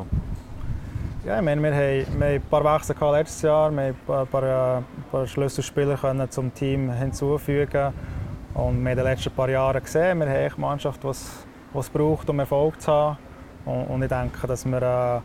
Ja, 1.25 1.39
ich 1.39 1.45
meine, 1.45 1.63
wir, 1.63 1.73
haben, 1.73 2.19
wir 2.19 2.27
haben 2.27 2.35
ein 2.35 2.43
paar 2.43 2.65
Wechsel 2.65 2.97
letztes 3.13 3.43
Jahr. 3.43 3.71
Wir 3.71 3.83
haben 3.83 3.95
ein 4.09 4.27
paar, 4.27 4.79
ein 4.79 4.85
paar 5.13 5.25
Schlüsselspieler 5.25 5.97
können 5.97 6.29
zum 6.29 6.53
Team 6.53 6.91
hinzufügen. 6.91 7.93
Und 8.55 8.57
wir 8.57 8.65
haben 8.65 8.87
in 8.89 8.97
den 8.97 9.05
letzten 9.05 9.31
paar 9.31 9.49
Jahren 9.49 9.81
gesehen, 9.81 10.19
wir 10.19 10.27
haben 10.27 10.37
eine 10.37 10.51
Mannschaft, 10.57 11.05
die 11.05 11.09
es 11.79 11.91
braucht, 11.91 12.29
um 12.29 12.41
Erfolg 12.41 12.83
zu 12.83 12.91
haben. 12.91 13.19
Und, 13.65 13.85
und 13.85 14.03
ich 14.03 14.09
denke, 14.09 14.49
dass 14.49 14.67
wir 14.67 15.23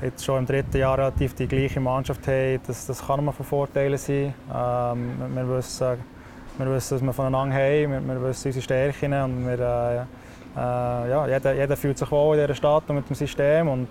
äh, 0.00 0.04
jetzt 0.06 0.24
schon 0.24 0.38
im 0.38 0.46
dritten 0.46 0.76
Jahr 0.76 0.96
relativ 0.96 1.34
die 1.34 1.48
gleiche 1.48 1.80
Mannschaft 1.80 2.24
haben. 2.28 2.60
Das, 2.68 2.86
das 2.86 3.04
kann 3.04 3.18
immer 3.18 3.32
von 3.32 3.44
Vorteilen 3.44 3.98
sein. 3.98 4.32
Ähm, 4.54 5.34
wir, 5.34 5.48
wissen, 5.48 5.98
wir 6.60 6.74
wissen, 6.74 6.96
was 6.96 7.02
wir 7.02 7.12
voneinander 7.12 7.54
haben. 7.54 7.92
Wir, 7.92 8.00
wir 8.00 8.22
wissen 8.22 8.48
unsere 8.48 8.62
Stärken. 8.62 9.12
Und 9.12 9.46
wir, 9.46 9.58
äh, 9.58 9.96
äh, 10.56 11.10
ja, 11.10 11.26
jeder, 11.26 11.54
jeder 11.54 11.76
fühlt 11.76 11.98
sich 11.98 12.10
wohl 12.10 12.36
in 12.36 12.42
dieser 12.42 12.54
Stadt 12.54 12.84
und 12.88 12.96
mit 12.96 13.08
dem 13.08 13.16
System. 13.16 13.68
Und, 13.68 13.88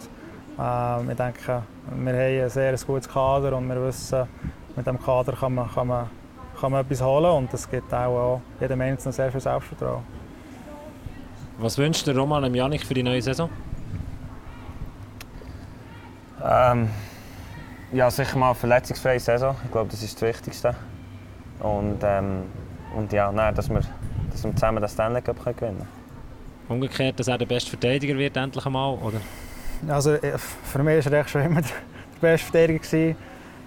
ähm, 0.60 1.10
ich 1.10 1.18
denke, 1.18 1.64
wir 1.96 2.14
haben 2.14 2.44
ein 2.44 2.50
sehr 2.50 2.76
gutes 2.86 3.08
Kader 3.08 3.56
und 3.56 3.68
wir 3.68 3.82
wissen, 3.86 4.28
mit 4.76 4.86
diesem 4.86 5.02
Kader 5.02 5.34
kann 5.34 5.56
man, 5.56 5.70
kann 5.74 5.88
man, 5.88 6.10
kann 6.60 6.72
man 6.72 6.82
etwas 6.82 7.02
holen 7.02 7.32
und 7.32 7.54
das 7.54 7.70
gibt 7.70 7.94
auch, 7.94 8.18
auch 8.18 8.42
jedem 8.60 8.82
Einzelnen 8.82 9.14
sehr 9.14 9.32
viel 9.32 9.42
Selbstvertrauen. 9.42 10.04
Was 11.58 11.78
wünscht 11.78 12.08
der 12.08 12.18
Roman 12.18 12.44
und 12.44 12.56
Janik 12.56 12.86
für 12.86 12.94
die 12.94 13.04
neue 13.04 13.22
Saison? 13.22 13.50
Ähm, 16.44 16.90
ja, 17.92 18.10
sicher 18.10 18.38
mal 18.38 18.48
eine 18.48 18.56
verletzungsfreie 18.56 19.20
Saison. 19.20 19.56
Ich 19.66 19.72
glaube, 19.72 19.90
das 19.90 20.02
ist 20.02 20.22
das 20.22 20.30
Wichtigste. 20.30 20.76
Und, 21.60 22.00
ähm, 22.04 22.44
und 22.96 23.12
ja, 23.12 23.32
nein, 23.32 23.54
dass, 23.56 23.70
wir, 23.70 23.82
dass 24.32 24.44
wir 24.44 24.54
zusammen 24.54 24.82
den 24.82 24.90
Stanley 24.90 25.22
Cup 25.22 25.38
gewinnen 25.38 25.58
können. 25.58 25.88
Umgekehrt, 26.68 27.20
dass 27.20 27.28
er 27.28 27.38
der 27.38 27.46
beste 27.46 27.72
Verteidiger 27.72 28.18
wird 28.18 28.38
endlich 28.38 28.66
einmal, 28.66 28.96
oder? 28.96 29.20
Also, 29.88 30.14
äh, 30.14 30.38
für 30.38 30.84
mich 30.84 31.06
war 31.06 31.14
er 31.14 31.28
schon 31.28 31.42
immer 31.42 31.62
der 31.62 31.70
beste 32.22 32.52
Verteidiger. 32.52 33.16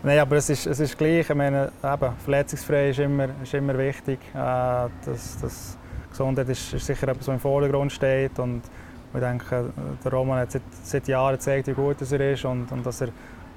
Nein, 0.04 0.18
aber 0.18 0.36
es 0.36 0.50
ist, 0.50 0.66
es 0.66 0.80
ist 0.80 0.98
gleich. 0.98 1.30
Ich 1.30 1.34
meine, 1.34 1.70
eben, 1.82 2.12
verletzungsfrei 2.24 2.90
ist 2.90 2.98
immer, 2.98 3.28
ist 3.42 3.54
immer 3.54 3.76
wichtig. 3.78 4.18
Äh, 4.34 4.88
das, 5.04 5.38
das 5.40 5.78
Gesundheit 6.10 6.48
ist, 6.48 6.72
ist, 6.72 6.86
sicher 6.86 7.08
etwas, 7.08 7.28
was 7.28 7.34
im 7.34 7.40
Vordergrund 7.40 7.92
steht. 7.92 8.38
Und 8.38 8.62
ich 9.14 9.20
denke, 9.20 9.72
der 10.04 10.12
Roman 10.12 10.40
hat 10.40 10.52
seit, 10.52 10.62
seit 10.82 11.06
Jahren 11.06 11.34
gezeigt, 11.34 11.68
wie 11.68 11.72
gut 11.72 11.96
er 12.00 12.32
ist 12.32 12.44
und, 12.44 12.70
und 12.72 12.84
dass, 12.84 13.00
er, 13.00 13.08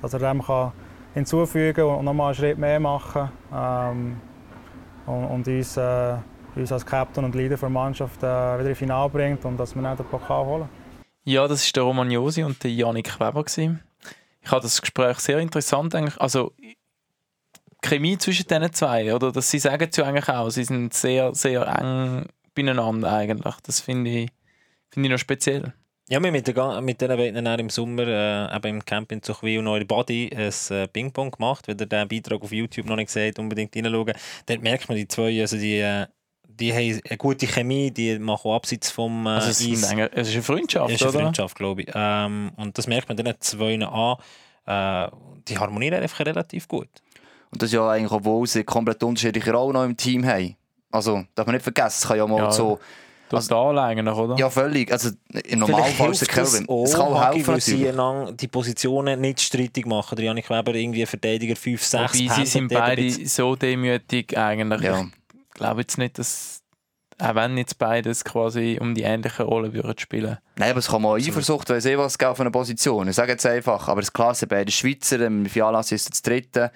dass 0.01 0.13
er 0.13 0.19
dem 0.19 0.41
kann 0.41 0.71
hinzufügen 1.15 1.85
und 1.85 2.05
nochmal 2.05 2.27
einen 2.27 2.35
Schritt 2.35 2.57
mehr 2.57 2.79
machen 2.79 3.29
ähm, 3.53 4.17
und, 5.05 5.25
und 5.25 5.47
uns, 5.47 5.77
äh, 5.77 6.17
uns 6.55 6.71
als 6.71 6.85
Captain 6.85 7.23
und 7.23 7.35
Leader 7.35 7.57
der 7.57 7.69
Mannschaft 7.69 8.21
äh, 8.23 8.25
wieder 8.25 8.69
ins 8.69 8.77
Finale 8.77 9.09
bringt 9.09 9.45
und 9.45 9.57
dass 9.57 9.75
wir 9.75 9.81
dann 9.81 9.97
den 9.97 10.05
Pokal 10.05 10.45
holen. 10.45 10.69
Ja, 11.23 11.47
das 11.47 11.65
ist 11.65 11.75
der 11.75 11.83
Roman 11.83 12.11
Josi 12.11 12.43
und 12.43 12.63
der 12.63 12.71
Janik 12.71 13.19
Weber. 13.19 13.43
Gewesen. 13.43 13.81
Ich 14.41 14.51
habe 14.51 14.61
das 14.61 14.79
Gespräch 14.79 15.17
sehr 15.19 15.39
interessant 15.39 15.95
eigentlich. 15.95 16.21
Also 16.21 16.53
Chemie 17.81 18.17
zwischen 18.17 18.47
diesen 18.47 18.73
zwei, 18.73 19.13
oder? 19.13 19.31
Das, 19.31 19.49
sie 19.49 19.59
sagen 19.59 19.89
ja 19.91 20.03
eigentlich 20.05 20.29
auch, 20.29 20.49
sie 20.49 20.63
sind 20.63 20.93
sehr, 20.93 21.33
sehr 21.33 21.65
eng 21.67 22.27
beieinander 22.53 23.11
eigentlich. 23.11 23.55
Das 23.63 23.79
finde 23.79 24.11
ich, 24.11 24.29
finde 24.89 25.07
ich 25.07 25.11
noch 25.11 25.19
speziell. 25.19 25.73
Ja, 26.07 26.19
wir 26.19 26.27
haben 26.27 26.33
mit, 26.33 26.47
der, 26.47 26.81
mit 26.81 27.01
denen 27.01 27.45
dann 27.45 27.59
im 27.59 27.69
Sommer 27.69 28.03
äh, 28.07 28.55
eben 28.55 28.67
im 28.77 28.85
Camping 28.85 29.23
zu 29.23 29.33
Chwil 29.33 29.57
und 29.59 29.67
Eure 29.67 29.85
Body 29.85 30.29
ein 30.35 30.53
äh, 30.77 30.87
Ping-Pong 30.87 31.31
gemacht. 31.31 31.67
Wenn 31.67 31.79
ihr 31.79 31.87
den 31.87 32.07
Beitrag 32.07 32.43
auf 32.43 32.51
YouTube 32.51 32.85
noch 32.85 32.95
nicht 32.95 33.09
seht, 33.09 33.39
unbedingt 33.39 33.75
reinschauen. 33.75 34.13
Dort 34.45 34.61
merkt 34.61 34.87
man 34.87 34.97
die 34.97 35.07
zwei, 35.07 35.41
also 35.41 35.57
die, 35.57 35.79
äh, 35.79 36.05
die 36.47 36.71
haben 36.71 37.01
eine 37.09 37.17
gute 37.17 37.47
Chemie, 37.47 37.89
die 37.89 38.19
machen 38.19 38.51
auch 38.51 38.55
abseits 38.57 38.91
vom 38.91 39.25
äh, 39.25 39.29
Also 39.29 39.49
es, 39.49 39.61
Eis. 39.65 39.89
eigentlich- 39.89 40.09
es 40.13 40.27
ist 40.27 40.33
eine 40.35 40.43
Freundschaft, 40.43 40.89
Es 40.91 40.95
ist 40.97 41.01
eine 41.01 41.09
oder? 41.09 41.19
Freundschaft, 41.21 41.55
glaube 41.57 41.81
ich. 41.81 41.91
Ähm, 41.95 42.51
und 42.55 42.77
das 42.77 42.85
merkt 42.85 43.07
man 43.09 43.17
den 43.17 43.33
zwei 43.39 43.79
an. 43.83 44.17
Äh, 44.67 45.11
die 45.47 45.57
harmonieren 45.57 46.03
einfach 46.03 46.23
relativ 46.23 46.67
gut. 46.67 46.89
Und 47.49 47.61
das 47.63 47.69
ist 47.69 47.73
ja 47.73 47.89
eigentlich, 47.89 48.11
obwohl 48.11 48.45
sie 48.45 48.63
komplett 48.63 49.01
unterschiedliche 49.01 49.51
Rollen 49.51 49.73
noch 49.73 49.83
im 49.83 49.97
Team 49.97 50.23
haben. 50.23 50.55
Also, 50.91 51.23
darf 51.33 51.47
man 51.47 51.55
nicht 51.55 51.63
vergessen, 51.63 51.97
es 52.03 52.07
kann 52.07 52.17
ja 52.17 52.27
mal 52.27 52.37
Ja. 52.37 52.51
so... 52.51 52.77
Total 53.29 53.79
eigentlich, 53.79 54.15
oder? 54.15 54.35
Ja, 54.37 54.49
völlig. 54.49 54.91
Also, 54.91 55.09
im 55.45 55.59
Normalfall 55.59 56.11
ist 56.11 56.21
der 56.21 56.27
Kelvin. 56.27 56.67
Es 56.83 56.93
kann 56.93 57.01
auch 57.01 57.33
helfen, 57.33 57.47
weil 57.47 57.61
sie 57.61 57.91
die 58.39 58.47
Positionen 58.47 59.19
nicht 59.19 59.41
streitig 59.41 59.85
machen. 59.85 60.15
Der 60.15 60.25
Janik 60.25 60.49
Weber 60.49 60.75
irgendwie 60.75 61.05
Verteidiger 61.05 61.55
5, 61.55 61.83
6, 61.83 62.13
Wobei 62.13 62.35
sie 62.35 62.45
sind 62.45 62.67
beide 62.71 63.09
so 63.27 63.55
demütig 63.55 64.37
eigentlich. 64.37 64.81
Ja. 64.81 65.01
Ich 65.01 65.53
glaube 65.53 65.81
jetzt 65.81 65.97
nicht, 65.97 66.19
dass 66.19 66.61
auch 67.17 67.35
wenn 67.35 67.57
jetzt 67.57 67.77
beides 67.77 68.25
quasi 68.25 68.77
um 68.79 68.93
die 68.93 69.03
ähnliche 69.03 69.43
Rolle 69.43 69.73
würden 69.73 69.97
spielen. 69.97 70.37
Nein, 70.57 70.71
aber 70.71 70.79
es 70.79 70.87
kann 70.87 71.01
mal 71.01 71.17
Eifersucht, 71.17 71.69
weiss 71.69 71.85
ich 71.85 71.97
was, 71.97 72.19
auf 72.19 72.39
eine 72.41 72.51
Position. 72.51 73.07
Ich 73.07 73.15
sage 73.15 73.31
jetzt 73.31 73.45
einfach, 73.45 73.87
aber 73.87 74.01
es 74.01 74.07
ist 74.07 74.13
klar, 74.13 74.31
es 74.31 74.39
sind 74.39 74.49
beide 74.49 74.71
Schweizer, 74.71 75.21
im 75.21 75.45
Fialas 75.45 75.91
ist 75.93 76.09
das 76.09 76.21
dritte. 76.21 76.71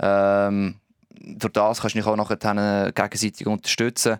Ähm, 0.00 0.80
durch 1.10 1.52
das 1.52 1.80
kannst 1.80 1.94
du 1.94 2.00
dich 2.00 2.06
auch 2.08 2.16
nachher 2.16 2.92
gegenseitig 2.92 3.46
unterstützen. 3.46 4.18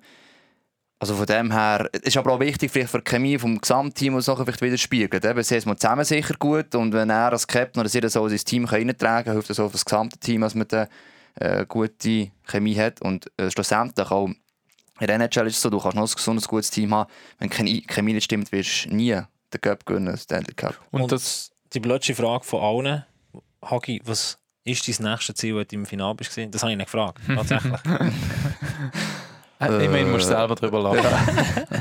Also 1.05 1.17
von 1.17 1.27
dem 1.27 1.53
her, 1.53 1.90
es 1.93 2.01
ist 2.01 2.17
aber 2.17 2.33
auch 2.33 2.40
wichtig 2.40 2.71
vielleicht 2.71 2.90
für 2.90 3.03
die 3.03 3.05
Chemie 3.05 3.38
vom 3.38 3.61
Gesamtteam, 3.61 4.14
was 4.14 4.27
nachher 4.27 4.47
vielleicht 4.47 4.62
widerspiegelt. 4.62 5.23
Eben, 5.23 5.43
sie 5.43 5.61
sind 5.61 5.79
zusammen 5.79 6.03
sicher 6.03 6.35
gut 6.38 6.75
und 6.75 6.95
wenn 6.95 7.11
er 7.11 7.31
als 7.31 7.47
Captain 7.47 7.79
oder 7.79 7.90
sie 7.90 8.01
das 8.01 8.14
so 8.14 8.25
in 8.25 8.31
sein 8.31 8.47
Team 8.47 8.64
reintragen 8.64 9.25
kann, 9.27 9.35
hilft 9.35 9.51
das 9.51 9.61
auch 9.61 9.67
für 9.67 9.73
das 9.73 9.85
gesamte 9.85 10.17
Team, 10.17 10.40
dass 10.40 10.55
man 10.55 10.67
eine 10.71 10.88
äh, 11.35 11.67
gute 11.67 12.31
Chemie 12.45 12.75
hat 12.75 13.03
und 13.03 13.31
äh, 13.37 13.51
schlussendlich 13.51 14.11
auch 14.11 14.29
in 14.29 15.07
der 15.07 15.17
NHL 15.17 15.47
ist 15.47 15.57
es 15.57 15.61
so, 15.61 15.69
du 15.69 15.79
kannst 15.79 15.95
noch 15.95 16.09
ein 16.09 16.14
gesundes, 16.14 16.49
gutes 16.49 16.71
Team 16.71 16.95
haben. 16.95 17.11
Wenn 17.38 17.51
keine 17.51 17.83
Chemie 17.83 18.14
nicht 18.14 18.25
stimmt, 18.25 18.51
wirst 18.51 18.87
du 18.87 18.95
nie 18.95 19.11
den 19.12 19.61
Cup 19.61 19.85
gewinnen, 19.85 20.07
den 20.07 20.17
Stanley 20.17 20.55
Cup. 20.55 20.81
Und, 20.90 21.03
Und, 21.03 21.12
das, 21.12 21.51
die 21.75 21.81
blödste 21.81 22.14
Frage 22.14 22.45
von 22.45 22.62
allen. 22.62 23.05
Hagi, 23.62 24.01
was 24.07 24.38
ist 24.64 24.88
dein 24.88 25.11
nächstes 25.11 25.37
Ziel, 25.37 25.55
wenn 25.55 25.67
du 25.69 25.77
im 25.77 25.85
Finale 25.85 26.14
bist? 26.14 26.31
Das 26.35 26.62
habe 26.62 26.73
ich 26.73 26.79
nicht 26.79 26.90
gefragt, 26.90 27.21
tatsächlich. 27.27 27.79
äh, 29.70 29.85
immerhin 29.85 30.11
musst 30.11 30.24
du 30.24 30.35
selber 30.35 30.55
drüber 30.55 30.81
lachen. 30.81 31.81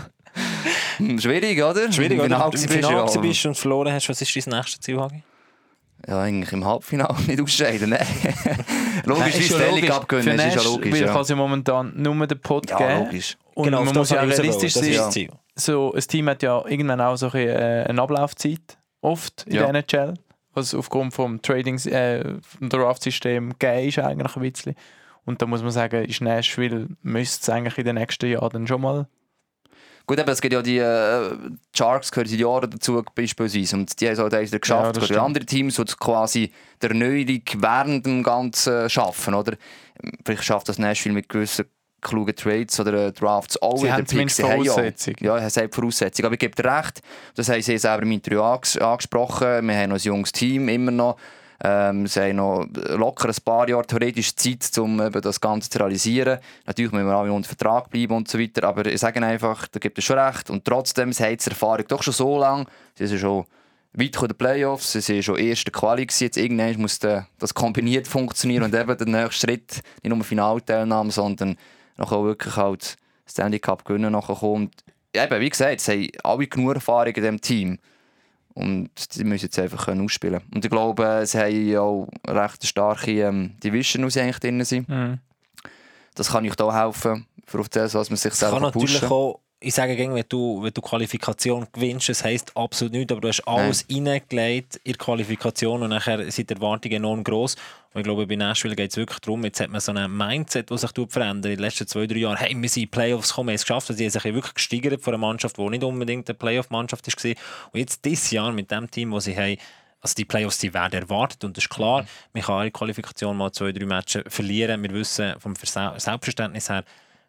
Schwierig, 1.19 1.61
oder? 1.61 1.91
Schwierig, 1.91 2.21
wenn 2.21 2.29
du 2.29 2.35
im 2.35 2.51
bist, 2.51 2.69
Finale 2.71 2.95
ja. 3.11 3.19
bist 3.21 3.45
und 3.45 3.57
verloren 3.57 3.93
hast. 3.93 4.09
Was 4.09 4.21
ist 4.21 4.35
dein 4.47 4.57
nächstes 4.57 4.79
Ziel, 4.79 4.99
Hagi? 4.99 5.23
Ja, 6.07 6.21
eigentlich 6.21 6.51
im 6.51 6.65
Halbfinale 6.65 7.15
nicht 7.27 7.41
ausscheiden. 7.41 7.91
Nein, 7.91 8.05
logisch, 9.05 9.35
wie 9.49 9.85
ja 9.85 9.99
Für 10.01 10.05
gewinnen, 10.07 10.37
das 10.37 10.47
ist 10.47 10.55
ja 10.63 10.69
logisch. 10.69 10.91
Weil 10.93 11.01
Ja, 11.01 11.13
kann 11.13 11.25
ja 11.25 11.35
momentan 11.35 11.93
nur 11.95 12.27
den 12.27 12.39
Pot 12.41 12.69
ja 12.69 12.77
geben. 12.77 13.05
logisch. 13.05 13.37
Und 13.53 13.65
Genau, 13.65 13.83
man 13.83 13.93
muss 13.95 14.09
ja 14.09 14.23
ich 14.23 14.37
realistisch 14.37 14.75
wollen. 14.75 14.85
Das 14.85 14.95
ist 14.95 14.97
sein. 15.03 15.11
Ziel. 15.11 15.29
So, 15.55 15.93
ein 15.93 16.01
Team 16.01 16.27
hat 16.29 16.43
ja 16.43 16.63
irgendwann 16.67 16.99
auch 16.99 17.15
so 17.15 17.27
ein 17.27 17.31
bisschen, 17.31 17.49
äh, 17.49 17.85
eine 17.87 18.01
Ablaufzeit, 18.01 18.77
oft 19.01 19.43
in 19.47 19.55
Ja. 19.55 19.61
der 19.61 19.69
NHL, 19.75 20.15
was 20.53 20.73
aufgrund 20.73 21.13
vom 21.13 21.41
Trading, 21.41 21.77
äh, 21.85 22.23
Draft-System 22.59 23.53
gegeben 23.57 23.87
ist 23.87 23.99
eigentlich 23.99 24.35
ein 24.35 24.41
bisschen. 24.51 24.75
Und 25.25 25.41
da 25.41 25.45
muss 25.45 25.61
man 25.61 25.71
sagen, 25.71 26.03
ist 26.05 26.21
Nashville 26.21 26.87
müsste 27.01 27.41
es 27.41 27.49
eigentlich 27.49 27.77
in 27.77 27.85
den 27.85 27.95
nächsten 27.95 28.29
Jahren 28.29 28.49
dann 28.51 28.67
schon 28.67 28.81
mal 28.81 29.07
Gut, 30.05 30.19
aber 30.19 30.33
es 30.33 30.41
gibt 30.41 30.53
ja 30.53 30.61
die 30.61 30.79
äh, 30.79 31.29
die 31.73 31.77
Sharks 31.77 32.11
gehören 32.11 32.27
seit 32.27 32.39
Jahren 32.39 32.69
dazu 32.69 33.01
beispielsweise 33.15 33.77
und 33.77 34.01
die 34.01 34.05
haben 34.07 34.11
es 34.13 34.17
Jahr 34.19 34.31
Ja, 34.51 34.57
geschafft. 34.59 34.97
das 34.97 35.03
es 35.03 35.09
gibt 35.09 35.19
andere 35.21 35.45
Teams, 35.45 35.75
die 35.77 35.85
quasi 35.97 36.51
der 36.81 36.89
Erneuerung 36.91 37.41
während 37.55 38.05
dem 38.05 38.21
Ganzen 38.21 38.89
schaffen, 38.89 39.33
oder? 39.33 39.55
Vielleicht 40.25 40.43
schafft 40.43 40.67
das 40.67 40.77
Nashville 40.77 41.15
mit 41.15 41.29
gewissen 41.29 41.65
klugen 42.01 42.35
Trades 42.35 42.77
oder 42.81 43.07
äh, 43.07 43.11
Drafts 43.13 43.61
auch 43.61 43.77
Sie 43.77 43.83
wieder 43.85 43.93
haben 43.93 44.05
Picks. 44.05 44.35
Sie 44.35 44.43
haben 44.43 44.61
ja- 44.63 44.73
Voraussetzungen. 44.73 45.15
Ja, 45.21 45.37
es 45.37 45.55
hat 45.55 45.73
Voraussetzungen. 45.73 46.25
Aber 46.25 46.33
ich 46.33 46.39
gebe 46.39 46.61
dir 46.61 46.69
recht, 46.69 47.01
das 47.35 47.47
haben 47.47 47.61
sie 47.61 47.77
selber 47.77 48.03
im 48.03 48.11
Interview 48.11 48.41
anges 48.41 48.77
angesprochen. 48.77 49.65
Wir 49.65 49.75
haben 49.77 49.89
noch 49.91 49.95
ein 49.95 50.01
junges 50.01 50.33
Team, 50.33 50.67
immer 50.67 50.91
noch. 50.91 51.15
Ähm, 51.63 52.07
sie 52.07 52.21
haben 52.21 52.35
noch 52.35 52.65
locker 52.89 53.29
ein 53.29 53.35
paar 53.43 53.67
Jahre 53.67 53.85
theoretisch 53.85 54.35
Zeit, 54.35 54.77
um 54.77 55.01
eben 55.01 55.21
das 55.21 55.39
Ganze 55.39 55.69
zu 55.69 55.79
realisieren. 55.79 56.39
Natürlich 56.65 56.91
müssen 56.91 57.07
wir 57.07 57.15
alle 57.15 57.31
unter 57.31 57.47
Vertrag 57.47 57.89
bleiben 57.89 58.15
und 58.15 58.27
so 58.27 58.39
weiter, 58.39 58.67
aber 58.67 58.85
ich 58.85 58.99
sage 58.99 59.21
einfach, 59.21 59.67
da 59.67 59.79
gibt 59.79 59.97
es 59.97 60.03
schon 60.03 60.17
recht. 60.17 60.49
Und 60.49 60.65
trotzdem, 60.65 61.13
sie 61.13 61.23
haben 61.23 61.37
die 61.37 61.49
Erfahrung 61.49 61.85
doch 61.87 62.03
schon 62.03 62.13
so 62.13 62.39
lange. 62.39 62.65
Sie 62.95 63.07
sind 63.07 63.19
schon 63.19 63.45
weit 63.93 64.21
in 64.21 64.27
den 64.27 64.37
Playoffs, 64.37 64.91
sie 64.93 65.01
sind 65.01 65.23
schon 65.23 65.37
erste 65.37 65.71
Quali 65.71 66.05
gewesen. 66.05 66.23
Jetzt 66.23 66.37
irgendwann 66.37 66.81
muss 66.81 66.99
das 66.99 67.53
kombiniert 67.53 68.07
funktionieren 68.07 68.63
und 68.63 68.75
eben 68.75 68.97
der 68.97 69.07
nächste 69.07 69.47
Schritt, 69.47 69.81
nicht 70.01 70.13
nur 70.13 70.23
Finalteilnahme, 70.23 71.11
sondern 71.11 71.57
auch 71.97 72.11
wirklich 72.11 72.55
halt 72.55 72.95
Stanley 73.27 73.59
Cup 73.59 73.85
gewinnen 73.85 74.11
nachher 74.11 74.35
kommt. 74.35 74.73
Eben, 75.13 75.39
wie 75.39 75.49
gesagt, 75.49 75.81
sie 75.81 76.11
haben 76.23 76.31
alle 76.31 76.47
genug 76.47 76.75
Erfahrung 76.75 77.13
in 77.13 77.13
diesem 77.13 77.41
Team. 77.41 77.79
Und 78.53 78.89
die 79.15 79.23
müssen 79.23 79.45
jetzt 79.45 79.57
einfach 79.57 79.85
können 79.85 80.05
ausspielen 80.05 80.41
Und 80.53 80.63
ich 80.63 80.69
glaube, 80.69 81.23
sie 81.25 81.39
haben 81.39 81.67
ja 81.67 81.81
auch 81.81 82.07
recht 82.27 82.65
starke 82.65 83.11
ähm, 83.11 83.55
Division, 83.63 84.03
sie 84.09 84.21
eigentlich 84.21 84.39
drin 84.39 84.63
sind. 84.63 84.87
Mhm. 84.87 85.19
Das 86.15 86.29
kann 86.31 86.45
euch 86.45 86.55
da 86.55 86.71
helfen, 86.71 87.25
für 87.45 87.59
auf 87.59 87.69
das, 87.69 87.95
was 87.95 88.09
man 88.09 88.17
sich 88.17 88.31
Es 88.31 88.39
kann 88.39 88.51
selber 88.51 88.67
natürlich 88.67 89.01
pushen. 89.01 89.11
auch, 89.11 89.39
ich 89.63 89.73
sage 89.73 89.95
gegen, 89.95 90.13
wenn 90.13 90.25
du, 90.27 90.61
wenn 90.61 90.73
du 90.73 90.81
Qualifikation 90.81 91.67
gewinnst, 91.71 92.09
das 92.09 92.23
heisst 92.23 92.55
absolut 92.55 92.93
nichts, 92.93 93.11
aber 93.11 93.21
du 93.21 93.29
hast 93.29 93.47
alles 93.47 93.85
reingelegt 93.89 94.75
in 94.83 94.91
die 94.91 94.97
Qualifikation 94.97 95.81
und 95.81 95.89
nachher 95.89 96.29
sind 96.31 96.49
die 96.49 96.53
Erwartungen 96.53 96.95
enorm 96.95 97.23
gross. 97.23 97.55
Und 97.93 98.01
ich 98.01 98.03
glaube, 98.03 98.27
bei 98.27 98.35
Nashville 98.35 98.75
geht 98.75 98.91
es 98.91 98.97
wirklich 98.97 99.19
darum, 99.19 99.43
jetzt 99.45 99.59
hat 99.61 99.69
man 99.69 99.79
so 99.79 99.93
ein 99.93 100.17
Mindset, 100.17 100.69
das 100.69 100.81
sich 100.81 100.91
verändert. 101.09 101.51
In 101.51 101.57
den 101.57 101.59
letzten 101.59 101.87
zwei, 101.87 102.05
drei 102.07 102.17
Jahren, 102.17 102.37
hey, 102.37 102.49
wir 102.49 102.69
sind 102.69 102.83
in 102.83 102.83
die 102.83 102.87
Playoffs 102.87 103.29
gekommen, 103.29 103.47
wir 103.47 103.51
haben 103.51 103.55
es 103.55 103.61
geschafft. 103.61 103.89
Also, 103.89 103.97
die 103.97 104.05
haben 104.05 104.11
sich 104.11 104.23
wirklich 104.23 104.53
gesteigert 104.53 105.01
von 105.01 105.13
einer 105.13 105.21
Mannschaft, 105.21 105.57
die 105.57 105.69
nicht 105.69 105.83
unbedingt 105.83 106.27
eine 106.27 106.35
Playoff-Mannschaft 106.35 107.07
war. 107.07 107.31
Und 107.71 107.79
jetzt 107.79 108.03
dieses 108.03 108.31
Jahr 108.31 108.51
mit 108.51 108.69
dem 108.69 108.91
Team, 108.91 109.11
das 109.11 109.25
sie 109.25 109.37
haben, 109.37 109.57
also 110.01 110.15
die 110.15 110.25
Playoffs 110.25 110.57
die 110.57 110.73
werden 110.73 111.01
erwartet 111.01 111.45
und 111.45 111.55
das 111.55 111.63
ist 111.63 111.69
klar, 111.69 112.05
man 112.33 112.43
kann 112.43 112.57
in 112.57 112.63
der 112.63 112.71
Qualifikation 112.71 113.37
mal 113.37 113.53
zwei, 113.53 113.71
drei 113.71 113.85
Matches 113.85 114.23
verlieren. 114.27 114.83
Wir 114.83 114.91
wissen 114.91 115.35
vom 115.39 115.55
Selbstverständnis 115.55 116.69
her, 116.69 116.83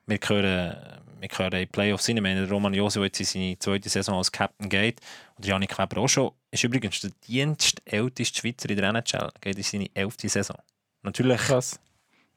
wir 0.06 0.18
gehören, 0.18 0.76
wir 1.24 1.28
gehören 1.28 1.52
in 1.54 1.58
die 1.60 1.66
Playoffs 1.66 2.08
rein. 2.08 2.22
Wir 2.22 2.30
haben 2.30 2.36
den 2.42 2.48
Roman 2.50 2.74
Jose, 2.74 2.98
der 2.98 3.06
jetzt 3.06 3.20
in 3.20 3.26
seine 3.26 3.58
zweite 3.58 3.88
Saison 3.88 4.18
als 4.18 4.30
Captain 4.30 4.68
geht. 4.68 5.00
Und 5.36 5.46
Janik 5.46 5.78
Weber 5.78 6.00
auch 6.02 6.08
schon. 6.08 6.32
Ist 6.50 6.64
übrigens 6.64 7.00
der 7.00 7.10
dienstälteste 7.26 8.38
Schweizer 8.40 8.68
in 8.70 8.76
der 8.76 8.88
NHL. 8.90 9.30
Geht 9.40 9.56
in 9.56 9.62
seine 9.62 9.86
elfte 9.94 10.28
Saison. 10.28 10.56
Natürlich, 11.02 11.40
Krass. 11.40 11.80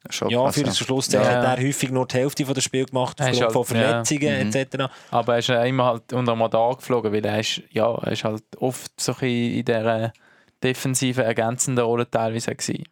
Schon 0.10 0.30
ja, 0.30 0.50
für 0.52 0.63
das 0.63 0.78
Schluss 0.78 1.12
Ja. 1.12 1.19
hat 1.26 1.60
er 1.60 1.65
häufig 1.65 1.89
nur 1.91 2.08
die 2.08 2.15
Hälfte 2.15 2.45
des 2.45 2.63
Spiels 2.63 2.91
gemacht, 2.91 3.19
Er 3.19 3.30
ist 3.32 3.41
aufgrund 3.43 3.67
von 3.67 3.78
halt- 3.78 3.86
ja. 3.88 4.06
Verletzungen 4.06 4.47
Mhm. 4.50 4.56
etc. 4.56 4.91
Aber 5.12 5.34
er 5.34 5.39
ist 5.39 5.47
ja 5.50 5.63
immer 5.65 5.86
halt 5.86 6.13
unter 6.13 6.32
dem 6.34 6.41
Radar 6.41 6.78
geflogen, 6.78 7.12
weil 7.12 7.26
er 7.26 7.39
ist, 7.41 7.62
ja, 7.71 7.93
er 7.93 8.12
ist 8.13 8.23
halt 8.23 8.43
oft 8.58 8.91
so 9.02 9.12
in 9.19 9.65
dieser 9.65 10.13
defensiven, 10.63 11.26
ergänzenden 11.26 11.84
Rolle 11.84 12.10
teilweise 12.10 12.56
gewesen. 12.56 12.84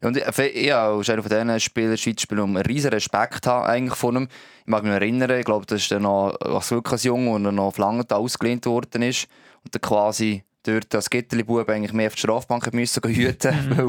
Ja, 0.00 0.08
Und 0.08 0.16
ich, 0.16 0.38
ich 0.38 0.74
als 0.74 1.10
einer 1.10 1.22
von 1.22 1.30
diesen 1.30 1.60
Spielern, 1.60 1.96
Schweizspielern, 1.96 2.44
um 2.44 2.56
einen 2.56 2.66
riesen 2.66 2.90
Respekt 2.90 3.46
haben 3.46 3.66
eigentlich 3.66 3.98
von 3.98 4.16
ihm. 4.16 4.28
Ich 4.60 4.66
mag 4.66 4.82
mich 4.82 4.92
erinnern, 4.92 5.30
ich 5.38 5.44
glaube, 5.44 5.66
das 5.66 5.82
ist 5.82 5.90
dann 5.90 6.02
noch 6.02 6.36
als 6.40 6.70
wirklich 6.70 6.92
als 6.92 7.04
Junge, 7.04 7.30
und 7.30 7.42
noch 7.42 7.64
auf 7.64 7.78
Langenthal 7.78 8.18
ausgelehnt 8.18 8.66
worden 8.66 9.02
ist. 9.02 9.26
Und 9.64 9.74
dann 9.74 9.80
quasi 9.82 10.42
dort 10.62 10.94
als 10.94 11.08
Gitterli-Bub 11.08 11.68
eigentlich 11.68 11.92
mehr 11.92 12.08
auf 12.08 12.14
die 12.14 12.20
Strafbank 12.20 12.72
müssen 12.72 13.02
hüten 13.02 13.54
weil 13.76 13.88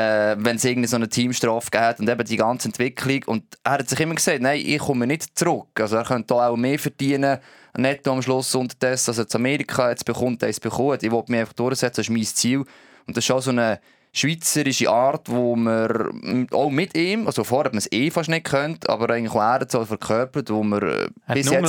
äh, 0.00 0.36
wenn 0.38 0.56
es 0.56 0.64
irgendwie 0.64 0.88
so 0.88 0.96
eine 0.96 1.08
Teamstrafe 1.08 1.70
gibt 1.70 2.00
und 2.00 2.08
eben 2.08 2.24
die 2.24 2.36
ganze 2.36 2.68
Entwicklung 2.68 3.22
und 3.26 3.42
er 3.64 3.72
hat 3.72 3.88
sich 3.88 3.98
immer 3.98 4.14
gesagt, 4.14 4.40
nein, 4.40 4.62
ich 4.64 4.78
komme 4.78 5.06
nicht 5.06 5.36
zurück. 5.36 5.68
Also 5.80 5.96
er 5.96 6.04
könnte 6.04 6.28
da 6.28 6.48
auch 6.48 6.56
mehr 6.56 6.78
verdienen, 6.78 7.38
netto 7.76 8.12
am 8.12 8.22
Schluss 8.22 8.54
unterdessen, 8.54 9.10
also 9.10 9.24
zu 9.24 9.38
Amerika 9.38 9.90
jetzt 9.90 10.04
bekommt, 10.04 10.42
er 10.42 10.48
es 10.48 10.60
bekommen. 10.60 10.98
Ich 11.00 11.10
wollte 11.10 11.32
mich 11.32 11.40
einfach 11.40 11.54
durchsetzen, 11.54 11.96
das 11.96 12.06
ist 12.06 12.10
mein 12.10 12.24
Ziel. 12.24 12.64
Und 13.06 13.16
das 13.16 13.24
ist 13.24 13.30
auch 13.30 13.42
so 13.42 13.50
eine 13.50 13.80
schweizerische 14.16 14.88
Art, 14.88 15.28
wo 15.28 15.56
man 15.56 16.48
auch 16.50 16.70
mit 16.70 16.96
ihm, 16.96 17.26
also 17.26 17.44
vorher 17.44 17.66
hat 17.66 17.72
man 17.74 17.78
es 17.78 17.92
eh 17.92 18.10
fast 18.10 18.28
nicht 18.28 18.44
gekannt, 18.44 18.88
aber 18.88 19.10
eigentlich 19.10 19.32
auch 19.32 19.40
er 19.40 19.60
hat 19.60 19.74
es 19.74 19.88
verkörpert, 19.88 20.50
wo 20.50 20.62
man 20.62 20.82
äh, 20.82 21.06
Hat 21.26 21.34
bis 21.34 21.50
jetzt 21.50 21.62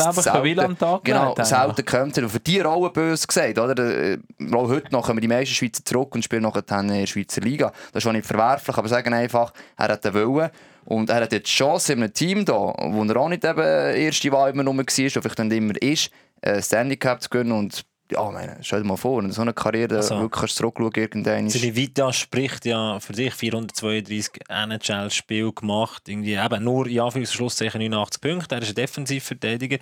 Tag 0.78 1.04
genau, 1.04 1.36
selten 1.42 1.86
kommt. 1.86 2.18
Und 2.18 2.30
für 2.30 2.40
die 2.40 2.60
Rolle 2.60 2.90
böse 2.90 3.28
gesagt, 3.28 3.60
oder? 3.60 3.78
Äh, 3.78 4.18
Auch 4.54 4.70
heute 4.70 4.92
noch 4.92 5.06
kommen 5.06 5.20
die 5.20 5.28
meisten 5.28 5.54
Schweizer 5.54 5.84
zurück 5.84 6.16
und 6.16 6.24
spielen 6.24 6.44
nachher 6.44 6.62
dann 6.62 6.90
in 6.90 7.02
der 7.02 7.08
Schweizer 7.08 7.42
Liga. 7.42 7.72
Das 7.92 8.04
ist 8.04 8.08
auch 8.08 8.14
nicht 8.14 8.26
verwerflich, 8.26 8.78
aber 8.78 8.88
sagen 8.88 9.14
einfach, 9.14 9.52
er 9.78 9.90
hat 9.90 10.06
den 10.06 10.14
Willen. 10.14 10.50
Und 10.86 11.10
er 11.10 11.18
hat 11.24 11.34
jetzt 11.34 11.48
die 11.48 11.52
Chance 11.52 11.92
in 11.92 12.02
einem 12.02 12.14
Team 12.14 12.46
da, 12.46 12.54
wo 12.54 13.04
er 13.04 13.18
auch 13.18 13.28
nicht 13.28 13.44
eben 13.44 13.60
erste 13.60 14.32
Wahl 14.32 14.52
immer 14.52 14.64
nur 14.64 14.78
war, 14.78 14.86
vielleicht 14.86 15.40
dann 15.40 15.52
immer 15.52 15.82
ist, 15.82 16.12
äh, 16.42 16.62
Stanley 16.62 16.96
Cup 16.96 17.22
zu 17.22 17.30
gewinnen. 17.30 17.52
Und 17.52 17.84
ja, 18.12 18.32
meine, 18.32 18.58
stell 18.62 18.82
dir 18.82 18.88
mal 18.88 18.98
vor, 18.98 19.22
du 19.22 19.32
so 19.32 19.41
eine 19.41 19.54
Karriere 19.54 19.98
Also- 19.98 20.15
wirklich 20.20 20.39
kannst 20.39 20.56
zurückschauen 20.58 20.91
irgendwann 20.96 21.48
ist, 21.48 21.54
Vita 21.76 22.13
spricht 22.13 22.65
ja 22.65 23.00
für 23.00 23.13
dich 23.13 23.34
432 23.34 24.30
NHL-Spiele 24.50 25.52
gemacht. 25.54 26.08
Irgendwie 26.08 26.34
eben 26.34 26.63
nur 26.63 26.88
in 26.88 27.00
Anführungszeichen 27.00 27.80
89 27.80 28.22
Punkte. 28.22 28.56
Er 28.56 28.62
ist 28.62 28.70
ein 28.70 28.76
Defensivverteidiger. 28.76 29.78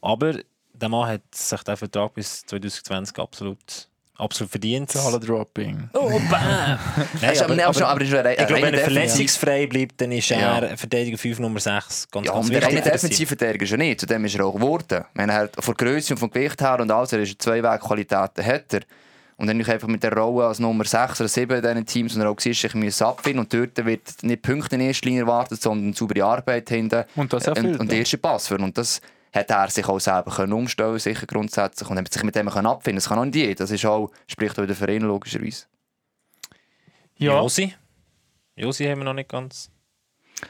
Aber 0.00 0.34
der 0.72 0.88
Mann 0.88 1.08
hat 1.08 1.22
sich 1.34 1.62
den 1.62 1.76
Vertrag 1.76 2.14
bis 2.14 2.44
2020 2.46 3.18
absolut, 3.18 3.88
absolut 4.22 4.50
verdient. 4.50 4.90
Zahlen-Dropping. 4.90 5.90
Oh, 5.94 6.08
bam! 6.08 6.20
Nein, 6.30 6.78
Hast 7.22 7.40
du- 7.40 7.44
aber, 7.44 7.64
aber, 7.66 7.88
aber, 7.88 8.00
ist 8.02 8.12
er 8.12 8.30
ich 8.40 8.46
glaube, 8.46 8.62
wenn 8.62 8.74
er 8.74 8.80
verletzungsfrei 8.80 9.66
bleibt, 9.66 10.00
dann 10.00 10.12
ist 10.12 10.30
er 10.30 10.40
Ja. 10.68 10.76
Verteidiger 10.76 11.18
5 11.18 11.38
Nummer 11.40 11.60
6. 11.60 12.08
Ganz, 12.10 12.26
Ja, 12.26 12.32
ganz 12.32 12.46
und 12.46 12.52
der 12.52 12.62
wichtig 12.62 12.76
eine 12.76 12.82
für 12.82 12.90
das 12.90 13.00
Team. 13.02 13.08
Defensivverteidiger 13.10 13.64
ist 13.64 13.72
er 13.72 13.78
nicht. 13.78 14.00
Zu 14.00 14.06
dem 14.06 14.24
ist 14.24 14.34
er 14.34 14.44
auch 14.46 14.54
geworden. 14.54 15.04
Wenn 15.14 15.28
er 15.28 15.34
halt 15.34 15.52
von 15.58 15.74
Größe 15.74 16.14
und 16.14 16.18
vom 16.18 16.30
Gewicht 16.30 16.60
her 16.60 16.78
und 16.80 16.90
alles, 16.90 17.12
er 17.12 17.20
ist 17.20 17.40
zwei 17.42 17.62
Wege 17.62 17.78
Qualitäten 17.78 18.44
hat 18.46 18.74
er. 18.74 18.80
Und 19.38 19.48
dann 19.48 19.58
einfach 19.58 19.88
mit 19.88 20.02
der 20.04 20.12
Rolle 20.16 20.46
als 20.46 20.60
Nummer 20.60 20.84
6 20.84 21.20
oder 21.20 21.28
7 21.28 21.56
in 21.56 21.62
diesen 21.62 21.86
Teams, 21.86 22.14
und 22.14 22.20
er 22.20 22.30
auch 22.30 22.36
war, 22.36 22.46
ich 22.46 22.74
muss 22.74 23.02
abfinden. 23.02 23.40
Und 23.40 23.52
dort 23.52 23.84
wird 23.84 24.02
nicht 24.22 24.42
Punkte 24.42 24.76
in 24.76 24.82
erster 24.82 25.06
Linie 25.06 25.22
erwartet, 25.22 25.60
sondern 25.60 25.92
saubere 25.94 26.24
Arbeit 26.24 26.68
hinten. 26.68 27.04
Und 27.16 27.32
das 27.32 27.46
erfüllt 27.48 27.74
und, 27.74 27.80
und 27.80 27.90
der 27.90 27.98
erste 28.00 28.18
Pass 28.18 28.46
für. 28.48 28.56
Und 28.58 28.78
das 28.78 29.00
hat 29.32 29.50
er 29.50 29.70
sich 29.70 29.86
auch 29.86 29.98
selber 29.98 30.30
können 30.30 30.52
umstellen 30.52 30.98
sicher 30.98 31.26
grundsätzlich. 31.26 31.88
Und 31.88 31.98
hat 31.98 32.12
sich 32.12 32.22
mit 32.22 32.34
dem 32.34 32.50
können 32.50 32.66
abfinden 32.66 32.96
Das 32.96 33.08
kann 33.08 33.18
auch 33.18 33.24
nicht 33.24 33.36
jeder. 33.36 33.54
Das 33.54 33.70
ist 33.70 33.84
auch, 33.86 34.10
spricht 34.26 34.58
auch 34.58 34.66
der 34.66 34.76
Verein 34.76 35.02
logischerweise. 35.02 35.66
Ja, 37.16 37.38
Josi? 37.40 37.74
Josi 38.56 38.84
haben 38.84 38.98
wir 38.98 39.04
noch 39.04 39.14
nicht 39.14 39.30
ganz. 39.30 39.70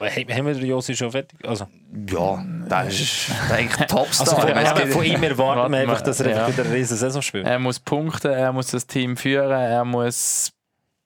Hey, 0.01 0.25
haben 0.25 0.47
wir 0.47 0.55
den 0.55 0.67
Josi 0.67 0.97
schon 0.97 1.11
fertig? 1.11 1.39
Also, 1.47 1.67
Ja, 2.09 2.45
das 2.67 2.99
ist 2.99 3.31
eigentlich 3.51 3.87
Topstar. 3.89 4.43
also 4.45 4.81
von, 4.81 4.91
von 4.91 5.05
ihm 5.05 5.23
erwarten 5.23 5.61
Warten 5.61 5.73
wir 5.73 5.81
einfach, 5.81 6.01
dass 6.01 6.21
er 6.21 6.31
ja. 6.31 6.49
wieder 6.49 6.65
eine 6.65 6.75
riesen 6.75 6.97
Saison 6.97 7.21
spielt. 7.21 7.47
er 7.47 7.59
muss 7.59 7.79
punkten, 7.79 8.33
er 8.33 8.53
muss 8.53 8.69
das 8.69 8.87
Team 8.87 9.19
führen, 9.19 9.51
er 9.51 9.85
muss 9.85 10.51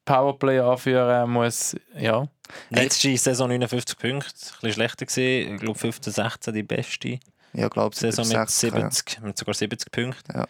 Powerplay 0.05 0.61
anführen, 0.61 1.11
er 1.11 1.27
muss, 1.27 1.77
ja. 1.99 2.29
Letzte 2.71 3.17
Saison 3.17 3.49
59 3.49 3.99
Punkte, 3.99 4.29
ein 4.29 4.31
bisschen 4.31 4.73
schlechter 4.73 5.05
gesehen. 5.05 5.57
Ich 5.57 5.61
glaube 5.61 5.79
15, 5.79 6.13
16 6.13 6.55
die 6.55 6.63
beste 6.63 7.19
ja, 7.57 7.69
glaube 7.69 7.95
Saison 7.97 8.27
mit 8.29 8.51
70, 8.51 9.21
mit 9.23 9.39
sogar 9.39 9.55
70 9.55 9.91
Punkten. 9.91 10.33
Ja, 10.35 10.47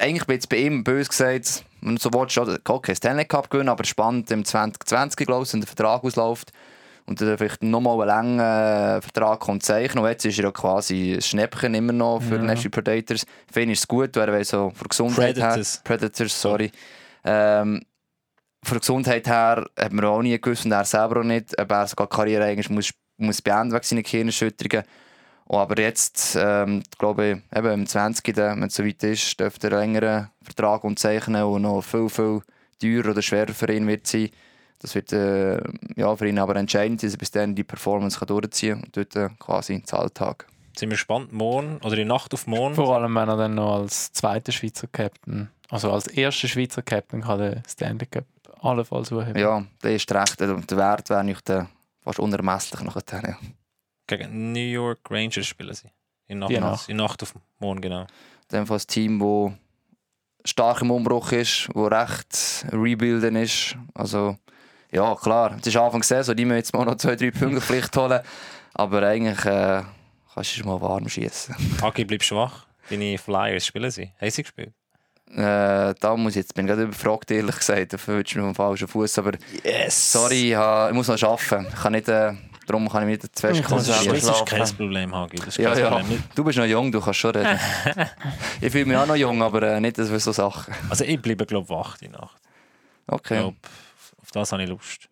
eigentlich 0.00 0.26
bin 0.26 0.38
ich 0.38 0.48
bei 0.48 0.56
ihm 0.56 0.84
böse 0.84 1.08
gesagt, 1.08 1.64
du 1.80 1.96
so 1.98 2.12
willst, 2.12 2.32
schon, 2.32 2.58
okay, 2.66 2.94
Stanley 2.94 3.24
Cup 3.24 3.50
gewinnen, 3.50 3.68
aber 3.68 3.84
spannend 3.84 4.30
im 4.30 4.44
2020, 4.44 5.26
glaube 5.26 5.44
ich, 5.44 5.52
wenn 5.52 5.60
der 5.60 5.68
Vertrag 5.68 6.04
ausläuft 6.04 6.52
und 7.06 7.20
er 7.20 7.36
vielleicht 7.38 7.62
nochmal 7.62 8.08
einen 8.08 8.38
langen 8.38 8.38
äh, 8.38 9.02
Vertrag 9.02 9.40
kommt 9.40 9.62
zeichnen. 9.64 10.04
Und 10.04 10.10
jetzt 10.10 10.24
ist 10.24 10.38
er 10.38 10.44
ja 10.44 10.52
quasi 10.52 11.14
ein 11.14 11.22
Schnäppchen 11.22 11.74
immer 11.74 11.92
noch 11.92 12.20
für 12.20 12.36
Ja. 12.36 12.40
die 12.40 12.46
Nashville 12.46 12.70
Predators. 12.70 13.26
Für 13.52 13.62
ihn 13.62 13.70
ist 13.70 13.80
es 13.80 13.88
gut, 13.88 14.14
weil 14.16 14.28
er 14.28 14.44
so 14.44 14.70
von 14.70 14.78
der 14.78 14.88
Gesundheit 14.88 15.34
Predators. 15.34 15.74
her... 15.76 15.82
Predators, 15.84 16.40
sorry. 16.40 16.70
Ähm, 17.24 17.82
von 18.62 18.78
Gesundheit 18.78 19.26
her 19.26 19.66
hat 19.76 19.92
man 19.92 20.04
auch 20.04 20.22
nie 20.22 20.38
gewusst 20.40 20.64
und 20.66 20.72
er 20.72 20.84
selber 20.84 21.20
auch 21.20 21.24
nicht, 21.24 21.58
ob 21.58 21.70
er 21.70 21.86
sogar 21.86 22.06
die 22.06 22.14
Karriere 22.14 22.44
eigentlich 22.44 22.70
muss, 22.70 22.90
muss 23.16 23.42
beenden 23.42 23.72
wegen 23.72 23.82
seiner 23.84 24.02
Gehirnerschütterungen. 24.02 24.86
Oh, 25.52 25.58
aber 25.58 25.80
jetzt, 25.80 26.38
ähm, 26.40 26.84
glaube 26.96 27.26
ich, 27.26 27.58
eben 27.58 27.72
im 27.72 27.84
20. 27.84 28.36
wenn 28.36 28.62
es 28.62 28.76
soweit 28.76 29.02
ist, 29.02 29.40
dürfte 29.40 29.66
er 29.66 29.78
einen 29.80 29.94
längeren 29.94 30.30
Vertrag 30.42 30.84
unterzeichnen 30.84 31.42
und 31.42 31.62
noch 31.62 31.82
viel, 31.82 32.08
viel 32.08 32.42
teurer 32.80 33.10
oder 33.10 33.20
schwerer 33.20 33.52
für 33.52 33.68
ihn 33.72 33.88
wird 33.88 34.06
sein. 34.06 34.30
Das 34.78 34.94
wird 34.94 35.12
äh, 35.12 35.60
ja, 35.96 36.14
für 36.14 36.28
ihn 36.28 36.38
aber 36.38 36.54
entscheidend, 36.54 37.02
dass 37.02 37.14
er 37.14 37.18
bis 37.18 37.32
dann 37.32 37.56
die 37.56 37.64
Performance 37.64 38.16
kann 38.16 38.28
durchziehen 38.28 38.76
kann 38.76 38.84
und 38.84 38.96
dort 38.96 39.16
äh, 39.16 39.28
quasi 39.40 39.74
ins 39.74 39.92
Alltag. 39.92 40.46
Sind 40.76 40.90
wir 40.90 40.94
gespannt, 40.94 41.32
morgen 41.32 41.78
oder 41.82 41.98
in 41.98 42.06
Nacht 42.06 42.32
auf 42.32 42.46
morgen. 42.46 42.76
Vor 42.76 42.94
allem, 42.94 43.12
wenn 43.12 43.28
er 43.28 43.36
dann 43.36 43.56
noch 43.56 43.80
als 43.80 44.12
zweiter 44.12 44.52
Schweizer 44.52 44.86
Captain, 44.86 45.50
also 45.68 45.90
als 45.90 46.06
erster 46.06 46.46
Schweizer 46.46 46.82
Captain, 46.82 47.22
kann 47.22 47.40
der 47.40 47.64
Stanley 47.68 48.06
Cup 48.06 48.24
allenfalls 48.60 49.08
suchen. 49.08 49.36
Ja, 49.36 49.64
der 49.82 49.96
ist 49.96 50.12
recht. 50.12 50.40
Also, 50.40 50.58
der 50.58 50.78
Wert 50.78 51.10
wäre 51.10 51.24
nicht 51.24 51.50
äh, 51.50 51.64
fast 52.04 52.20
unermesslich 52.20 52.82
nachher. 52.82 53.02
Ja. 53.26 53.36
Gegen 54.18 54.52
New 54.52 54.58
York 54.58 55.00
Rangers 55.10 55.46
spielen 55.46 55.74
sie. 55.74 55.88
In 56.26 56.38
Nacht, 56.40 56.52
Nacht. 56.52 56.88
In 56.88 56.96
Nacht 56.96 57.22
auf 57.22 57.34
morgen, 57.58 57.80
genau. 57.80 58.06
Dem 58.50 58.66
Fall 58.66 58.78
ein 58.78 58.86
Team, 58.86 59.18
das 59.18 60.50
stark 60.50 60.82
im 60.82 60.90
Umbruch 60.90 61.32
ist, 61.32 61.68
das 61.74 61.90
recht 61.92 62.66
rebuilden 62.72 63.36
ist. 63.36 63.76
Also, 63.94 64.36
ja, 64.92 65.14
klar, 65.14 65.56
es 65.60 65.66
ist 65.66 65.76
Anfang 65.76 66.02
Saison, 66.02 66.34
die 66.34 66.44
müssen 66.44 66.56
jetzt 66.58 66.72
mal 66.74 66.84
noch 66.84 66.96
zwei, 66.96 67.16
drei 67.16 67.30
Punkte 67.30 67.60
Pflicht 67.60 67.96
holen. 67.96 68.20
Aber 68.74 69.02
eigentlich 69.02 69.44
äh, 69.44 69.82
kannst 70.34 70.52
du 70.56 70.60
schon 70.60 70.66
mal 70.66 70.80
warm 70.80 71.08
schießen. 71.08 71.54
Hagi 71.82 72.04
bleibt 72.04 72.24
schwach. 72.24 72.66
Deine 72.88 73.18
Flyers 73.18 73.66
spielen 73.66 73.90
sie. 73.90 74.12
Haben 74.20 74.30
sie 74.30 74.42
gespielt? 74.42 74.72
Äh, 75.32 75.94
da 76.00 76.16
muss 76.16 76.32
ich 76.32 76.36
jetzt, 76.38 76.54
bin 76.54 76.66
gerade 76.66 76.82
überfragt, 76.82 77.30
ehrlich 77.30 77.56
gesagt. 77.56 77.92
Dafür 77.92 78.16
wünsche 78.16 78.32
ich 78.32 78.40
mir 78.40 78.46
einen 78.46 78.54
falschen 78.54 78.88
Fuß. 78.88 79.18
Aber 79.18 79.32
Yes! 79.62 80.12
sorry, 80.12 80.52
ich 80.52 80.94
muss 80.94 81.06
noch 81.06 81.22
arbeiten. 81.22 81.66
Ich 81.68 81.80
kann 81.82 81.92
nicht, 81.92 82.08
äh, 82.08 82.32
darum 82.72 82.88
kann 82.88 83.02
ich 83.02 83.08
mich 83.20 83.22
nicht 83.22 83.38
zu 83.38 83.48
Ich 83.50 83.62
konzentrieren. 83.62 84.14
das 84.14 84.24
ist 84.40 84.46
kein 84.46 84.76
Problem, 84.76 85.14
Hagi. 85.14 85.36
Das 85.36 85.48
ist 85.48 85.58
Ja, 85.58 85.72
kein 85.72 85.82
ja. 85.82 85.90
Problem. 85.90 86.22
Du 86.34 86.44
bist 86.44 86.58
noch 86.58 86.64
jung, 86.64 86.90
du 86.92 87.00
kannst 87.00 87.18
schon 87.20 87.30
reden. 87.36 87.58
ich 88.60 88.70
fühle 88.72 88.84
mich 88.86 88.96
auch 88.96 89.06
noch 89.06 89.16
jung, 89.16 89.42
aber 89.42 89.62
äh, 89.62 89.80
nicht 89.80 89.96
für 89.96 90.18
so 90.20 90.32
Sachen. 90.32 90.74
Also 90.88 91.04
ich 91.04 91.20
bleibe, 91.20 91.46
glaube 91.46 91.64
ich, 91.64 91.70
wach 91.70 91.98
die 91.98 92.08
Nacht. 92.08 92.40
Ich 93.06 93.12
Okay. 93.12 93.38
glaube, 93.38 93.56
auf 94.22 94.30
das 94.32 94.52
habe 94.52 94.62
ich 94.62 94.68
Lust. 94.68 95.08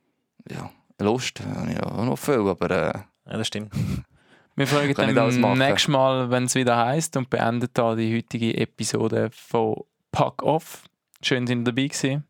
Ja. 0.50 0.70
Lust 1.00 1.40
habe 1.40 1.70
ich 1.72 1.80
auch 1.82 2.04
noch 2.04 2.16
viel, 2.16 2.46
aber 2.48 2.70
äh, 2.70 2.98
Ja, 3.30 3.36
das 3.38 3.46
stimmt. 3.46 3.72
Wir 4.56 4.66
fragen 4.66 4.92
dann 5.14 5.58
nächstes 5.58 5.86
Mal, 5.88 6.30
wenn 6.30 6.44
es 6.44 6.56
wieder 6.56 6.76
heißt 6.76 7.16
und 7.16 7.30
beenden 7.30 7.68
da 7.74 7.94
die 7.94 8.16
heutige 8.16 8.56
Episode 8.56 9.30
von 9.32 9.84
Pack 10.10 10.42
Off. 10.42 10.82
Schön, 11.22 11.46
dass 11.46 11.54
ihr 11.54 11.62
dabei 11.62 11.86
gewesen. 11.86 12.24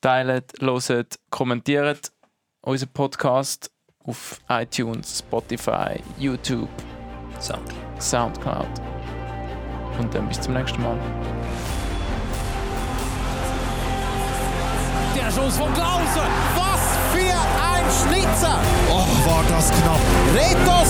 Teilt, 0.00 0.52
hört, 0.60 1.18
kommentiert 1.30 2.10
unseren 2.62 2.88
Podcast 2.92 3.70
auf 4.06 4.40
iTunes, 4.48 5.18
Spotify, 5.18 6.00
YouTube, 6.18 6.68
Sound. 7.40 7.72
Soundcloud. 8.00 8.66
Und 9.98 10.14
dann 10.14 10.28
bis 10.28 10.40
zum 10.40 10.54
nächsten 10.54 10.82
Mal. 10.82 10.96
Der 15.14 15.30
Schuss 15.30 15.56
von 15.56 15.72
Klausen. 15.72 16.28
Was 16.54 16.80
für 17.12 17.34
ein 17.62 17.84
Schnitzer. 18.02 18.58
Oh, 18.90 19.06
war 19.26 19.44
das 19.48 19.70
knapp. 19.70 20.00
Reto 20.34 20.84